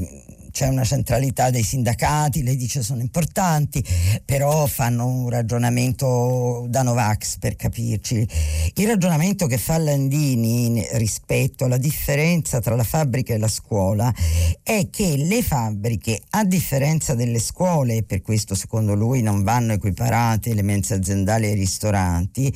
c'è 0.60 0.68
una 0.68 0.84
centralità 0.84 1.52
dei 1.52 1.64
sindacati, 1.64 2.44
lei 2.44 2.58
dice 2.58 2.84
sono 2.84 3.00
importanti, 3.00 3.82
però 4.26 4.66
fanno 4.66 5.06
un 5.06 5.30
ragionamento 5.30 6.66
da 6.68 6.82
Novax 6.82 7.38
per 7.38 7.56
capirci. 7.56 8.28
Il 8.74 8.88
ragionamento 8.88 9.48
che 9.48 9.58
fa 9.58 9.78
Landini 9.78 10.86
rispetto 10.96 11.64
alla 11.64 11.78
differenza 11.78 12.60
tra 12.60 12.76
la 12.76 12.84
fabbrica 12.84 13.34
e 13.34 13.38
la 13.38 13.48
scuola 13.48 14.14
è 14.62 14.90
che 14.90 15.16
le 15.16 15.42
fabbriche, 15.42 16.24
a 16.32 16.44
differenza 16.44 17.16
delle 17.16 17.40
scuole, 17.40 17.96
e 17.96 18.04
per 18.04 18.22
questo 18.22 18.54
secondo 18.54 18.96
lui 18.96 19.22
non 19.22 19.44
vanno 19.44 19.72
equiparate 19.72 20.54
le 20.54 20.62
mense 20.62 20.96
aziendali 20.96 21.46
ai 21.46 21.54
ristoranti, 21.56 22.54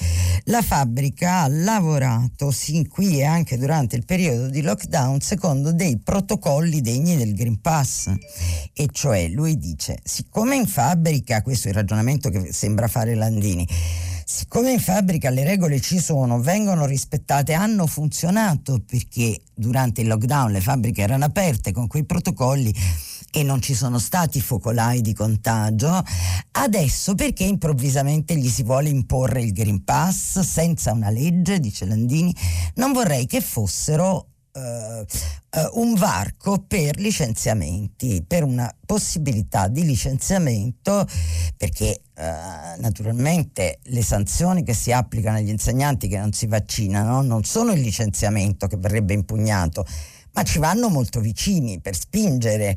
la 0.48 0.62
fabbrica 0.62 1.44
ha 1.44 1.48
lavorato 1.48 2.52
sin 2.52 2.86
qui 2.90 3.20
e 3.20 3.24
anche 3.24 3.58
durante 3.58 3.96
il 3.96 4.04
periodo 4.04 4.50
di 4.50 4.62
lockdown 4.62 5.22
secondo 5.22 5.72
dei 5.72 5.98
protocolli 6.00 6.82
degni 6.82 7.16
del 7.16 7.34
Green 7.34 7.62
Pass. 7.62 7.92
E 8.74 8.90
cioè 8.92 9.28
lui 9.28 9.58
dice, 9.58 10.00
siccome 10.04 10.56
in 10.56 10.68
fabbrica, 10.68 11.42
questo 11.42 11.68
è 11.68 11.72
il 11.72 11.78
ragionamento 11.78 12.30
che 12.30 12.52
sembra 12.52 12.88
fare 12.88 13.16
Landini, 13.16 13.68
siccome 14.26 14.72
in 14.72 14.80
fabbrica 14.80 15.30
le 15.30 15.44
regole 15.44 15.80
ci 15.80 16.00
sono, 16.00 16.40
vengono 16.40 16.86
rispettate, 16.86 17.54
hanno 17.54 17.86
funzionato 17.88 18.82
perché 18.86 19.42
durante 19.54 20.02
il 20.02 20.08
lockdown 20.08 20.52
le 20.52 20.62
fabbriche 20.62 21.02
erano 21.02 21.26
aperte 21.26 21.72
con 21.72 21.88
quei 21.88 22.06
protocolli 22.06 22.74
e 23.36 23.42
non 23.42 23.62
ci 23.62 23.74
sono 23.74 23.98
stati 23.98 24.40
focolai 24.42 25.02
di 25.02 25.14
contagio, 25.14 26.04
adesso 26.52 27.16
perché 27.16 27.44
improvvisamente 27.44 28.36
gli 28.38 28.48
si 28.48 28.62
vuole 28.62 28.90
imporre 28.90 29.42
il 29.42 29.54
Green 29.54 29.84
Pass 29.84 30.40
senza 30.42 30.92
una 30.92 31.10
legge, 31.10 31.60
dice 31.60 31.86
Landini, 31.86 32.34
non 32.76 32.92
vorrei 32.92 33.26
che 33.26 33.42
fossero 33.42 34.33
un 34.56 35.94
varco 35.96 36.64
per 36.68 37.00
licenziamenti, 37.00 38.24
per 38.28 38.44
una 38.44 38.74
possibilità 38.86 39.68
di 39.68 39.84
licenziamento, 39.84 41.08
perché 41.58 42.02
uh, 42.16 42.80
naturalmente 42.80 43.80
le 43.84 44.04
sanzioni 44.04 44.64
che 44.64 44.74
si 44.74 44.92
applicano 44.92 45.38
agli 45.38 45.50
insegnanti 45.50 46.08
che 46.08 46.18
non 46.18 46.32
si 46.34 46.46
vaccinano 46.46 47.22
non 47.22 47.44
sono 47.44 47.72
il 47.72 47.82
licenziamento 47.82 48.68
che 48.68 48.78
verrebbe 48.78 49.14
impugnato, 49.14 49.86
ma 50.34 50.44
ci 50.44 50.60
vanno 50.60 50.90
molto 50.90 51.20
vicini 51.20 51.80
per 51.80 51.96
spingere. 51.96 52.76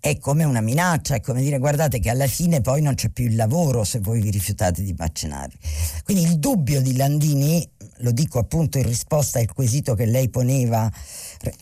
È 0.00 0.18
come 0.18 0.44
una 0.44 0.60
minaccia, 0.60 1.14
è 1.14 1.20
come 1.20 1.40
dire 1.40 1.58
guardate 1.58 1.98
che 1.98 2.10
alla 2.10 2.26
fine 2.26 2.60
poi 2.60 2.82
non 2.82 2.94
c'è 2.94 3.08
più 3.08 3.24
il 3.24 3.36
lavoro 3.36 3.84
se 3.84 4.00
voi 4.00 4.20
vi 4.20 4.30
rifiutate 4.30 4.82
di 4.82 4.92
vaccinarvi. 4.92 5.56
Quindi 6.04 6.24
il 6.24 6.38
dubbio 6.38 6.80
di 6.80 6.96
Landini, 6.96 7.68
lo 7.98 8.10
dico 8.10 8.38
appunto 8.38 8.78
in 8.78 8.86
risposta 8.86 9.38
al 9.38 9.52
quesito 9.52 9.94
che 9.94 10.06
lei 10.06 10.28
poneva 10.28 10.90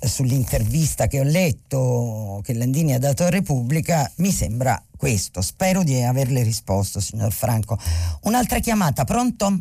sull'intervista 0.01 1.07
che 1.07 1.21
ho 1.21 1.25
letto 1.25 2.41
che 2.43 2.55
Landini 2.55 2.95
ha 2.95 2.99
dato 2.99 3.25
a 3.25 3.31
Repubblica, 3.31 4.11
mi 4.17 4.31
sembra 4.31 4.83
questo. 4.97 5.43
Spero 5.43 5.83
di 5.83 6.03
averle 6.03 6.43
risposto, 6.43 7.01
signor 7.01 7.33
Franco. 7.33 7.79
Un'altra 8.23 8.59
chiamata, 8.61 9.05
pronto? 9.05 9.61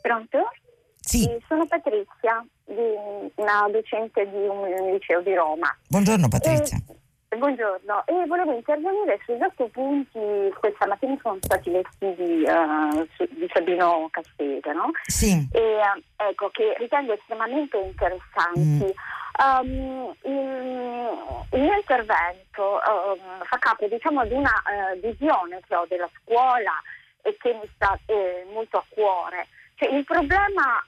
Pronto? 0.00 0.38
Sì. 1.04 1.28
Sono 1.46 1.66
Patrizia, 1.66 2.44
una 2.64 3.68
docente 3.70 4.26
di 4.28 4.46
un 4.46 4.64
liceo 4.90 5.20
di 5.20 5.34
Roma. 5.34 5.76
Buongiorno 5.88 6.28
Patrizia. 6.28 6.78
E, 7.28 7.36
buongiorno, 7.36 8.06
e 8.06 8.26
volevo 8.26 8.54
intervenire 8.54 9.20
sui 9.24 9.40
otto 9.40 9.68
punti, 9.68 10.18
questa 10.58 10.86
mattina 10.86 11.16
sono 11.20 11.36
stati 11.40 11.70
letti 11.70 12.14
di, 12.14 12.44
uh, 12.46 13.06
di 13.30 13.46
Sabino 13.52 14.08
Cassese, 14.10 14.72
no? 14.72 14.90
Sì. 15.04 15.46
E, 15.52 15.78
ecco, 16.16 16.48
che 16.50 16.74
ritengo 16.78 17.12
estremamente 17.12 17.76
interessanti. 17.76 18.60
Mm. 18.60 19.12
Um, 19.36 20.14
il, 20.22 21.48
il, 21.50 21.60
mio 21.60 21.74
intervento 21.74 22.62
um, 22.62 23.44
fa 23.44 23.58
capo 23.58 23.86
diciamo, 23.88 24.20
ad 24.20 24.30
una 24.30 24.62
uh, 24.64 25.00
visione 25.00 25.60
che 25.66 25.74
ho 25.74 25.84
della 25.88 26.08
scuola 26.22 26.72
e 27.22 27.36
che 27.40 27.52
mi 27.52 27.68
sta 27.74 27.98
eh, 28.06 28.46
molto 28.52 28.78
a 28.78 28.84
cuore. 28.88 29.48
Cioè, 29.76 29.92
il 29.92 30.04
problema, 30.04 30.84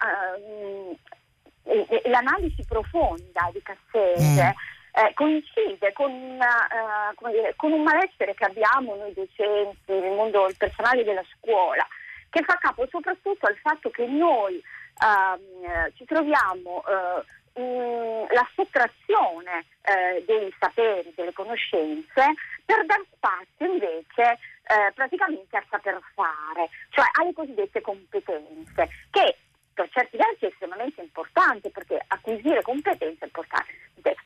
eh, 1.65 2.03
l'analisi 2.09 2.65
profonda 2.67 3.51
di 3.53 3.61
Cassese 3.63 4.55
mm. 4.55 5.05
eh, 5.05 5.15
coincide 5.15 5.93
con, 5.93 6.13
uh, 6.13 7.31
dire, 7.31 7.55
con, 7.57 7.73
un 7.73 7.83
malessere 7.83 8.35
che 8.35 8.45
abbiamo 8.45 8.95
noi 8.95 9.13
docenti, 9.13 9.93
nel 9.93 10.13
mondo, 10.13 10.49
personale 10.57 11.03
della 11.05 11.25
scuola, 11.37 11.87
che 12.31 12.43
fa 12.45 12.57
capo 12.61 12.87
soprattutto 12.91 13.47
al 13.47 13.57
fatto 13.57 13.91
che 13.91 14.07
noi 14.07 14.55
uh, 14.57 15.93
ci 15.97 16.05
troviamo 16.05 16.85
uh, 16.87 18.27
la 18.31 18.47
sottrazione 18.55 19.65
eh, 19.83 20.23
dei 20.27 20.55
saperi, 20.59 21.13
delle 21.15 21.33
conoscenze, 21.33 22.35
per 22.65 22.85
dar 22.85 23.01
spazio 23.15 23.73
invece 23.73 24.39
eh, 24.67 24.93
praticamente 24.93 25.57
al 25.57 25.65
saper 25.71 26.01
fare, 26.15 26.69
cioè 26.91 27.05
alle 27.21 27.33
cosiddette 27.33 27.81
competenze, 27.81 28.89
che 29.11 29.39
per 29.73 29.89
certi 29.91 30.17
versi 30.17 30.47
è 30.47 30.49
estremamente 30.49 31.03
importante 31.03 31.71
perché 31.71 32.03
acquisire 32.07 32.63
competenze 32.63 33.25
è 33.25 33.27
importante. 33.27 33.73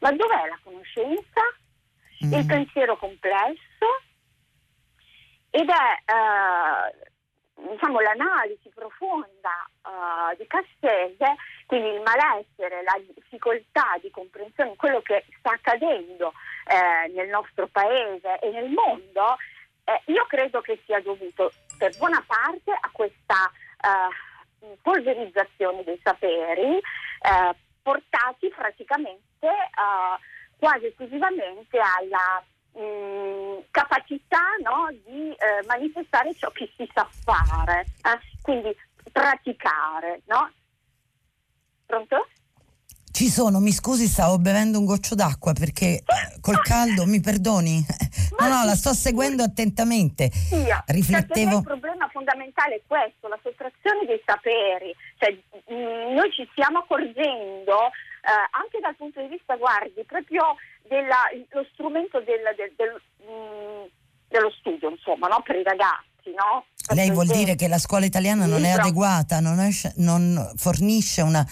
Ma 0.01 0.13
dov'è 0.13 0.47
la 0.47 0.59
conoscenza, 0.63 1.43
mm. 2.25 2.33
il 2.33 2.47
pensiero 2.47 2.97
complesso 2.97 3.87
ed 5.51 5.69
è 5.69 6.13
eh, 6.13 7.11
diciamo, 7.69 8.01
l'analisi 8.01 8.71
profonda 8.75 9.69
uh, 9.83 10.37
di 10.37 10.47
Cassese, 10.47 11.35
quindi 11.67 11.89
il 11.89 12.03
malessere, 12.03 12.83
la 12.83 12.99
difficoltà 13.15 13.97
di 14.01 14.11
comprensione 14.11 14.71
di 14.71 14.77
quello 14.77 15.01
che 15.01 15.25
sta 15.39 15.51
accadendo 15.53 16.33
eh, 16.67 17.09
nel 17.13 17.29
nostro 17.29 17.67
paese 17.69 18.39
e 18.39 18.51
nel 18.51 18.71
mondo, 18.71 19.37
eh, 19.91 20.13
io 20.13 20.25
credo 20.27 20.61
che 20.61 20.81
sia 20.85 21.01
dovuto 21.01 21.53
per 21.77 21.97
buona 21.97 22.23
parte 22.27 22.71
a 22.71 22.89
questa 22.93 23.51
uh, 23.83 24.77
polverizzazione 24.83 25.83
dei 25.85 25.99
saperi 26.03 26.77
uh, 26.77 27.55
portati 27.83 28.49
praticamente 28.51 29.49
quasi 30.59 30.87
esclusivamente 30.87 31.79
alla 31.79 32.45
mh, 32.75 32.81
mm, 32.81 33.59
capacità 33.71 34.57
no, 34.63 34.89
di 35.05 35.31
eh, 35.33 35.65
manifestare 35.67 36.35
ciò 36.35 36.51
che 36.51 36.71
si 36.77 36.89
sa 36.93 37.09
fare, 37.25 37.81
eh? 37.81 38.19
quindi 38.43 38.77
praticare. 39.11 40.21
No? 40.27 40.53
Pronto? 41.87 42.29
Ci 43.21 43.29
sono, 43.29 43.61
mi 43.61 43.71
scusi, 43.71 44.07
stavo 44.07 44.39
bevendo 44.39 44.79
un 44.79 44.87
goccio 44.87 45.15
d'acqua 45.15 45.53
perché 45.53 46.03
col 46.41 46.63
caldo, 46.63 47.05
mi 47.05 47.21
perdoni? 47.21 47.85
No, 48.41 48.49
no, 48.49 48.65
la 48.65 48.75
sto 48.75 48.95
seguendo 48.95 49.43
attentamente. 49.43 50.31
Sì, 50.33 50.65
Riflettevo. 50.87 51.59
Il 51.59 51.63
problema 51.63 52.09
fondamentale 52.09 52.77
è 52.77 52.81
questo, 52.87 53.29
la 53.29 53.39
sottrazione 53.43 54.07
dei 54.07 54.23
saperi. 54.25 54.97
Cioè, 55.19 55.37
mh, 55.69 56.15
noi 56.15 56.33
ci 56.33 56.49
stiamo 56.53 56.79
accorgendo 56.79 57.93
eh, 58.25 58.49
anche 58.57 58.81
dal 58.81 58.97
punto 58.97 59.21
di 59.21 59.29
vista, 59.29 59.57
guardi, 59.57 60.03
proprio 60.07 60.57
dello 60.89 61.67
strumento 61.75 62.21
del, 62.21 62.41
del, 62.57 62.73
del, 62.75 62.97
mh, 62.97 63.29
mm, 63.29 63.85
dello 64.29 64.51
studio, 64.57 64.89
insomma, 64.89 65.29
no? 65.29 65.43
per 65.45 65.57
i 65.57 65.63
ragazzi. 65.63 66.33
No? 66.33 66.65
Lei 66.95 67.11
vuol 67.11 67.27
dire 67.27 67.57
che 67.57 67.69
la 67.69 67.79
scuola 67.79 68.07
italiana 68.07 68.47
non 68.47 68.65
è 68.65 68.71
adeguata, 68.71 69.41
non, 69.41 69.61
è, 69.61 69.69
non 69.97 70.53
fornisce 70.57 71.21
una 71.21 71.47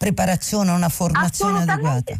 preparazione, 0.00 0.70
una 0.70 0.88
formazione 0.88 1.60
adeguata? 1.60 2.16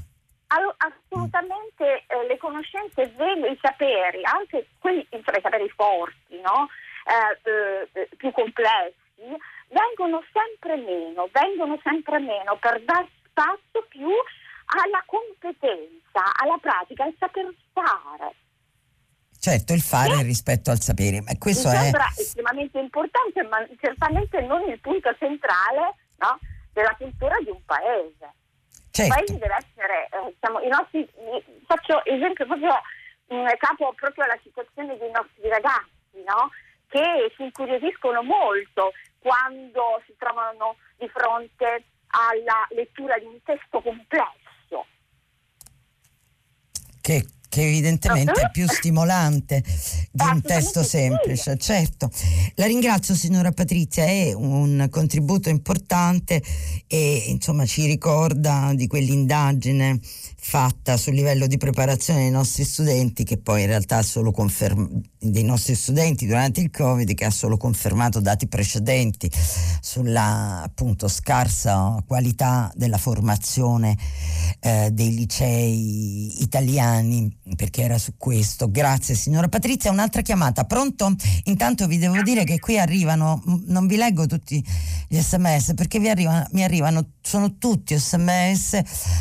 assolutamente 0.76 2.04
eh, 2.06 2.26
le 2.28 2.36
conoscenze 2.36 3.02
i 3.02 3.58
saperi, 3.60 4.20
anche 4.24 4.68
quelli, 4.78 5.06
insomma, 5.10 5.38
i 5.38 5.42
saperi 5.42 5.68
forti, 5.70 6.40
no? 6.40 6.68
eh, 7.08 7.90
eh, 7.92 8.08
più 8.16 8.30
complessi, 8.32 9.32
vengono 9.68 10.22
sempre 10.32 10.76
meno, 10.76 11.28
vengono 11.32 11.78
sempre 11.82 12.18
meno 12.18 12.56
per 12.60 12.82
dar 12.84 13.06
spazio 13.28 13.86
più 13.88 14.10
alla 14.66 15.02
competenza, 15.06 16.20
alla 16.36 16.58
pratica, 16.60 17.04
al 17.04 17.14
saper 17.18 17.48
fare. 17.72 18.34
Certo, 19.40 19.72
il 19.72 19.80
fare 19.80 20.16
sì. 20.16 20.22
rispetto 20.22 20.70
al 20.70 20.80
sapere, 20.80 21.22
ma 21.22 21.32
questo 21.38 21.70
è... 21.70 21.90
estremamente 22.16 22.78
importante, 22.78 23.42
ma 23.44 23.66
certamente 23.80 24.40
non 24.42 24.68
il 24.68 24.78
punto 24.80 25.14
centrale 25.18 25.96
no, 26.18 26.38
della 26.72 26.94
cultura 26.96 27.36
di 27.42 27.50
un 27.50 27.64
paese. 27.64 28.32
Certo. 28.90 29.02
Il 29.02 29.08
paese 29.08 29.38
deve 29.38 29.56
essere, 29.56 30.08
eh, 30.10 30.34
diciamo, 30.34 30.60
i 30.60 30.68
nostri, 30.68 31.08
faccio 31.66 32.04
esempio 32.04 32.46
proprio 32.46 32.80
in 33.28 33.46
capo 33.58 33.92
proprio 33.94 34.24
alla 34.24 34.38
situazione 34.42 34.98
dei 34.98 35.10
nostri 35.10 35.48
ragazzi, 35.48 36.22
no? 36.26 36.50
che 36.88 37.32
si 37.36 37.44
incuriosiscono 37.44 38.22
molto 38.22 38.92
quando 39.20 40.02
si 40.06 40.14
trovano 40.18 40.76
di 40.96 41.08
fronte 41.08 41.84
alla 42.08 42.66
lettura 42.70 43.16
di 43.18 43.26
un 43.26 43.40
testo 43.44 43.80
complesso. 43.80 44.86
Che 47.00 47.24
che 47.50 47.66
evidentemente 47.66 48.40
è 48.40 48.50
più 48.52 48.66
stimolante 48.68 49.62
di 50.12 50.24
un 50.24 50.40
testo 50.40 50.84
semplice, 50.84 51.58
certo. 51.58 52.08
La 52.54 52.66
ringrazio 52.66 53.14
signora 53.16 53.50
Patrizia, 53.50 54.04
è 54.04 54.32
un 54.32 54.86
contributo 54.88 55.48
importante 55.48 56.40
e 56.86 57.24
insomma 57.26 57.66
ci 57.66 57.86
ricorda 57.86 58.70
di 58.74 58.86
quell'indagine 58.86 59.98
fatta 60.42 60.96
sul 60.96 61.14
livello 61.14 61.46
di 61.46 61.58
preparazione 61.58 62.20
dei 62.20 62.30
nostri 62.30 62.64
studenti 62.64 63.24
che 63.24 63.36
poi 63.36 63.62
in 63.62 63.66
realtà 63.68 63.98
ha 63.98 64.02
solo 64.02 64.30
confermato 64.30 65.08
dei 65.22 65.44
nostri 65.44 65.74
studenti 65.74 66.26
durante 66.26 66.62
il 66.62 66.70
Covid 66.70 67.12
che 67.12 67.26
ha 67.26 67.30
solo 67.30 67.58
confermato 67.58 68.20
dati 68.20 68.46
precedenti 68.46 69.30
sulla 69.80 70.62
appunto 70.62 71.08
scarsa 71.08 72.02
qualità 72.06 72.72
della 72.74 72.96
formazione 72.96 73.98
eh, 74.60 74.88
dei 74.90 75.14
licei 75.14 76.42
italiani 76.42 77.36
perché 77.54 77.82
era 77.82 77.98
su 77.98 78.14
questo. 78.16 78.70
Grazie 78.70 79.14
signora 79.14 79.48
Patrizia, 79.48 79.90
un'altra 79.90 80.22
chiamata. 80.22 80.64
Pronto? 80.64 81.14
Intanto 81.44 81.86
vi 81.86 81.98
devo 81.98 82.22
dire 82.22 82.44
che 82.44 82.58
qui 82.58 82.78
arrivano 82.78 83.42
non 83.66 83.86
vi 83.86 83.96
leggo 83.96 84.26
tutti 84.26 84.64
gli 85.06 85.20
sms 85.20 85.74
perché 85.74 85.98
arrivano, 86.08 86.46
mi 86.52 86.64
arrivano 86.64 87.10
sono 87.20 87.58
tutti 87.58 87.96
sms 87.96 88.80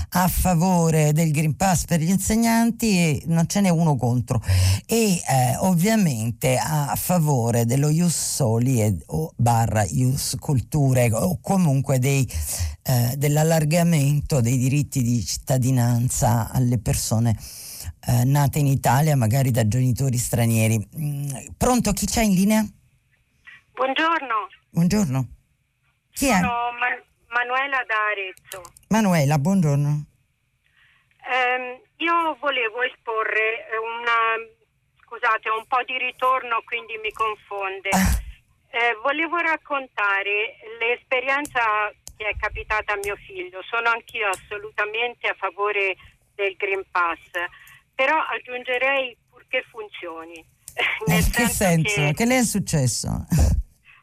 a 0.10 0.28
favore 0.30 1.09
del 1.12 1.32
Green 1.32 1.56
Pass 1.56 1.86
per 1.86 2.00
gli 2.00 2.10
insegnanti 2.10 2.98
e 2.98 3.24
non 3.26 3.48
ce 3.48 3.62
n'è 3.62 3.70
uno 3.70 3.96
contro 3.96 4.42
e 4.86 5.14
eh, 5.16 5.56
ovviamente 5.60 6.58
a 6.58 6.96
favore 6.96 7.66
dello 7.66 7.90
Ius 7.90 8.36
Soli 8.36 8.82
e, 8.82 8.98
o 9.08 9.32
barra 9.36 9.84
Ius 9.84 10.36
Culture 10.40 11.12
o 11.12 11.40
comunque 11.42 12.00
dei, 12.00 12.28
eh, 12.84 13.14
dell'allargamento 13.18 14.42
dei 14.42 14.58
diritti 14.58 15.02
di 15.02 15.24
cittadinanza 15.24 16.50
alle 16.52 16.80
persone 16.80 17.38
eh, 18.08 18.24
nate 18.24 18.60
in 18.60 18.68
Italia 18.68 19.16
magari 19.16 19.52
da 19.52 19.68
genitori 19.68 20.18
stranieri. 20.18 20.88
Mm, 20.98 21.30
pronto, 21.58 21.92
chi 21.92 22.06
c'è 22.06 22.24
in 22.24 22.34
linea? 22.34 22.66
Buongiorno. 23.74 24.48
Buongiorno. 24.72 25.28
Chi 26.12 26.26
Sono 26.26 26.38
è? 26.38 26.42
Man- 26.42 27.04
Manuela 27.32 27.78
da 27.88 27.96
Arezzo. 28.12 28.74
Manuela, 28.90 29.38
buongiorno. 29.38 30.06
Eh, 31.30 31.82
io 31.98 32.36
volevo 32.40 32.82
esporre 32.82 33.70
una, 33.78 34.42
scusate, 35.06 35.50
un 35.50 35.66
po' 35.68 35.84
di 35.86 35.98
ritorno, 35.98 36.64
quindi 36.66 36.98
mi 36.98 37.12
confonde. 37.12 37.90
Eh, 38.72 38.96
volevo 39.02 39.38
raccontare 39.38 40.58
l'esperienza 40.78 41.92
che 42.16 42.30
è 42.30 42.36
capitata 42.38 42.94
a 42.94 43.00
mio 43.02 43.16
figlio. 43.16 43.64
Sono 43.64 43.90
anch'io 43.90 44.28
assolutamente 44.28 45.28
a 45.28 45.34
favore 45.34 45.96
del 46.36 46.54
Green 46.56 46.84
Pass, 46.92 47.18
però 47.96 48.16
aggiungerei 48.16 49.18
purché 49.28 49.66
funzioni. 49.72 50.46
Nel 51.08 51.28
che 51.32 51.48
senso? 51.48 51.96
Che... 51.96 52.14
che 52.14 52.26
le 52.26 52.38
è 52.38 52.44
successo? 52.44 53.26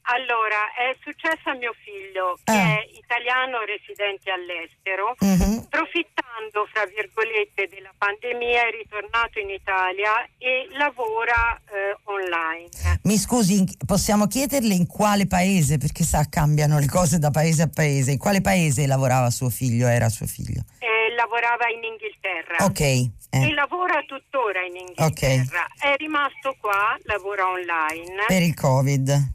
Allora, 0.08 0.70
è 0.78 0.94
successo 1.02 1.50
a 1.50 1.54
mio 1.54 1.74
figlio 1.82 2.38
che 2.44 2.52
Ah. 2.52 2.78
è 2.78 2.86
italiano 2.94 3.58
residente 3.66 4.30
all'estero, 4.30 5.16
Mhm. 5.18 5.66
approfittando, 5.66 6.66
fra 6.72 6.86
virgolette, 6.86 7.66
della 7.66 7.92
pandemia 7.96 8.68
è 8.68 8.70
ritornato 8.70 9.38
in 9.40 9.50
Italia 9.50 10.22
e 10.38 10.68
lavora 10.78 11.58
eh, 11.66 11.96
online. 12.04 12.68
Mi 13.02 13.16
scusi, 13.16 13.64
possiamo 13.84 14.26
chiederle 14.26 14.74
in 14.74 14.86
quale 14.86 15.26
paese, 15.26 15.76
perché 15.78 16.04
sa, 16.04 16.24
cambiano 16.28 16.78
le 16.78 16.86
cose 16.86 17.18
da 17.18 17.30
paese 17.30 17.62
a 17.62 17.68
paese. 17.72 18.12
In 18.12 18.18
quale 18.18 18.40
paese 18.40 18.86
lavorava 18.86 19.30
suo 19.30 19.50
figlio, 19.50 19.86
era 19.88 20.08
suo 20.08 20.26
figlio? 20.26 20.62
Eh, 20.78 21.14
lavorava 21.16 21.68
in 21.68 21.82
Inghilterra. 21.82 22.64
Ok. 22.64 22.80
eh. 22.80 23.10
E 23.30 23.52
lavora 23.54 24.00
tuttora 24.06 24.64
in 24.64 24.76
Inghilterra. 24.76 25.66
È 25.78 25.94
rimasto 25.96 26.56
qua, 26.60 26.96
lavora 27.02 27.48
online. 27.48 28.24
Per 28.26 28.42
il 28.42 28.54
Covid. 28.54 29.34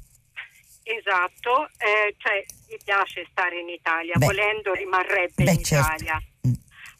Esatto, 0.97 1.69
eh, 1.77 2.15
cioè 2.17 2.43
gli 2.67 2.75
piace 2.83 3.25
stare 3.31 3.59
in 3.59 3.69
Italia, 3.69 4.13
Beh. 4.17 4.25
volendo 4.25 4.73
rimarrebbe 4.73 5.43
Beh, 5.43 5.51
in 5.51 5.63
certo. 5.63 5.85
Italia. 6.03 6.21
Mm. 6.47 6.51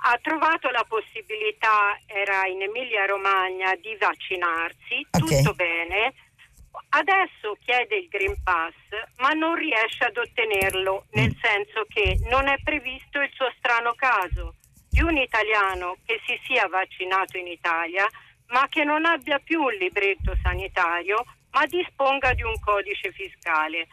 Ha 0.04 0.20
trovato 0.22 0.70
la 0.70 0.86
possibilità, 0.88 1.98
era 2.08 2.46
in 2.48 2.62
Emilia 2.62 3.06
Romagna, 3.06 3.76
di 3.76 3.96
vaccinarsi, 4.00 5.06
Ok. 5.12 5.20
tutto 5.20 5.54
bene. 5.54 6.14
Adesso 6.90 7.58
chiede 7.64 7.98
il 7.98 8.08
Green 8.08 8.42
Pass, 8.44 8.74
ma 9.18 9.32
non 9.32 9.56
riesce 9.56 10.06
ad 10.06 10.16
ottenerlo, 10.18 11.06
Mm. 11.08 11.22
nel 11.22 11.38
senso 11.42 11.86
che 11.90 12.18
non 12.30 12.48
è 12.48 12.56
previsto 12.64 13.20
il 13.20 13.30
suo 13.34 13.52
strano 13.58 13.94
caso 13.94 14.56
di 14.90 15.02
un 15.02 15.18
italiano 15.18 15.98
che 16.06 16.20
si 16.26 16.40
sia 16.46 16.68
vaccinato 16.68 17.38
in 17.38 17.48
Italia, 17.48 18.08
ma 18.48 18.68
che 18.70 18.84
non 18.84 19.06
abbia 19.06 19.40
più 19.40 19.62
un 19.62 19.74
libretto 19.74 20.36
sanitario, 20.42 21.24
ma 21.52 21.66
disponga 21.66 22.34
di 22.34 22.44
un 22.44 22.58
codice 22.60 23.12
fiscale. 23.12 23.88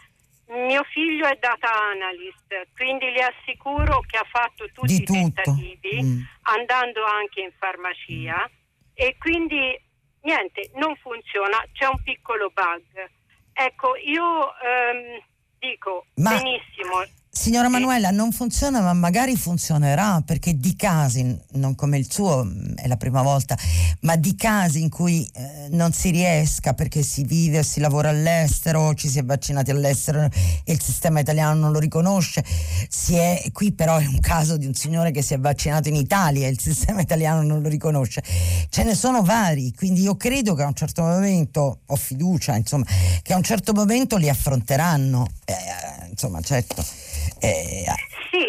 Mio 0.48 0.82
figlio 0.84 1.26
è 1.26 1.36
data 1.38 1.70
analyst, 1.90 2.68
quindi 2.74 3.10
le 3.10 3.22
assicuro 3.22 4.00
che 4.06 4.16
ha 4.16 4.24
fatto 4.30 4.66
tutti 4.72 4.94
i 4.94 5.02
tentativi, 5.04 6.02
Mm. 6.02 6.20
andando 6.42 7.04
anche 7.04 7.40
in 7.42 7.52
farmacia 7.58 8.48
e 8.94 9.16
quindi 9.18 9.78
niente, 10.22 10.70
non 10.74 10.96
funziona, 10.96 11.62
c'è 11.72 11.86
un 11.86 12.02
piccolo 12.02 12.50
bug. 12.50 13.10
Ecco, 13.52 13.96
io 13.96 14.54
ehm, 14.60 15.20
dico 15.58 16.06
Ma- 16.16 16.30
benissimo, 16.30 17.04
Signora 17.40 17.68
Manuela, 17.68 18.10
non 18.10 18.32
funziona, 18.32 18.80
ma 18.80 18.92
magari 18.94 19.36
funzionerà 19.36 20.20
perché 20.26 20.56
di 20.56 20.74
casi, 20.74 21.38
non 21.52 21.76
come 21.76 21.96
il 21.96 22.10
suo, 22.10 22.42
mh, 22.42 22.74
è 22.74 22.88
la 22.88 22.96
prima 22.96 23.22
volta, 23.22 23.56
ma 24.00 24.16
di 24.16 24.34
casi 24.34 24.82
in 24.82 24.90
cui 24.90 25.26
eh, 25.34 25.68
non 25.70 25.92
si 25.92 26.10
riesca 26.10 26.74
perché 26.74 27.04
si 27.04 27.22
vive 27.22 27.60
o 27.60 27.62
si 27.62 27.78
lavora 27.78 28.08
all'estero, 28.08 28.92
ci 28.94 29.08
si 29.08 29.20
è 29.20 29.24
vaccinati 29.24 29.70
all'estero 29.70 30.28
e 30.64 30.72
il 30.72 30.82
sistema 30.82 31.20
italiano 31.20 31.54
non 31.54 31.70
lo 31.70 31.78
riconosce, 31.78 32.44
si 32.88 33.14
è, 33.14 33.40
qui 33.52 33.70
però 33.72 33.98
è 33.98 34.06
un 34.06 34.18
caso 34.18 34.56
di 34.56 34.66
un 34.66 34.74
signore 34.74 35.12
che 35.12 35.22
si 35.22 35.32
è 35.32 35.38
vaccinato 35.38 35.88
in 35.88 35.94
Italia 35.94 36.48
e 36.48 36.50
il 36.50 36.60
sistema 36.60 37.00
italiano 37.02 37.42
non 37.42 37.62
lo 37.62 37.68
riconosce. 37.68 38.20
Ce 38.68 38.82
ne 38.82 38.96
sono 38.96 39.22
vari, 39.22 39.72
quindi 39.74 40.02
io 40.02 40.16
credo 40.16 40.54
che 40.54 40.64
a 40.64 40.66
un 40.66 40.74
certo 40.74 41.02
momento, 41.02 41.82
ho 41.86 41.96
fiducia, 41.96 42.56
insomma, 42.56 42.84
che 43.22 43.32
a 43.32 43.36
un 43.36 43.44
certo 43.44 43.72
momento 43.72 44.16
li 44.16 44.28
affronteranno. 44.28 45.24
Eh, 45.44 46.08
insomma, 46.10 46.40
certo. 46.40 46.97
Eh, 47.40 47.84
Sì, 48.30 48.46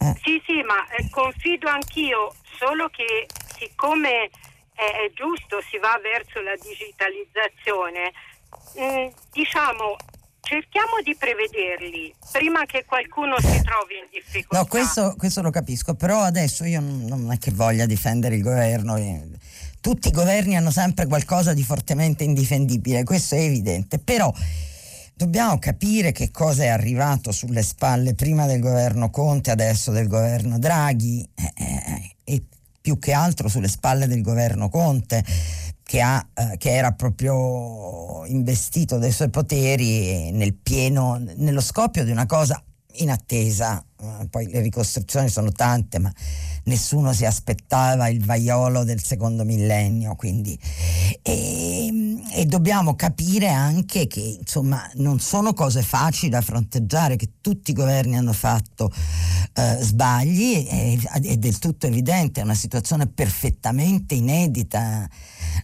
Eh. 0.00 0.14
sì, 0.22 0.42
sì, 0.46 0.62
ma 0.62 0.86
eh, 0.96 1.08
confido 1.10 1.68
anch'io, 1.68 2.34
solo 2.58 2.88
che 2.88 3.26
siccome 3.58 4.28
è, 4.74 5.10
giusto, 5.14 5.60
si 5.70 5.78
va 5.78 5.98
verso 6.02 6.40
la 6.40 6.54
digitalizzazione, 6.56 8.12
mh, 8.74 9.14
diciamo, 9.32 9.96
cerchiamo 10.40 11.00
di 11.02 11.14
prevederli 11.16 12.14
prima 12.32 12.64
che 12.66 12.84
qualcuno 12.84 13.38
si 13.38 13.62
trovi 13.62 13.96
in 14.02 14.06
difficoltà. 14.10 14.58
No, 14.58 14.66
questo, 14.66 15.14
questo 15.16 15.42
lo 15.42 15.50
capisco, 15.50 15.94
però 15.94 16.20
adesso 16.20 16.64
io 16.64 16.80
non, 16.80 17.04
non 17.04 17.32
è 17.32 17.38
che 17.38 17.50
voglia 17.52 17.86
difendere 17.86 18.34
il 18.34 18.42
governo. 18.42 18.96
eh. 18.96 19.22
Tutti 19.80 20.08
i 20.08 20.12
governi 20.12 20.56
hanno 20.56 20.70
sempre 20.70 21.06
qualcosa 21.06 21.52
di 21.54 21.62
fortemente 21.62 22.24
indifendibile, 22.24 23.04
questo 23.04 23.34
è 23.36 23.40
evidente, 23.40 23.98
però 23.98 24.32
dobbiamo 25.14 25.58
capire 25.58 26.12
che 26.12 26.30
cosa 26.30 26.64
è 26.64 26.68
arrivato 26.68 27.32
sulle 27.32 27.62
spalle 27.62 28.14
prima 28.14 28.46
del 28.46 28.60
governo 28.60 29.10
Conte, 29.10 29.50
adesso 29.50 29.92
del 29.92 30.08
governo 30.08 30.58
Draghi 30.58 31.26
eh, 31.34 31.52
eh, 31.56 32.16
e 32.24 32.42
più 32.80 32.98
che 32.98 33.12
altro 33.12 33.48
sulle 33.48 33.68
spalle 33.68 34.06
del 34.06 34.22
governo 34.22 34.68
Conte. 34.68 35.24
Che, 35.86 36.00
ha, 36.00 36.26
eh, 36.32 36.56
che 36.56 36.74
era 36.74 36.92
proprio 36.92 38.24
investito 38.24 38.96
dei 38.96 39.12
suoi 39.12 39.28
poteri 39.28 40.30
nel 40.30 40.54
pieno, 40.54 41.22
nello 41.36 41.60
scoppio 41.60 42.04
di 42.04 42.10
una 42.10 42.24
cosa 42.24 42.60
inattesa. 42.94 43.84
Eh, 44.20 44.26
Poi 44.28 44.48
le 44.48 44.60
ricostruzioni 44.60 45.28
sono 45.28 45.52
tante, 45.52 45.98
ma 45.98 46.12
nessuno 46.64 47.12
si 47.12 47.24
aspettava 47.24 48.08
il 48.08 48.24
vaiolo 48.24 48.84
del 48.84 49.02
secondo 49.02 49.44
millennio. 49.44 50.14
Quindi, 50.16 50.58
e, 51.22 52.20
e 52.32 52.44
dobbiamo 52.46 52.94
capire 52.94 53.48
anche 53.48 54.06
che 54.06 54.38
insomma 54.40 54.90
non 54.94 55.20
sono 55.20 55.52
cose 55.52 55.82
facili 55.82 56.30
da 56.30 56.40
fronteggiare, 56.40 57.16
che 57.16 57.32
tutti 57.40 57.70
i 57.70 57.74
governi 57.74 58.16
hanno 58.16 58.32
fatto 58.32 58.90
eh, 59.54 59.78
sbagli, 59.80 60.66
è, 60.66 60.98
è 61.22 61.36
del 61.36 61.58
tutto 61.58 61.86
evidente, 61.86 62.40
è 62.40 62.44
una 62.44 62.54
situazione 62.54 63.06
perfettamente 63.06 64.14
inedita 64.14 65.08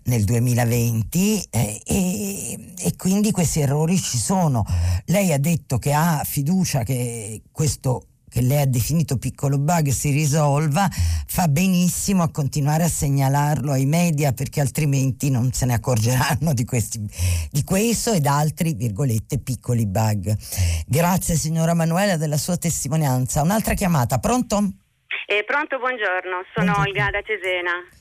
nel 0.04 0.24
2020 0.24 1.46
eh, 1.50 1.82
e, 1.84 2.74
e 2.78 2.96
quindi 2.96 3.30
questi 3.30 3.60
errori 3.60 3.98
ci 3.98 4.18
sono. 4.18 4.64
Lei 5.06 5.32
ha 5.32 5.38
detto 5.38 5.78
che 5.78 5.92
ha 5.92 6.22
fiducia 6.24 6.82
che 6.82 7.42
questo 7.50 8.06
che 8.30 8.40
lei 8.40 8.62
ha 8.62 8.66
definito 8.66 9.18
piccolo 9.18 9.58
bug 9.58 9.88
si 9.88 10.10
risolva, 10.10 10.88
fa 11.26 11.48
benissimo 11.48 12.22
a 12.22 12.30
continuare 12.30 12.84
a 12.84 12.88
segnalarlo 12.88 13.72
ai 13.72 13.86
media 13.86 14.32
perché 14.32 14.60
altrimenti 14.60 15.30
non 15.30 15.52
se 15.52 15.66
ne 15.66 15.74
accorgeranno 15.74 16.54
di, 16.54 16.64
questi, 16.64 17.00
di 17.50 17.64
questo 17.64 18.12
ed 18.12 18.26
altri, 18.26 18.74
virgolette, 18.74 19.40
piccoli 19.40 19.86
bug. 19.86 20.34
Grazie 20.86 21.34
signora 21.34 21.74
Manuela 21.74 22.16
della 22.16 22.38
sua 22.38 22.56
testimonianza. 22.56 23.42
Un'altra 23.42 23.74
chiamata, 23.74 24.18
pronto? 24.18 24.56
Eh, 25.26 25.44
pronto, 25.44 25.78
buongiorno, 25.78 26.44
sono 26.54 26.72
Buongiorno. 26.72 26.88
Olga 26.88 27.10
da 27.10 27.22
Cesena. 27.22 27.99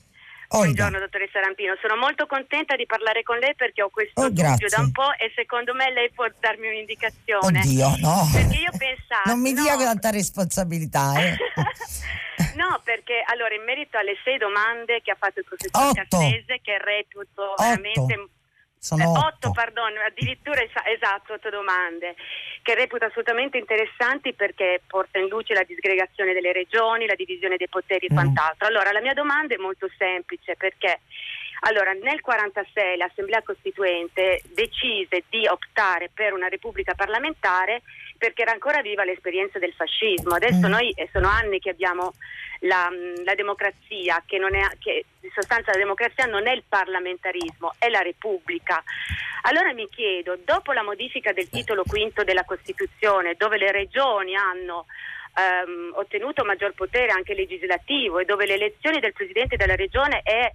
Buongiorno 0.49 0.97
dottoressa 0.97 1.39
Rampino, 1.39 1.75
sono 1.79 1.95
molto 1.95 2.25
contenta 2.25 2.75
di 2.75 2.87
parlare 2.87 3.21
con 3.21 3.37
lei 3.37 3.53
perché 3.53 3.83
ho 3.83 3.89
questo 3.89 4.19
oh, 4.19 4.29
dubbio 4.29 4.67
da 4.67 4.81
un 4.81 4.91
po' 4.91 5.13
e 5.13 5.31
secondo 5.35 5.75
me 5.75 5.93
lei 5.93 6.09
può 6.09 6.25
darmi 6.39 6.67
un'indicazione. 6.67 7.59
Oddio, 7.59 7.95
no. 8.01 8.27
Perché 8.33 8.57
io 8.57 8.71
pensavo... 8.75 9.29
non 9.29 9.41
mi 9.41 9.53
dia 9.53 9.75
no. 9.75 9.83
tanta 9.83 10.09
responsabilità, 10.09 11.21
eh. 11.21 11.37
no, 12.57 12.81
perché 12.83 13.21
allora 13.27 13.53
in 13.53 13.63
merito 13.63 13.99
alle 13.99 14.17
sei 14.23 14.39
domande 14.39 15.01
che 15.03 15.11
ha 15.11 15.17
fatto 15.19 15.37
il 15.37 15.45
professor 15.45 15.93
Cassese, 15.93 16.59
che 16.63 16.77
reputo 16.81 17.53
Otto. 17.53 18.07
Sono 18.79 19.03
eh, 19.03 19.07
otto. 19.07 19.19
otto, 19.19 19.51
pardon, 19.51 19.91
addirittura 19.97 20.61
es- 20.61 20.71
esatto, 20.85 21.33
otto 21.33 21.49
domande 21.49 22.15
che 22.61 22.75
reputo 22.75 23.05
assolutamente 23.05 23.57
interessanti 23.57 24.33
perché 24.33 24.81
porta 24.87 25.19
in 25.19 25.27
luce 25.27 25.53
la 25.53 25.63
disgregazione 25.63 26.33
delle 26.33 26.53
regioni, 26.53 27.05
la 27.05 27.15
divisione 27.15 27.57
dei 27.57 27.67
poteri 27.67 28.07
e 28.07 28.13
mm. 28.13 28.15
quant'altro. 28.15 28.67
Allora, 28.67 28.91
la 28.91 29.01
mia 29.01 29.13
domanda 29.13 29.53
è 29.53 29.57
molto 29.57 29.89
semplice 29.97 30.55
perché 30.55 30.99
allora, 31.61 31.91
nel 31.91 31.99
1946 31.99 32.97
l'Assemblea 32.97 33.41
Costituente 33.43 34.41
decise 34.53 35.23
di 35.29 35.45
optare 35.45 36.09
per 36.13 36.31
una 36.31 36.47
repubblica 36.47 36.93
parlamentare 36.93 37.81
perché 38.19 38.43
era 38.43 38.51
ancora 38.51 38.81
viva 38.81 39.05
l'esperienza 39.05 39.57
del 39.57 39.73
fascismo. 39.73 40.35
Adesso 40.35 40.67
mm. 40.67 40.71
noi 40.71 40.91
eh, 40.91 41.09
sono 41.11 41.29
anni 41.29 41.59
che 41.59 41.69
abbiamo 41.69 42.13
la, 42.59 42.89
mm, 42.91 43.23
la 43.23 43.33
democrazia, 43.33 44.21
che, 44.25 44.37
è, 44.37 44.77
che 44.77 45.05
in 45.21 45.29
sostanza 45.33 45.71
la 45.71 45.77
democrazia 45.77 46.25
non 46.25 46.45
è 46.45 46.51
il 46.51 46.63
parlamentarismo, 46.67 47.73
è 47.79 47.87
la 47.87 48.01
Repubblica. 48.01 48.83
Allora 49.43 49.73
mi 49.73 49.87
chiedo, 49.89 50.37
dopo 50.43 50.73
la 50.73 50.83
modifica 50.83 51.31
del 51.31 51.49
titolo 51.49 51.83
quinto 51.87 52.25
della 52.25 52.43
Costituzione, 52.43 53.35
dove 53.37 53.57
le 53.57 53.71
regioni 53.71 54.35
hanno 54.35 54.85
ehm, 55.33 55.93
ottenuto 55.95 56.43
maggior 56.43 56.73
potere 56.73 57.13
anche 57.13 57.33
legislativo 57.33 58.19
e 58.19 58.25
dove 58.25 58.45
l'elezione 58.45 58.99
del 58.99 59.13
Presidente 59.13 59.55
della 59.55 59.75
Regione 59.75 60.19
è 60.23 60.51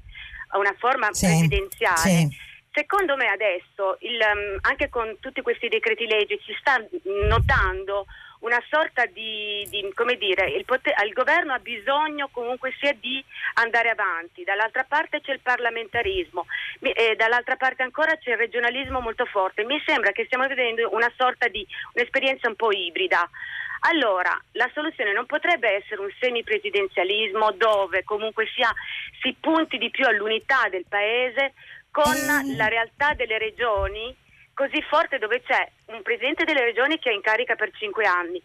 una 0.58 0.74
forma 0.78 1.12
sì, 1.12 1.24
presidenziale, 1.24 1.98
sì. 1.98 2.28
Secondo 2.74 3.16
me 3.16 3.28
adesso, 3.28 3.96
il, 4.00 4.18
um, 4.20 4.58
anche 4.62 4.88
con 4.90 5.16
tutti 5.20 5.40
questi 5.40 5.68
decreti 5.68 6.06
leggi, 6.06 6.38
si 6.44 6.54
sta 6.58 6.84
notando 7.28 8.06
una 8.40 8.62
sorta 8.68 9.06
di, 9.06 9.66
di 9.70 9.90
come 9.94 10.16
dire, 10.16 10.50
il, 10.50 10.66
poter, 10.66 10.92
il, 11.06 11.14
governo 11.14 11.54
ha 11.54 11.58
bisogno 11.60 12.28
comunque 12.30 12.74
sia 12.78 12.92
di 12.92 13.24
andare 13.54 13.88
avanti, 13.88 14.44
dall'altra 14.44 14.84
parte 14.84 15.22
c'è 15.22 15.32
il 15.32 15.40
parlamentarismo 15.40 16.44
e 16.80 17.14
dall'altra 17.16 17.56
parte 17.56 17.82
ancora 17.82 18.18
c'è 18.18 18.32
il 18.32 18.36
regionalismo 18.36 19.00
molto 19.00 19.24
forte. 19.24 19.64
Mi 19.64 19.80
sembra 19.86 20.12
che 20.12 20.26
stiamo 20.26 20.46
vedendo 20.46 20.92
una 20.92 21.10
sorta 21.16 21.48
di 21.48 21.66
un'esperienza 21.94 22.48
un 22.48 22.56
po' 22.56 22.70
ibrida. 22.70 23.28
Allora, 23.86 24.38
la 24.52 24.70
soluzione 24.72 25.12
non 25.12 25.26
potrebbe 25.26 25.68
essere 25.76 26.00
un 26.00 26.10
semipresidenzialismo 26.18 27.52
dove 27.52 28.02
comunque 28.02 28.46
sia, 28.54 28.72
si 29.20 29.34
punti 29.38 29.76
di 29.76 29.90
più 29.90 30.06
all'unità 30.06 30.68
del 30.70 30.84
paese 30.88 31.52
con 31.94 32.12
mm. 32.12 32.56
la 32.56 32.66
realtà 32.66 33.14
delle 33.14 33.38
regioni 33.38 34.12
così 34.52 34.82
forte 34.82 35.18
dove 35.18 35.42
c'è 35.42 35.70
un 35.86 36.02
presidente 36.02 36.42
delle 36.42 36.64
regioni 36.64 36.98
che 36.98 37.10
è 37.10 37.14
in 37.14 37.20
carica 37.20 37.54
per 37.54 37.70
cinque 37.78 38.04
anni 38.04 38.42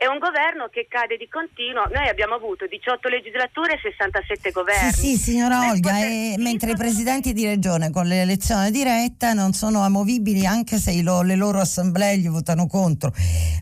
è 0.00 0.06
un 0.06 0.16
governo 0.16 0.68
che 0.72 0.86
cade 0.88 1.18
di 1.18 1.28
continuo. 1.28 1.84
Noi 1.92 2.08
abbiamo 2.08 2.34
avuto 2.34 2.66
18 2.66 3.06
legislature 3.10 3.74
e 3.74 3.80
67 3.82 4.50
governi. 4.50 4.92
Sì, 4.92 5.00
sì, 5.00 5.16
signora 5.18 5.68
Olga, 5.68 5.98
e, 5.98 6.36
mentre 6.38 6.70
i 6.70 6.74
presidenti 6.74 7.34
di 7.34 7.44
regione 7.44 7.90
con 7.90 8.06
l'elezione 8.06 8.70
diretta 8.70 9.34
non 9.34 9.52
sono 9.52 9.82
amovibili 9.82 10.46
anche 10.46 10.78
se 10.78 11.02
lo, 11.02 11.20
le 11.20 11.36
loro 11.36 11.60
assemblee 11.60 12.16
gli 12.16 12.30
votano 12.30 12.66
contro. 12.66 13.12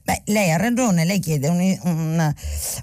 Beh, 0.04 0.22
lei 0.26 0.52
ha 0.52 0.58
ragione, 0.58 1.04
lei 1.04 1.18
chiede 1.18 1.48
un, 1.48 1.78
un, 1.82 2.34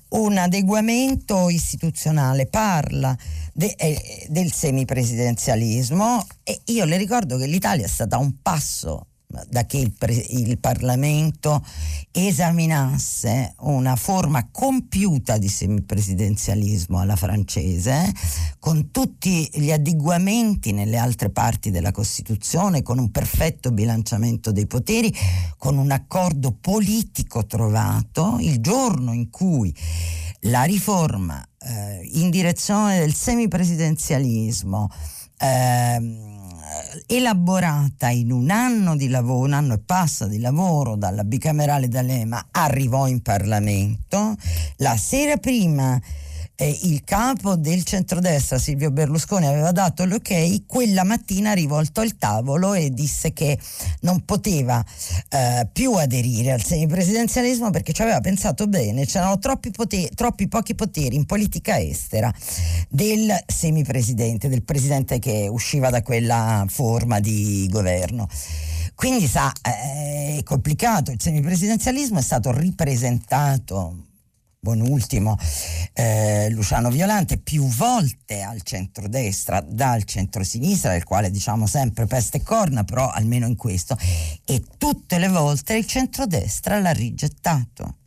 un 0.10 0.38
adeguamento 0.38 1.50
istituzionale, 1.50 2.48
parla 2.48 3.16
de, 3.54 3.74
eh, 3.78 4.26
del 4.28 4.52
semipresidenzialismo 4.52 6.28
e 6.44 6.60
io 6.66 6.84
le 6.84 6.98
ricordo 6.98 7.38
che 7.38 7.48
l'Italia 7.48 7.86
è 7.86 7.88
stata 7.88 8.18
un 8.18 8.42
passo 8.42 9.08
da 9.50 9.66
che 9.66 9.78
il, 9.78 9.94
il, 10.30 10.58
Parlamento 10.60 11.64
esaminasse 12.12 13.56
una 13.60 13.96
forma 13.96 14.48
compiuta 14.52 15.38
di 15.38 15.50
semipresidenzialismo 15.50 17.00
alla 17.00 17.16
francese, 17.16 18.12
con 18.60 18.92
tutti 18.92 19.50
gli 19.54 19.72
adeguamenti 19.72 20.72
nelle 20.72 20.98
altre 20.98 21.30
parti 21.30 21.72
della 21.72 21.92
Costituzione, 21.92 22.84
con 22.84 23.00
un 23.00 23.12
perfetto 23.12 23.72
bilanciamento 23.72 24.52
dei 24.52 24.68
poteri, 24.68 25.14
con 25.58 25.78
un 25.78 25.92
accordo 25.92 26.52
politico 26.54 27.46
trovato 27.46 28.38
il 28.40 28.60
giorno 28.60 29.14
in 29.14 29.30
cui 29.30 29.76
la 30.42 30.64
riforma 30.64 31.44
eh, 31.60 32.08
in 32.14 32.30
direzione 32.30 33.00
del 33.00 33.14
semipresidenzialismo 33.14 34.90
eh, 35.38 36.35
elaborata 37.08 38.10
in 38.10 38.32
un 38.32 38.50
anno 38.50 38.96
di 38.96 39.08
lavoro, 39.08 39.46
un 39.46 39.54
anno 39.54 39.74
e 39.74 39.80
passa 39.80 40.28
di 40.28 40.40
lavoro 40.40 40.96
dalla 40.96 41.24
bicamerale 41.24 41.88
D'Alema, 41.88 42.48
arrivò 42.52 43.08
in 43.08 43.22
Parlamento. 43.22 44.36
La 44.78 44.98
sera 44.98 45.38
prima 45.38 46.00
eh, 46.56 46.80
il 46.84 47.04
capo 47.04 47.56
del 47.56 47.84
centrodestra 47.84 48.58
Silvio 48.58 48.92
Berlusconi 48.92 49.46
aveva 49.46 49.72
dato 49.72 50.06
l'ok, 50.06 50.66
quella 50.66 51.04
mattina 51.04 51.54
rivolto 51.54 52.02
il 52.02 52.18
tavolo 52.18 52.74
e 52.74 52.92
disse 52.92 53.34
che 53.34 53.60
non 54.02 54.24
poteva 54.24 54.84
eh, 55.30 55.68
più 55.72 55.94
aderire 55.94 56.54
al 56.54 56.64
semipresidenzialismo 56.64 57.72
perché 57.72 57.94
ci 57.94 58.02
aveva 58.02 58.22
pensato 58.22 58.68
bene, 58.68 59.06
c'erano 59.06 59.38
troppi, 59.40 59.72
poteri, 59.72 60.10
troppi 60.16 60.48
pochi 60.48 60.76
poteri 60.76 61.16
in 61.16 61.26
politica 61.26 61.80
estera 61.80 62.34
del 62.90 63.36
semipresidente, 63.46 64.48
del 64.48 64.64
presidente 64.64 65.20
che 65.20 65.48
usciva 65.50 65.90
da 65.90 66.02
quella 66.02 66.66
forma 66.70 67.20
di 67.20 67.68
governo. 67.70 68.28
Quindi 68.96 69.28
sa, 69.28 69.52
è 69.62 70.40
complicato, 70.44 71.12
il 71.12 71.22
semipresidenzialismo 71.22 72.20
è 72.20 72.22
stato 72.22 72.52
ripresentato 72.52 74.05
buon 74.66 74.82
ultimo 74.82 75.38
eh, 75.94 76.50
Luciano 76.50 76.90
Violante, 76.90 77.38
più 77.38 77.68
volte 77.68 78.42
al 78.42 78.64
centrodestra, 78.64 79.62
dal 79.62 80.06
centrosinistra, 80.06 80.94
del 80.94 81.04
quale 81.04 81.30
diciamo 81.30 81.68
sempre 81.68 82.08
peste 82.08 82.38
e 82.38 82.42
corna, 82.42 82.84
però 82.84 83.08
almeno 83.12 83.46
in 83.46 83.56
questo, 83.56 83.96
e 84.44 84.64
tutte 84.80 85.20
le 85.20 85.28
volte 85.28 85.76
il 85.76 85.86
centrodestra 85.86 86.80
l'ha 86.80 86.94
rigettato. 86.94 87.98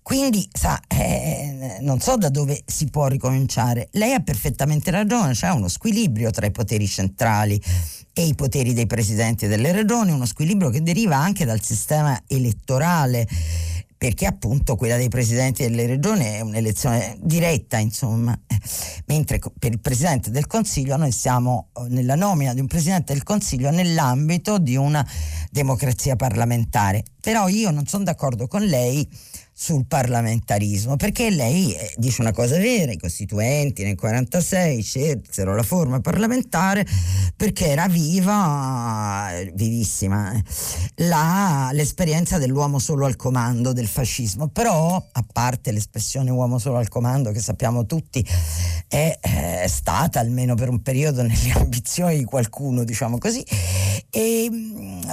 Quindi, 0.00 0.48
sa, 0.52 0.80
eh, 0.86 1.78
non 1.80 2.00
so 2.00 2.16
da 2.16 2.30
dove 2.30 2.62
si 2.64 2.86
può 2.86 3.06
ricominciare. 3.06 3.88
Lei 3.92 4.14
ha 4.14 4.20
perfettamente 4.20 4.90
ragione, 4.90 5.32
c'è 5.32 5.50
uno 5.50 5.68
squilibrio 5.68 6.30
tra 6.30 6.46
i 6.46 6.50
poteri 6.50 6.86
centrali 6.86 7.60
e 8.12 8.26
i 8.26 8.34
poteri 8.34 8.72
dei 8.72 8.86
presidenti 8.86 9.46
delle 9.46 9.72
regioni, 9.72 10.12
uno 10.12 10.26
squilibrio 10.26 10.70
che 10.70 10.82
deriva 10.82 11.16
anche 11.16 11.44
dal 11.44 11.62
sistema 11.62 12.18
elettorale 12.26 13.26
perché 13.96 14.26
appunto 14.26 14.76
quella 14.76 14.96
dei 14.96 15.08
presidenti 15.08 15.62
delle 15.62 15.86
regioni 15.86 16.24
è 16.24 16.40
un'elezione 16.40 17.16
diretta, 17.20 17.78
insomma, 17.78 18.38
mentre 19.06 19.38
per 19.58 19.72
il 19.72 19.80
presidente 19.80 20.30
del 20.30 20.46
Consiglio 20.46 20.96
noi 20.96 21.12
siamo 21.12 21.68
eh, 21.74 21.86
nella 21.88 22.14
nomina 22.14 22.52
di 22.54 22.60
un 22.60 22.66
presidente 22.66 23.12
del 23.12 23.22
Consiglio 23.22 23.70
nell'ambito 23.70 24.58
di 24.58 24.76
una 24.76 25.06
democrazia 25.50 26.16
parlamentare. 26.16 27.04
Però 27.20 27.48
io 27.48 27.70
non 27.70 27.86
sono 27.86 28.04
d'accordo 28.04 28.46
con 28.46 28.62
lei 28.62 29.08
sul 29.56 29.86
parlamentarismo, 29.86 30.96
perché 30.96 31.30
lei 31.30 31.72
eh, 31.72 31.94
dice 31.96 32.22
una 32.22 32.32
cosa 32.32 32.58
vera, 32.58 32.90
i 32.90 32.98
costituenti 32.98 33.84
nel 33.84 33.94
46 33.94 34.82
scelsero 34.82 35.54
la 35.54 35.62
forma 35.62 36.00
parlamentare 36.00 36.84
perché 37.36 37.68
era 37.68 37.86
viva, 37.86 39.30
vivissima, 39.54 40.32
eh, 40.32 40.42
la, 41.06 41.70
l'esperienza 41.72 42.38
dell'uomo 42.38 42.80
solo 42.80 43.06
al 43.06 43.14
comando 43.14 43.72
del 43.72 43.86
fascismo, 43.86 44.48
però 44.48 44.96
a 44.96 45.24
parte 45.32 45.70
l'espressione 45.70 46.32
uomo 46.32 46.58
solo 46.58 46.78
al 46.78 46.88
comando 46.88 47.30
che 47.30 47.40
sappiamo 47.40 47.86
tutti 47.86 48.26
è, 48.88 49.16
è 49.20 49.62
eh, 49.62 49.68
stata 49.68 50.18
almeno 50.18 50.56
per 50.56 50.68
un 50.68 50.82
periodo 50.82 51.22
nelle 51.22 51.52
ambizioni 51.54 52.18
di 52.18 52.24
qualcuno, 52.24 52.82
diciamo 52.82 53.18
così, 53.18 53.44
e, 54.10 54.50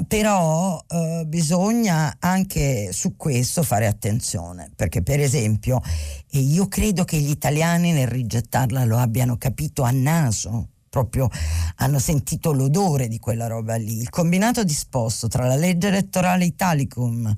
però 0.07 0.83
eh, 0.89 1.25
bisogna 1.27 2.15
anche 2.19 2.91
su 2.91 3.15
questo 3.15 3.61
fare 3.61 3.85
attenzione 3.85 4.29
attenzione, 4.31 4.71
perché 4.75 5.01
per 5.01 5.19
esempio, 5.19 5.81
e 6.29 6.39
io 6.39 6.67
credo 6.67 7.03
che 7.03 7.17
gli 7.17 7.29
italiani 7.29 7.91
nel 7.91 8.07
rigettarla 8.07 8.85
lo 8.85 8.97
abbiano 8.97 9.37
capito 9.37 9.83
a 9.83 9.91
naso, 9.91 10.69
proprio 10.91 11.29
hanno 11.77 11.99
sentito 11.99 12.51
l'odore 12.51 13.07
di 13.07 13.17
quella 13.17 13.47
roba 13.47 13.75
lì. 13.75 13.97
Il 13.97 14.09
combinato 14.09 14.65
disposto 14.65 15.29
tra 15.29 15.47
la 15.47 15.55
legge 15.55 15.87
elettorale 15.87 16.43
Italicum 16.43 17.33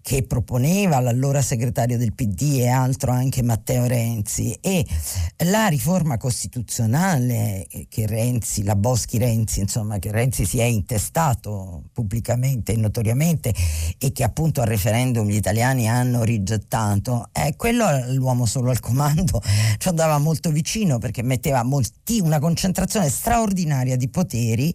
che 0.00 0.22
proponeva 0.22 1.00
l'allora 1.00 1.42
segretario 1.42 1.98
del 1.98 2.14
PD 2.14 2.58
e 2.60 2.68
altro 2.68 3.10
anche 3.10 3.42
Matteo 3.42 3.86
Renzi 3.86 4.56
e 4.60 4.86
la 5.46 5.66
riforma 5.66 6.18
costituzionale 6.18 7.66
che 7.88 8.06
Renzi, 8.06 8.62
la 8.62 8.76
Boschi 8.76 9.18
Renzi, 9.18 9.60
insomma, 9.60 9.98
che 9.98 10.12
Renzi 10.12 10.44
si 10.44 10.60
è 10.60 10.64
intestato 10.64 11.82
pubblicamente 11.92 12.74
e 12.74 12.76
notoriamente 12.76 13.52
e 13.98 14.12
che 14.12 14.22
appunto 14.22 14.60
al 14.60 14.68
referendum 14.68 15.26
gli 15.26 15.34
italiani 15.34 15.88
hanno 15.88 16.22
rigettato, 16.22 17.28
eh, 17.32 17.54
quello 17.56 17.86
l'uomo 18.12 18.46
solo 18.46 18.70
al 18.70 18.78
comando 18.78 19.42
ci 19.78 19.88
andava 19.88 20.18
molto 20.18 20.50
vicino 20.50 20.98
perché 20.98 21.22
metteva 21.22 21.64
molti, 21.64 22.20
una 22.20 22.38
concentrazione 22.84 23.08
straordinaria 23.08 23.96
di 23.96 24.08
poteri 24.08 24.72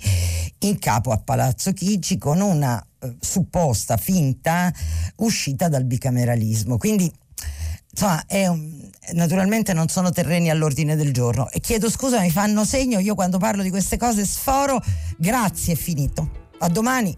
in 0.60 0.80
capo 0.80 1.12
a 1.12 1.18
Palazzo 1.18 1.72
Chigi 1.74 2.18
con 2.18 2.42
una 2.42 2.84
eh, 3.00 3.16
supposta 3.20 3.98
finta 3.98 4.74
uscita 5.18 5.70
dal 5.70 5.86
bicameralismo. 5.86 6.78
Quindi 6.78 7.12
insomma 7.92 8.24
un, 8.28 8.90
naturalmente 9.14 9.74
non 9.74 9.88
sono 9.88 10.12
terreni 10.12 10.50
all'ordine 10.50 10.96
del 10.96 11.14
giorno. 11.14 11.50
E 11.50 11.60
chiedo 11.60 11.90
scusa 11.90 12.20
mi 12.20 12.32
fanno 12.32 12.66
segno? 12.66 13.00
Io 13.00 13.16
quando 13.16 13.38
parlo 13.38 13.62
di 13.62 13.70
queste 13.70 13.98
cose 13.98 14.26
sforo. 14.26 14.82
Grazie 15.18 15.74
è 15.74 15.78
finito. 15.78 16.48
A 16.60 16.68
domani 16.68 17.18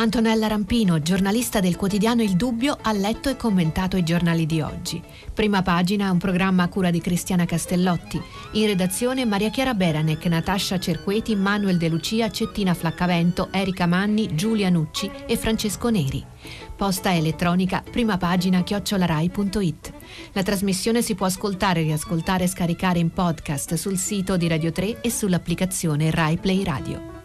Antonella 0.00 0.46
Rampino, 0.46 1.02
giornalista 1.02 1.60
del 1.60 1.76
quotidiano 1.76 2.22
Il 2.22 2.34
Dubbio, 2.34 2.78
ha 2.80 2.90
letto 2.90 3.28
e 3.28 3.36
commentato 3.36 3.98
i 3.98 4.02
giornali 4.02 4.46
di 4.46 4.62
oggi. 4.62 4.98
Prima 5.34 5.60
pagina, 5.60 6.10
un 6.10 6.16
programma 6.16 6.62
a 6.62 6.68
cura 6.68 6.90
di 6.90 7.02
Cristiana 7.02 7.44
Castellotti. 7.44 8.18
In 8.52 8.64
redazione 8.64 9.26
Maria 9.26 9.50
Chiara 9.50 9.74
Beranec, 9.74 10.24
Natascia 10.24 10.78
Cerqueti, 10.78 11.36
Manuel 11.36 11.76
De 11.76 11.90
Lucia, 11.90 12.30
Cettina 12.30 12.72
Flaccavento, 12.72 13.48
Erika 13.50 13.84
Manni, 13.84 14.34
Giulia 14.34 14.70
Nucci 14.70 15.10
e 15.26 15.36
Francesco 15.36 15.90
Neri. 15.90 16.24
Posta 16.74 17.14
elettronica, 17.14 17.82
prima 17.82 18.16
pagina 18.16 18.62
chiocciolarai.it. 18.62 19.92
La 20.32 20.42
trasmissione 20.42 21.02
si 21.02 21.14
può 21.14 21.26
ascoltare, 21.26 21.82
riascoltare 21.82 22.44
e 22.44 22.48
scaricare 22.48 23.00
in 23.00 23.10
podcast 23.12 23.74
sul 23.74 23.98
sito 23.98 24.38
di 24.38 24.48
Radio 24.48 24.72
3 24.72 25.02
e 25.02 25.10
sull'applicazione 25.10 26.10
Rai 26.10 26.38
Play 26.38 26.64
Radio. 26.64 27.19